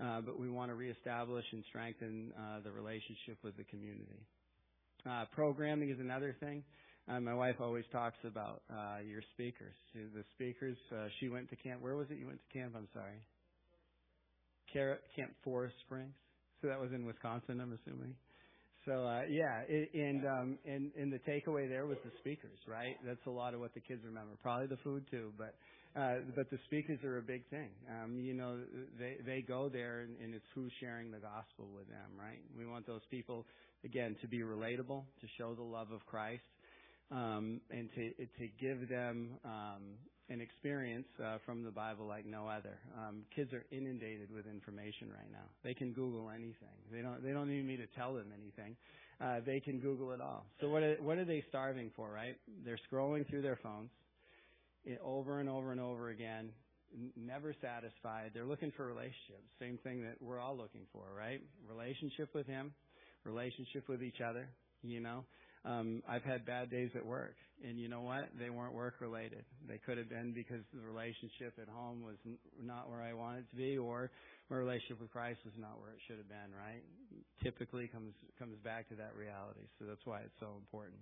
Uh, 0.00 0.20
but 0.20 0.38
we 0.38 0.48
want 0.48 0.70
to 0.70 0.74
reestablish 0.74 1.44
and 1.52 1.64
strengthen 1.68 2.32
uh, 2.38 2.60
the 2.62 2.70
relationship 2.70 3.38
with 3.42 3.56
the 3.56 3.64
community. 3.64 4.22
Uh, 5.08 5.24
programming 5.32 5.90
is 5.90 5.98
another 5.98 6.34
thing. 6.38 6.62
Uh, 7.08 7.18
my 7.18 7.34
wife 7.34 7.56
always 7.60 7.84
talks 7.90 8.16
about 8.24 8.62
uh, 8.70 8.98
your 9.04 9.20
speakers. 9.32 9.74
The 9.94 10.24
speakers. 10.34 10.76
She 11.18 11.28
went 11.28 11.50
to 11.50 11.56
camp. 11.56 11.80
Where 11.82 11.96
was 11.96 12.06
it? 12.10 12.18
You 12.18 12.26
went 12.26 12.38
to 12.40 12.58
camp. 12.58 12.74
I'm 12.76 12.88
sorry. 12.94 13.18
Camp 14.74 15.32
Forest 15.42 15.76
Springs. 15.86 16.14
So 16.60 16.68
that 16.68 16.80
was 16.80 16.90
in 16.92 17.06
Wisconsin, 17.06 17.60
I'm 17.60 17.78
assuming. 17.82 18.14
So 18.86 18.92
uh, 19.06 19.22
yeah, 19.30 19.64
it, 19.66 19.88
and 19.94 20.26
um, 20.26 20.58
and 20.66 20.92
and 20.98 21.12
the 21.12 21.20
takeaway 21.24 21.68
there 21.68 21.86
was 21.86 21.96
the 22.04 22.10
speakers, 22.18 22.58
right? 22.68 22.96
That's 23.06 23.24
a 23.26 23.30
lot 23.30 23.54
of 23.54 23.60
what 23.60 23.72
the 23.72 23.80
kids 23.80 24.02
remember. 24.04 24.32
Probably 24.42 24.66
the 24.66 24.76
food 24.84 25.04
too, 25.10 25.32
but 25.38 25.54
uh, 25.98 26.16
but 26.36 26.50
the 26.50 26.58
speakers 26.66 26.98
are 27.02 27.16
a 27.16 27.22
big 27.22 27.48
thing. 27.48 27.70
Um, 27.88 28.20
you 28.20 28.34
know, 28.34 28.60
they 28.98 29.16
they 29.24 29.40
go 29.40 29.70
there, 29.70 30.00
and, 30.00 30.18
and 30.20 30.34
it's 30.34 30.44
who's 30.54 30.72
sharing 30.80 31.10
the 31.10 31.18
gospel 31.18 31.70
with 31.74 31.88
them, 31.88 32.12
right? 32.18 32.42
We 32.58 32.66
want 32.66 32.86
those 32.86 33.04
people 33.10 33.46
again, 33.84 34.16
to 34.22 34.28
be 34.28 34.40
relatable, 34.40 35.04
to 35.20 35.26
show 35.38 35.54
the 35.54 35.62
love 35.62 35.92
of 35.92 36.04
Christ, 36.06 36.42
um, 37.10 37.60
and 37.70 37.88
to 37.94 38.10
to 38.24 38.48
give 38.60 38.88
them 38.88 39.38
um, 39.44 39.82
an 40.30 40.40
experience 40.40 41.06
uh, 41.22 41.38
from 41.44 41.62
the 41.64 41.70
Bible 41.70 42.06
like 42.06 42.24
no 42.24 42.48
other. 42.48 42.78
Um, 42.96 43.22
kids 43.34 43.52
are 43.52 43.64
inundated 43.70 44.30
with 44.34 44.46
information 44.46 45.08
right 45.10 45.30
now. 45.30 45.44
They 45.62 45.74
can 45.74 45.92
Google 45.92 46.30
anything. 46.30 46.76
They 46.90 47.02
don't 47.02 47.22
they 47.22 47.32
don't 47.32 47.48
need 47.48 47.66
me 47.66 47.76
to 47.76 47.86
tell 47.96 48.14
them 48.14 48.32
anything. 48.32 48.76
Uh, 49.20 49.40
they 49.46 49.60
can 49.60 49.78
Google 49.80 50.12
it 50.12 50.20
all. 50.20 50.46
So 50.60 50.68
what 50.68 50.82
are, 50.82 50.96
what 51.00 51.18
are 51.18 51.24
they 51.24 51.44
starving 51.48 51.90
for? 51.94 52.10
Right? 52.10 52.36
They're 52.64 52.78
scrolling 52.90 53.28
through 53.28 53.42
their 53.42 53.58
phones 53.62 53.90
it, 54.84 55.00
over 55.04 55.40
and 55.40 55.48
over 55.48 55.72
and 55.72 55.80
over 55.80 56.10
again. 56.10 56.50
Never 57.16 57.54
satisfied. 57.60 58.30
They're 58.34 58.44
looking 58.44 58.72
for 58.76 58.86
relationships. 58.86 59.50
Same 59.58 59.78
thing 59.82 60.02
that 60.02 60.16
we're 60.20 60.38
all 60.38 60.56
looking 60.56 60.86
for, 60.92 61.02
right? 61.16 61.40
Relationship 61.68 62.32
with 62.34 62.46
Him, 62.46 62.72
relationship 63.24 63.88
with 63.88 64.02
each 64.02 64.20
other, 64.20 64.48
you 64.82 65.00
know. 65.00 65.24
Um, 65.64 66.02
I've 66.08 66.22
had 66.22 66.46
bad 66.46 66.70
days 66.70 66.90
at 66.94 67.04
work, 67.04 67.34
and 67.62 67.78
you 67.78 67.88
know 67.88 68.02
what? 68.02 68.30
They 68.38 68.50
weren't 68.50 68.74
work 68.74 68.96
related. 69.00 69.44
They 69.68 69.78
could 69.78 69.98
have 69.98 70.08
been 70.08 70.32
because 70.32 70.60
the 70.72 70.80
relationship 70.80 71.54
at 71.60 71.68
home 71.68 72.02
was 72.02 72.16
not 72.60 72.90
where 72.90 73.00
I 73.00 73.12
wanted 73.12 73.48
to 73.50 73.56
be, 73.56 73.78
or 73.78 74.10
my 74.50 74.56
relationship 74.56 75.00
with 75.00 75.10
Christ 75.10 75.40
was 75.44 75.54
not 75.58 75.80
where 75.80 75.90
it 75.90 76.00
should 76.06 76.18
have 76.18 76.28
been. 76.28 76.50
Right? 76.52 76.82
Typically 77.42 77.86
comes 77.88 78.14
comes 78.38 78.56
back 78.64 78.88
to 78.88 78.94
that 78.96 79.14
reality. 79.16 79.66
So 79.78 79.86
that's 79.86 80.04
why 80.04 80.20
it's 80.20 80.38
so 80.40 80.56
important. 80.58 80.98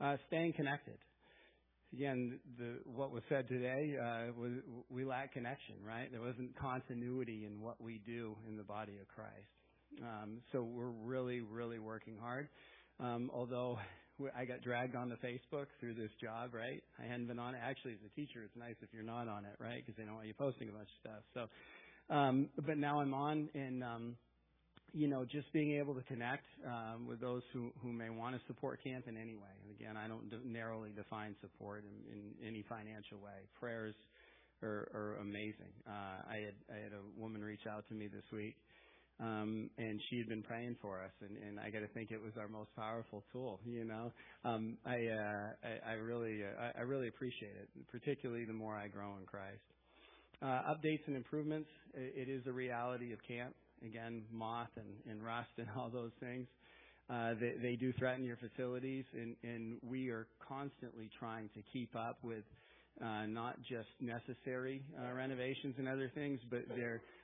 Uh, 0.00 0.16
staying 0.26 0.52
connected. 0.52 0.98
Again, 1.92 2.40
the, 2.58 2.80
what 2.84 3.12
was 3.12 3.22
said 3.28 3.48
today 3.48 3.96
uh, 3.96 4.32
was 4.36 4.52
we 4.90 5.04
lack 5.04 5.32
connection. 5.32 5.76
Right? 5.84 6.10
There 6.12 6.20
wasn't 6.22 6.56
continuity 6.58 7.46
in 7.46 7.60
what 7.60 7.80
we 7.80 8.00
do 8.04 8.36
in 8.48 8.56
the 8.56 8.64
body 8.64 8.98
of 9.00 9.08
Christ. 9.08 9.50
Um, 10.02 10.38
so 10.52 10.62
we're 10.62 10.90
really, 10.90 11.40
really 11.40 11.78
working 11.78 12.18
hard. 12.20 12.48
Um, 12.98 13.30
although 13.32 13.78
I 14.36 14.44
got 14.44 14.62
dragged 14.62 14.96
onto 14.96 15.16
Facebook 15.16 15.66
through 15.80 15.94
this 15.94 16.10
job, 16.20 16.54
right? 16.54 16.82
I 16.98 17.06
hadn't 17.06 17.26
been 17.26 17.38
on 17.38 17.54
it. 17.54 17.60
Actually, 17.62 17.92
as 17.92 17.98
a 18.06 18.14
teacher, 18.14 18.42
it's 18.44 18.56
nice 18.56 18.76
if 18.82 18.88
you're 18.92 19.02
not 19.02 19.28
on 19.28 19.44
it, 19.44 19.56
right? 19.58 19.82
Because 19.84 19.96
they 19.96 20.04
don't 20.04 20.14
want 20.14 20.26
you 20.26 20.34
posting 20.34 20.68
a 20.68 20.72
bunch 20.72 20.88
of 20.88 21.10
stuff. 21.10 21.22
So, 21.34 22.14
um, 22.14 22.48
but 22.56 22.78
now 22.78 23.00
I'm 23.00 23.14
on, 23.14 23.48
and 23.54 23.84
um, 23.84 24.16
you 24.92 25.08
know, 25.08 25.24
just 25.24 25.52
being 25.52 25.78
able 25.78 25.94
to 25.94 26.02
connect 26.02 26.46
um, 26.66 27.06
with 27.06 27.20
those 27.20 27.42
who 27.52 27.70
who 27.82 27.92
may 27.92 28.10
want 28.10 28.34
to 28.34 28.40
support 28.46 28.82
camp 28.82 29.06
in 29.08 29.16
any 29.16 29.34
way. 29.34 29.54
And 29.62 29.70
again, 29.70 29.96
I 29.96 30.08
don't 30.08 30.30
de- 30.30 30.48
narrowly 30.48 30.90
define 30.94 31.34
support 31.40 31.84
in, 31.84 32.16
in 32.16 32.48
any 32.48 32.64
financial 32.68 33.18
way. 33.18 33.44
Prayers 33.60 33.94
are, 34.62 34.88
are 34.94 35.18
amazing. 35.20 35.72
Uh, 35.86 36.24
I 36.30 36.36
had 36.46 36.56
I 36.72 36.82
had 36.82 36.92
a 36.92 37.20
woman 37.20 37.44
reach 37.44 37.66
out 37.68 37.86
to 37.88 37.94
me 37.94 38.08
this 38.08 38.24
week, 38.32 38.56
and 39.18 40.00
she 40.10 40.18
had 40.18 40.28
been 40.28 40.42
praying 40.42 40.76
for 40.80 41.02
us, 41.02 41.12
and, 41.22 41.36
and 41.42 41.60
I 41.60 41.70
got 41.70 41.80
to 41.80 41.88
think 41.88 42.10
it 42.10 42.22
was 42.22 42.32
our 42.38 42.48
most 42.48 42.74
powerful 42.76 43.24
tool. 43.32 43.60
You 43.64 43.84
know, 43.84 44.12
um, 44.44 44.76
I, 44.84 45.06
uh, 45.06 45.48
I 45.64 45.90
I 45.90 45.92
really 45.94 46.42
uh, 46.42 46.62
I, 46.76 46.80
I 46.80 46.82
really 46.82 47.08
appreciate 47.08 47.54
it, 47.56 47.68
particularly 47.90 48.44
the 48.44 48.52
more 48.52 48.74
I 48.74 48.88
grow 48.88 49.16
in 49.18 49.26
Christ. 49.26 49.62
Uh, 50.42 50.74
updates 50.74 51.00
and 51.06 51.16
improvements. 51.16 51.68
It, 51.94 52.28
it 52.28 52.30
is 52.30 52.46
a 52.46 52.52
reality 52.52 53.12
of 53.12 53.18
camp. 53.26 53.54
Again, 53.84 54.22
moth 54.32 54.68
and, 54.76 54.86
and 55.10 55.24
rust 55.24 55.50
and 55.58 55.66
all 55.76 55.90
those 55.90 56.12
things. 56.20 56.46
Uh, 57.08 57.34
they, 57.40 57.54
they 57.62 57.76
do 57.76 57.92
threaten 57.92 58.24
your 58.24 58.36
facilities, 58.36 59.04
and, 59.14 59.36
and 59.44 59.76
we 59.88 60.08
are 60.08 60.26
constantly 60.46 61.08
trying 61.18 61.48
to 61.54 61.62
keep 61.72 61.94
up 61.94 62.18
with 62.22 62.42
uh, 63.02 63.26
not 63.26 63.56
just 63.60 63.88
necessary 64.00 64.82
uh, 64.98 65.12
renovations 65.12 65.74
and 65.78 65.88
other 65.88 66.10
things, 66.14 66.40
but 66.50 66.60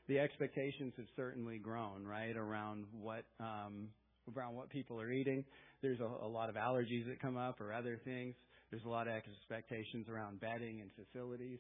the 0.09 0.18
expectations 0.18 0.93
have 0.97 1.07
certainly 1.16 1.59
grown, 1.59 2.05
right, 2.05 2.37
around 2.37 2.85
what 2.93 3.25
um, 3.41 3.89
around 4.37 4.55
what 4.55 4.68
people 4.70 5.01
are 5.01 5.11
eating. 5.11 5.45
There's 5.81 6.01
a, 6.01 6.27
a 6.27 6.29
lot 6.29 6.49
of 6.49 6.57
allergies 6.57 7.07
that 7.09 7.20
come 7.20 7.37
up 7.37 7.61
or 7.61 7.73
other 7.73 7.99
things. 8.05 8.35
There's 8.70 8.85
a 8.85 8.89
lot 8.89 9.09
of 9.09 9.14
expectations 9.14 10.09
around 10.09 10.41
bedding 10.41 10.81
and 10.81 10.91
facilities. 10.95 11.59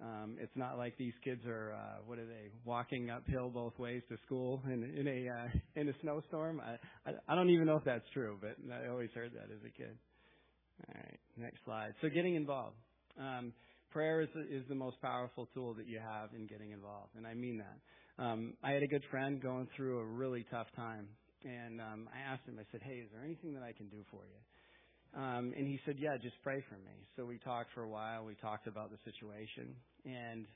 Um, 0.00 0.36
it's 0.40 0.56
not 0.56 0.78
like 0.78 0.96
these 0.96 1.12
kids 1.24 1.44
are 1.46 1.72
uh, 1.72 2.02
what 2.06 2.18
are 2.18 2.26
they 2.26 2.50
walking 2.64 3.10
uphill 3.10 3.50
both 3.50 3.76
ways 3.78 4.02
to 4.08 4.16
school 4.24 4.62
in, 4.66 4.84
in 4.84 5.08
a 5.08 5.28
uh, 5.28 5.48
in 5.80 5.88
a 5.88 5.92
snowstorm. 6.02 6.60
I, 6.60 6.76
I 7.08 7.14
I 7.28 7.34
don't 7.34 7.50
even 7.50 7.66
know 7.66 7.76
if 7.76 7.84
that's 7.84 8.08
true, 8.12 8.38
but 8.40 8.56
I 8.72 8.88
always 8.88 9.10
heard 9.14 9.32
that 9.32 9.52
as 9.52 9.60
a 9.66 9.70
kid. 9.76 9.98
All 10.86 10.94
right, 10.94 11.18
next 11.36 11.58
slide. 11.64 11.94
So 12.00 12.08
getting 12.08 12.36
involved. 12.36 12.76
Um, 13.18 13.52
prayer 13.90 14.20
is, 14.20 14.28
is 14.50 14.64
the 14.68 14.74
most 14.74 15.00
powerful 15.02 15.48
tool 15.54 15.74
that 15.74 15.86
you 15.86 15.98
have 15.98 16.30
in 16.34 16.46
getting 16.46 16.72
involved, 16.72 17.14
and 17.16 17.26
I 17.26 17.34
mean 17.34 17.58
that. 17.58 18.22
Um, 18.22 18.54
I 18.62 18.72
had 18.72 18.82
a 18.82 18.86
good 18.86 19.04
friend 19.10 19.40
going 19.40 19.68
through 19.76 20.00
a 20.00 20.04
really 20.04 20.44
tough 20.50 20.66
time, 20.76 21.08
and 21.44 21.80
um, 21.80 22.08
I 22.14 22.32
asked 22.32 22.46
him. 22.46 22.58
I 22.58 22.66
said, 22.72 22.82
"Hey, 22.82 22.96
is 22.96 23.08
there 23.12 23.24
anything 23.24 23.54
that 23.54 23.62
I 23.62 23.72
can 23.72 23.88
do 23.88 24.04
for 24.10 24.20
you?" 24.22 25.20
Um, 25.20 25.52
and 25.56 25.66
he 25.66 25.80
said, 25.86 25.96
"Yeah, 25.98 26.16
just 26.20 26.36
pray 26.42 26.62
for 26.68 26.76
me." 26.76 27.06
So 27.16 27.24
we 27.24 27.38
talked 27.38 27.72
for 27.74 27.82
a 27.82 27.88
while. 27.88 28.24
We 28.24 28.34
talked 28.34 28.66
about 28.66 28.90
the 28.90 28.98
situation, 29.04 29.74
and 30.04 30.46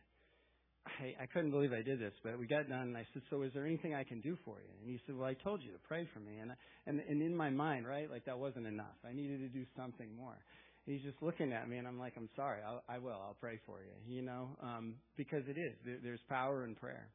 I, 0.87 1.23
I 1.23 1.27
couldn't 1.27 1.53
believe 1.53 1.73
I 1.73 1.83
did 1.83 2.01
this, 2.01 2.13
but 2.25 2.39
we 2.39 2.47
got 2.47 2.69
done, 2.69 2.89
and 2.89 2.97
I 2.97 3.07
said, 3.13 3.23
"So 3.31 3.43
is 3.43 3.53
there 3.55 3.67
anything 3.67 3.95
I 3.95 4.05
can 4.05 4.21
do 4.21 4.37
for 4.45 4.57
you?" 4.59 4.71
And 4.83 4.91
he 4.91 5.01
said, 5.07 5.17
"Well, 5.17 5.29
I 5.29 5.35
told 5.35 5.63
you 5.63 5.73
to 5.73 5.79
pray 5.87 6.07
for 6.13 6.21
me." 6.21 6.39
And 6.39 6.53
and 6.87 7.01
and 7.01 7.23
in 7.23 7.35
my 7.35 7.51
mind, 7.51 7.87
right, 7.87 8.11
like 8.11 8.25
that 8.27 8.39
wasn't 8.39 8.67
enough. 8.67 8.99
I 9.09 9.13
needed 9.13 9.39
to 9.41 9.49
do 9.49 9.65
something 9.77 10.15
more 10.17 10.39
he's 10.87 11.03
just 11.03 11.23
looking 11.23 11.53
at 11.53 11.69
me 11.69 11.79
and 11.79 11.89
I'm 11.89 11.99
like, 11.99 12.15
I'm 12.17 12.29
sorry, 12.37 12.61
I'll, 12.63 12.83
I 12.89 12.99
will, 12.99 13.13
I'll 13.13 13.37
pray 13.41 13.59
for 13.67 13.81
you, 13.83 14.15
you 14.17 14.23
know, 14.23 14.57
um, 14.63 14.97
because 15.17 15.43
it 15.49 15.59
is, 15.59 15.75
There, 15.85 15.99
there's 16.03 16.21
power 16.29 16.65
in 16.65 16.75
prayer. 16.77 17.09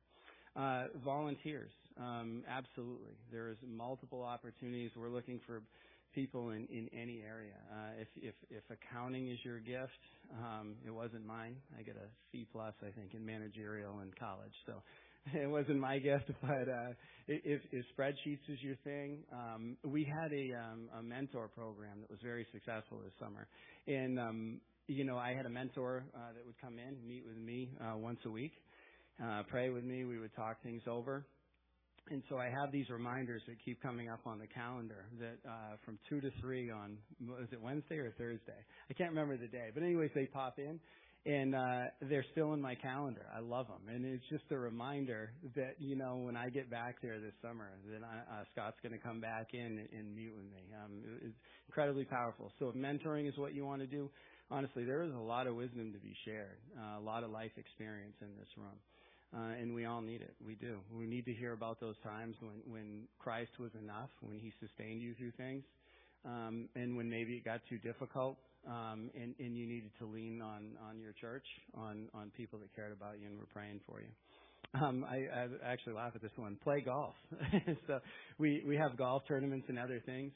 Uh, 0.56 0.86
volunteers, 1.06 1.72
um, 2.00 2.44
absolutely. 2.50 3.14
There's 3.32 3.58
multiple 3.64 4.24
opportunities. 4.24 4.92
We're 4.98 5.10
looking 5.10 5.40
for 5.48 5.62
people 6.16 6.50
in, 6.52 6.68
in 6.72 6.90
any 7.00 7.22
area. 7.22 7.54
Uh, 7.72 8.02
if, 8.02 8.08
if, 8.18 8.36
if 8.50 8.64
accounting 8.72 9.30
is 9.30 9.38
your 9.46 9.60
gift, 9.60 10.02
um, 10.34 10.76
it 10.86 10.92
wasn't 10.92 11.26
mine. 11.26 11.56
I 11.78 11.84
get 11.84 11.96
a 11.96 12.10
C 12.32 12.48
plus, 12.52 12.74
I 12.82 12.92
think, 13.00 13.14
in 13.14 13.26
managerial 13.26 14.00
in 14.02 14.12
college. 14.20 14.54
So 14.66 14.74
it 15.34 15.50
wasn't 15.50 15.80
my 15.80 16.00
gift, 16.00 16.30
but 16.42 16.70
uh, 16.70 16.92
if, 17.28 17.62
if 17.72 17.86
spreadsheets 17.98 18.48
is 18.50 18.62
your 18.62 18.76
thing, 18.84 19.24
um, 19.32 19.78
we 19.86 20.04
had 20.04 20.32
a, 20.32 20.54
um, 20.60 20.90
a 21.00 21.04
mentor 21.04 21.48
program 21.48 22.02
that 22.02 22.10
was 22.10 22.20
very 22.24 22.46
successful 22.52 23.00
this 23.04 23.14
summer, 23.20 23.48
and 23.88 24.20
um, 24.20 24.62
you 24.88 25.06
know 25.06 25.18
I 25.18 25.34
had 25.34 25.46
a 25.46 25.50
mentor 25.50 26.06
uh, 26.16 26.34
that 26.34 26.46
would 26.46 26.60
come 26.62 26.78
in, 26.80 27.08
meet 27.08 27.26
with 27.26 27.38
me 27.38 27.72
uh, 27.82 27.98
once 27.98 28.20
a 28.26 28.30
week, 28.30 28.54
uh, 29.24 29.44
pray 29.50 29.70
with 29.70 29.84
me. 29.84 30.06
We 30.06 30.20
would 30.20 30.36
talk 30.36 30.62
things 30.64 30.84
over, 30.90 31.26
and 32.10 32.24
so 32.30 32.38
I 32.38 32.46
have 32.46 32.72
these 32.72 32.90
reminders 32.90 33.42
that 33.48 33.56
keep 33.66 33.82
coming 33.82 34.10
up 34.10 34.22
on 34.26 34.40
the 34.40 34.48
calendar 34.48 35.06
that 35.20 35.38
uh, 35.48 35.76
from 35.84 36.00
two 36.10 36.22
to 36.22 36.30
three 36.40 36.72
on 36.72 36.98
was 37.28 37.48
it 37.52 37.62
Wednesday 37.62 37.98
or 37.98 38.14
Thursday? 38.18 38.62
I 38.90 38.94
can't 38.94 39.10
remember 39.10 39.38
the 39.38 39.48
day, 39.48 39.70
but 39.74 39.84
anyways, 39.84 40.12
they 40.16 40.26
pop 40.28 40.60
in 40.60 40.80
and 41.26 41.56
uh, 41.56 41.84
they're 42.02 42.26
still 42.32 42.54
in 42.54 42.62
my 42.62 42.76
calendar. 42.76 43.26
I 43.36 43.40
love 43.40 43.68
them, 43.68 43.94
and 43.94 44.06
it's 44.06 44.24
just 44.30 44.46
a 44.52 44.58
reminder 44.58 45.32
that 45.56 45.76
you 45.80 45.96
know 45.96 46.18
when 46.18 46.38
I 46.38 46.50
get 46.50 46.70
back 46.70 47.02
there 47.02 47.20
this 47.20 47.34
summer, 47.42 47.70
then 47.92 48.04
I, 48.04 48.42
uh, 48.42 48.44
Scott's 48.54 48.78
going 48.82 48.94
to 48.94 49.00
come 49.00 49.20
back 49.20 49.50
in 49.54 49.60
and, 49.80 49.90
and 49.92 50.16
meet 50.16 50.32
with 50.34 50.46
me. 50.46 50.64
Um, 50.84 51.04
it's 51.22 51.36
incredibly 51.68 52.06
powerful. 52.06 52.52
So 52.60 52.70
if 52.70 52.76
mentoring 52.76 53.28
is 53.28 53.38
what 53.38 53.54
you 53.54 53.66
want 53.66 53.82
to 53.82 53.88
do, 53.88 54.10
honestly, 54.50 54.86
there 54.86 55.04
is 55.04 55.14
a 55.14 55.20
lot 55.20 55.48
of 55.48 55.56
wisdom 55.56 55.92
to 55.94 56.00
be 56.00 56.16
shared, 56.24 56.58
uh, 56.78 57.00
a 57.00 57.04
lot 57.04 57.24
of 57.24 57.32
life 57.32 57.52
experience 57.58 58.16
in 58.22 58.30
this 58.38 58.50
room. 58.58 58.78
Uh, 59.36 59.62
and 59.62 59.76
we 59.76 59.84
all 59.84 60.02
need 60.02 60.22
it. 60.22 60.34
We 60.46 60.56
do. 60.56 60.80
We 60.98 61.06
need 61.06 61.26
to 61.26 61.34
hear 61.34 61.52
about 61.52 61.82
those 61.82 61.98
times 62.02 62.38
when, 62.40 62.62
when 62.66 63.08
Christ 63.20 63.52
was 63.60 63.72
enough, 63.82 64.10
when 64.22 64.40
He 64.40 64.54
sustained 64.62 65.02
you 65.02 65.14
through 65.16 65.32
things, 65.32 65.66
um, 66.24 66.70
and 66.76 66.96
when 66.96 67.10
maybe 67.10 67.34
it 67.34 67.44
got 67.44 67.60
too 67.70 67.78
difficult, 67.80 68.38
um, 68.68 69.10
and, 69.20 69.34
and 69.40 69.56
you 69.58 69.66
needed 69.66 69.92
to 70.00 70.06
lean 70.06 70.42
on, 70.42 70.78
on 70.90 71.00
your 71.00 71.14
church, 71.14 71.46
on, 71.74 72.10
on 72.14 72.32
people 72.36 72.60
that 72.60 72.76
cared 72.76 72.92
about 72.92 73.20
you 73.20 73.28
and 73.28 73.38
were 73.38 73.48
praying 73.54 73.80
for 73.88 74.02
you. 74.02 74.08
Um, 74.82 75.06
I, 75.10 75.26
I 75.34 75.72
actually 75.72 75.94
laugh 75.94 76.12
at 76.16 76.22
this 76.22 76.32
one. 76.36 76.58
Play 76.64 76.82
golf. 76.82 77.16
so 77.88 78.00
we, 78.38 78.64
we 78.68 78.76
have 78.76 78.98
golf 78.98 79.24
tournaments 79.28 79.68
and 79.70 79.80
other 79.80 80.02
things. 80.06 80.34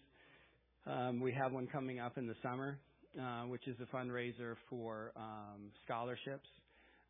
Um, 0.87 1.19
we 1.19 1.31
have 1.33 1.51
one 1.51 1.67
coming 1.67 1.99
up 1.99 2.17
in 2.17 2.27
the 2.27 2.35
summer, 2.41 2.79
uh, 3.19 3.43
which 3.43 3.67
is 3.67 3.75
a 3.81 3.95
fundraiser 3.95 4.55
for 4.69 5.11
um, 5.15 5.69
scholarships 5.85 6.47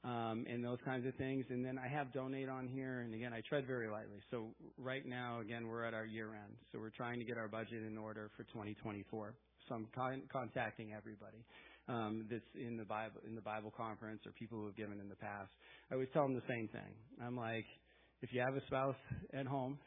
um, 0.03 0.45
and 0.49 0.63
those 0.63 0.79
kinds 0.83 1.05
of 1.05 1.13
things. 1.15 1.45
And 1.49 1.63
then 1.63 1.77
I 1.77 1.87
have 1.87 2.11
donate 2.11 2.49
on 2.49 2.67
here, 2.67 3.01
and 3.01 3.13
again, 3.13 3.33
I 3.33 3.41
tread 3.47 3.67
very 3.67 3.89
lightly. 3.89 4.19
So 4.31 4.47
right 4.77 5.05
now, 5.05 5.39
again, 5.39 5.67
we're 5.67 5.83
at 5.83 5.93
our 5.93 6.05
year 6.05 6.29
end, 6.33 6.55
so 6.71 6.79
we're 6.79 6.89
trying 6.89 7.19
to 7.19 7.25
get 7.25 7.37
our 7.37 7.47
budget 7.47 7.83
in 7.85 7.97
order 7.97 8.29
for 8.35 8.43
2024. 8.43 9.33
I'm 9.71 9.87
con- 9.95 10.23
contacting 10.31 10.93
everybody 10.93 11.45
um, 11.87 12.25
that's 12.29 12.43
in 12.55 12.77
the 12.77 12.85
Bible 12.85 13.21
in 13.27 13.35
the 13.35 13.41
Bible 13.41 13.73
conference 13.75 14.21
or 14.25 14.31
people 14.33 14.59
who 14.59 14.65
have 14.65 14.75
given 14.75 14.99
in 14.99 15.09
the 15.09 15.15
past. 15.15 15.49
I 15.89 15.95
always 15.95 16.09
tell 16.13 16.23
them 16.23 16.35
the 16.35 16.47
same 16.47 16.67
thing. 16.69 16.93
I'm 17.23 17.35
like, 17.35 17.65
if 18.21 18.31
you 18.33 18.41
have 18.41 18.55
a 18.55 18.65
spouse 18.67 18.95
at 19.33 19.45
home, 19.45 19.79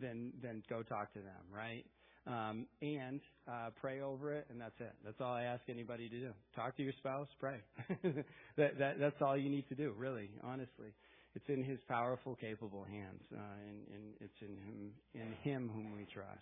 then 0.00 0.32
then 0.42 0.62
go 0.68 0.82
talk 0.82 1.12
to 1.14 1.20
them, 1.20 1.44
right? 1.52 1.84
Um, 2.26 2.66
and 2.82 3.20
uh, 3.46 3.70
pray 3.80 4.00
over 4.00 4.34
it, 4.34 4.46
and 4.50 4.60
that's 4.60 4.74
it. 4.80 4.92
That's 5.04 5.20
all 5.20 5.32
I 5.32 5.44
ask 5.44 5.62
anybody 5.68 6.08
to 6.08 6.18
do. 6.18 6.32
Talk 6.56 6.76
to 6.76 6.82
your 6.82 6.92
spouse, 6.98 7.28
pray. 7.38 7.60
that, 8.56 8.78
that 8.78 8.98
that's 8.98 9.22
all 9.22 9.36
you 9.36 9.48
need 9.48 9.68
to 9.68 9.76
do, 9.76 9.94
really, 9.96 10.30
honestly. 10.42 10.92
It's 11.36 11.44
in 11.48 11.62
His 11.62 11.78
powerful, 11.88 12.34
capable 12.34 12.84
hands, 12.84 13.22
uh, 13.32 13.38
and, 13.68 13.78
and 13.94 14.14
it's 14.20 14.40
in 14.40 14.56
Him 14.56 14.92
in 15.14 15.32
Him 15.44 15.70
whom 15.72 15.92
we 15.92 16.06
trust. 16.12 16.40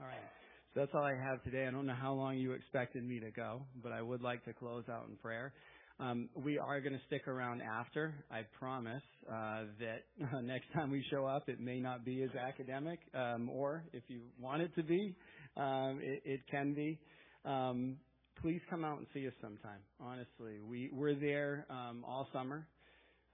All 0.00 0.06
right. 0.06 0.51
That's 0.74 0.90
all 0.94 1.04
I 1.04 1.14
have 1.14 1.42
today. 1.44 1.66
I 1.66 1.70
don't 1.70 1.84
know 1.84 1.94
how 1.94 2.14
long 2.14 2.38
you 2.38 2.52
expected 2.52 3.06
me 3.06 3.20
to 3.20 3.30
go, 3.30 3.60
but 3.82 3.92
I 3.92 4.00
would 4.00 4.22
like 4.22 4.42
to 4.46 4.54
close 4.54 4.84
out 4.90 5.06
in 5.06 5.16
prayer. 5.16 5.52
Um, 6.00 6.30
we 6.34 6.58
are 6.58 6.80
going 6.80 6.94
to 6.94 7.00
stick 7.06 7.28
around 7.28 7.60
after. 7.60 8.14
I 8.30 8.40
promise 8.58 9.02
uh, 9.28 9.64
that 9.80 10.04
uh, 10.34 10.40
next 10.42 10.72
time 10.74 10.90
we 10.90 11.04
show 11.10 11.26
up, 11.26 11.50
it 11.50 11.60
may 11.60 11.78
not 11.78 12.06
be 12.06 12.22
as 12.22 12.30
academic, 12.34 13.00
um, 13.12 13.50
or 13.50 13.84
if 13.92 14.02
you 14.08 14.22
want 14.40 14.62
it 14.62 14.74
to 14.76 14.82
be, 14.82 15.14
um, 15.58 16.00
it, 16.02 16.22
it, 16.24 16.40
can 16.50 16.72
be. 16.72 16.98
Um, 17.44 17.98
please 18.40 18.62
come 18.70 18.82
out 18.82 18.96
and 18.96 19.06
see 19.12 19.26
us 19.26 19.34
sometime. 19.42 19.80
Honestly, 20.00 20.58
we 20.66 20.88
we're 20.90 21.14
there 21.14 21.66
um, 21.68 22.02
all 22.08 22.26
summer. 22.32 22.66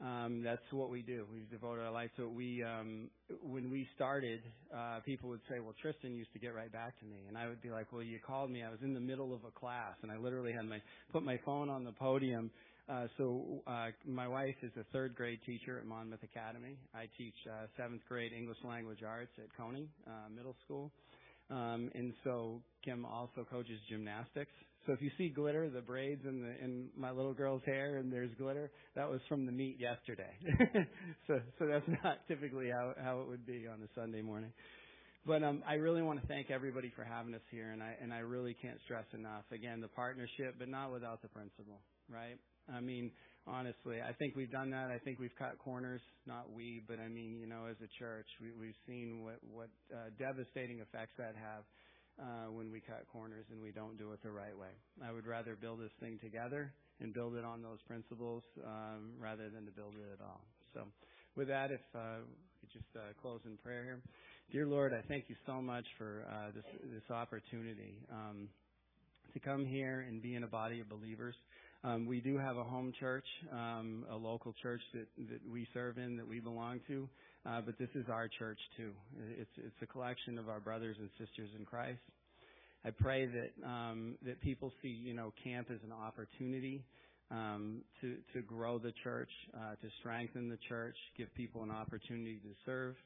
Um, 0.00 0.42
that's 0.44 0.62
what 0.70 0.90
we 0.90 1.02
do. 1.02 1.26
We've 1.32 1.50
devoted 1.50 1.84
our 1.84 1.90
life 1.90 2.10
to 2.16 2.24
it. 2.24 2.30
We, 2.30 2.62
um, 2.62 3.10
when 3.42 3.68
we 3.68 3.88
started, 3.96 4.40
uh, 4.72 5.00
people 5.00 5.28
would 5.28 5.40
say, 5.50 5.58
"Well, 5.58 5.74
Tristan 5.82 6.14
used 6.14 6.32
to 6.34 6.38
get 6.38 6.54
right 6.54 6.70
back 6.70 6.96
to 7.00 7.04
me," 7.04 7.24
and 7.26 7.36
I 7.36 7.48
would 7.48 7.60
be 7.60 7.70
like, 7.70 7.92
"Well, 7.92 8.02
you 8.02 8.20
called 8.20 8.50
me. 8.50 8.62
I 8.62 8.70
was 8.70 8.80
in 8.82 8.94
the 8.94 9.00
middle 9.00 9.34
of 9.34 9.44
a 9.44 9.50
class, 9.50 9.96
and 10.02 10.12
I 10.12 10.16
literally 10.16 10.52
had 10.52 10.66
my 10.66 10.80
put 11.10 11.24
my 11.24 11.36
phone 11.38 11.68
on 11.68 11.82
the 11.82 11.90
podium." 11.92 12.52
Uh, 12.88 13.08
so, 13.18 13.62
uh, 13.66 13.88
my 14.06 14.28
wife 14.28 14.54
is 14.62 14.70
a 14.76 14.84
third 14.92 15.16
grade 15.16 15.40
teacher 15.44 15.78
at 15.78 15.84
Monmouth 15.84 16.22
Academy. 16.22 16.78
I 16.94 17.08
teach 17.18 17.34
uh, 17.50 17.66
seventh 17.76 18.02
grade 18.08 18.32
English 18.32 18.58
language 18.62 19.02
arts 19.02 19.32
at 19.38 19.52
Cony 19.56 19.88
uh, 20.06 20.28
Middle 20.30 20.54
School, 20.64 20.92
um, 21.50 21.90
and 21.94 22.14
so 22.22 22.62
Kim 22.84 23.04
also 23.04 23.44
coaches 23.50 23.80
gymnastics. 23.88 24.52
So 24.86 24.92
if 24.92 25.02
you 25.02 25.10
see 25.18 25.28
glitter, 25.28 25.68
the 25.68 25.80
braids 25.80 26.22
in 26.24 26.40
the 26.42 26.64
in 26.64 26.88
my 26.96 27.10
little 27.10 27.34
girl's 27.34 27.62
hair, 27.66 27.96
and 27.96 28.12
there's 28.12 28.30
glitter, 28.38 28.70
that 28.96 29.08
was 29.08 29.20
from 29.28 29.44
the 29.44 29.52
meet 29.52 29.78
yesterday. 29.78 30.30
so 31.26 31.40
so 31.58 31.66
that's 31.66 31.88
not 32.04 32.26
typically 32.26 32.70
how 32.70 32.94
how 33.02 33.20
it 33.20 33.28
would 33.28 33.46
be 33.46 33.66
on 33.66 33.82
a 33.82 33.88
Sunday 33.94 34.22
morning. 34.22 34.52
But 35.26 35.42
um, 35.42 35.62
I 35.68 35.74
really 35.74 36.00
want 36.00 36.20
to 36.22 36.26
thank 36.26 36.50
everybody 36.50 36.90
for 36.96 37.04
having 37.04 37.34
us 37.34 37.44
here, 37.50 37.70
and 37.70 37.82
I 37.82 37.96
and 38.00 38.12
I 38.12 38.20
really 38.20 38.54
can't 38.54 38.78
stress 38.84 39.04
enough 39.12 39.44
again 39.52 39.80
the 39.80 39.88
partnership, 39.88 40.56
but 40.58 40.68
not 40.68 40.92
without 40.92 41.20
the 41.20 41.28
principle, 41.28 41.80
right? 42.08 42.38
I 42.72 42.80
mean, 42.80 43.10
honestly, 43.46 44.00
I 44.00 44.12
think 44.12 44.36
we've 44.36 44.50
done 44.50 44.70
that. 44.70 44.90
I 44.90 44.98
think 44.98 45.18
we've 45.18 45.36
cut 45.38 45.58
corners, 45.58 46.00
not 46.26 46.52
we, 46.52 46.82
but 46.86 46.98
I 46.98 47.08
mean, 47.08 47.36
you 47.38 47.46
know, 47.46 47.66
as 47.68 47.76
a 47.84 47.90
church, 47.98 48.26
we, 48.40 48.52
we've 48.58 48.78
seen 48.86 49.22
what 49.22 49.38
what 49.52 49.68
uh, 49.92 50.08
devastating 50.18 50.80
effects 50.80 51.12
that 51.18 51.34
have 51.36 51.64
uh, 52.20 52.50
when 52.50 52.70
we 52.70 52.80
cut 52.80 53.04
corners 53.12 53.46
and 53.50 53.62
we 53.62 53.70
don't 53.70 53.98
do 53.98 54.12
it 54.12 54.22
the 54.22 54.30
right 54.30 54.56
way. 54.56 54.74
I 55.04 55.12
would 55.12 55.26
rather 55.26 55.56
build 55.56 55.80
this 55.80 55.92
thing 56.00 56.18
together 56.22 56.72
and 57.00 57.14
build 57.14 57.36
it 57.36 57.44
on 57.44 57.62
those 57.62 57.78
principles 57.86 58.42
um, 58.66 59.12
rather 59.20 59.48
than 59.48 59.64
to 59.66 59.72
build 59.72 59.94
it 59.94 60.18
at 60.18 60.24
all. 60.24 60.40
So, 60.74 60.82
with 61.36 61.48
that, 61.48 61.70
if 61.70 61.80
uh, 61.94 62.24
we 62.62 62.68
just 62.72 62.90
uh, 62.96 63.12
close 63.22 63.40
in 63.44 63.56
prayer 63.58 63.84
here. 63.84 64.00
Dear 64.50 64.66
Lord, 64.66 64.92
I 64.92 65.06
thank 65.06 65.24
you 65.28 65.36
so 65.46 65.62
much 65.62 65.84
for 65.96 66.24
uh, 66.28 66.50
this 66.54 66.64
this 66.92 67.10
opportunity 67.10 67.98
um, 68.10 68.48
to 69.32 69.38
come 69.38 69.64
here 69.64 70.04
and 70.08 70.22
be 70.22 70.34
in 70.34 70.42
a 70.42 70.48
body 70.48 70.80
of 70.80 70.88
believers. 70.88 71.34
Um, 71.84 72.06
we 72.06 72.20
do 72.20 72.36
have 72.36 72.56
a 72.56 72.64
home 72.64 72.92
church, 72.98 73.26
um, 73.52 74.04
a 74.10 74.16
local 74.16 74.52
church 74.60 74.80
that, 74.94 75.06
that 75.30 75.40
we 75.48 75.68
serve 75.72 75.96
in, 75.96 76.16
that 76.16 76.26
we 76.26 76.40
belong 76.40 76.80
to, 76.88 77.08
uh, 77.48 77.60
but 77.64 77.78
this 77.78 77.88
is 77.94 78.06
our 78.08 78.28
church 78.28 78.58
too. 78.76 78.92
It's 79.38 79.50
it's 79.56 79.76
a 79.82 79.86
collection 79.86 80.38
of 80.38 80.48
our 80.48 80.60
brothers 80.60 80.96
and 80.98 81.08
sisters 81.18 81.48
in 81.58 81.64
Christ. 81.64 82.00
I 82.84 82.90
pray 82.90 83.26
that 83.26 83.66
um, 83.66 84.16
that 84.24 84.40
people 84.40 84.72
see 84.82 84.88
you 84.88 85.14
know 85.14 85.32
camp 85.42 85.68
as 85.72 85.78
an 85.84 85.92
opportunity 85.92 86.84
um, 87.30 87.82
to 88.00 88.16
to 88.34 88.42
grow 88.42 88.78
the 88.78 88.92
church, 89.02 89.30
uh, 89.54 89.76
to 89.80 89.88
strengthen 90.00 90.48
the 90.48 90.58
church, 90.68 90.96
give 91.16 91.32
people 91.34 91.62
an 91.62 91.70
opportunity 91.70 92.40
to 92.42 92.50
serve, 92.66 92.96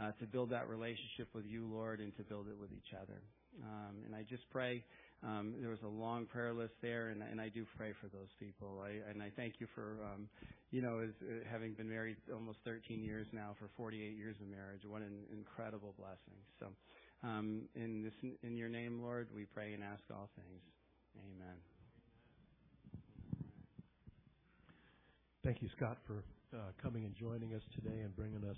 uh, 0.00 0.12
to 0.20 0.26
build 0.26 0.50
that 0.50 0.68
relationship 0.68 1.28
with 1.34 1.44
you, 1.44 1.66
Lord, 1.66 2.00
and 2.00 2.16
to 2.16 2.22
build 2.22 2.46
it 2.48 2.58
with 2.58 2.70
each 2.72 2.94
other. 2.96 3.20
Um, 3.62 3.96
and 4.06 4.14
I 4.14 4.22
just 4.22 4.48
pray 4.50 4.84
um, 5.24 5.54
there 5.60 5.70
was 5.70 5.82
a 5.82 5.88
long 5.88 6.26
prayer 6.26 6.52
list 6.52 6.74
there, 6.82 7.10
and, 7.10 7.22
and 7.22 7.40
I 7.40 7.48
do 7.48 7.64
pray 7.76 7.92
for 8.00 8.08
those 8.08 8.30
people. 8.40 8.82
I, 8.84 9.08
and 9.08 9.22
I 9.22 9.30
thank 9.36 9.60
you 9.60 9.68
for, 9.74 9.98
um, 10.02 10.28
you 10.72 10.82
know, 10.82 10.98
as, 10.98 11.10
uh, 11.22 11.46
having 11.50 11.74
been 11.74 11.88
married 11.88 12.16
almost 12.32 12.58
13 12.64 13.04
years 13.04 13.28
now, 13.32 13.54
for 13.58 13.68
48 13.76 14.16
years 14.16 14.36
of 14.40 14.48
marriage. 14.48 14.82
What 14.84 15.02
an 15.02 15.22
incredible 15.32 15.94
blessing. 15.96 16.38
So, 16.58 16.66
um, 17.22 17.68
in 17.76 18.02
this, 18.02 18.14
in 18.42 18.56
your 18.56 18.68
name, 18.68 19.00
Lord, 19.00 19.28
we 19.34 19.44
pray 19.44 19.74
and 19.74 19.84
ask 19.84 20.02
all 20.10 20.28
things. 20.34 20.60
Amen. 21.14 21.56
Thank 25.44 25.62
you, 25.62 25.68
Scott, 25.76 25.98
for 26.06 26.24
uh, 26.52 26.70
coming 26.82 27.04
and 27.04 27.14
joining 27.14 27.54
us 27.54 27.62
today 27.74 28.00
and 28.02 28.14
bringing 28.16 28.38
us 28.38 28.50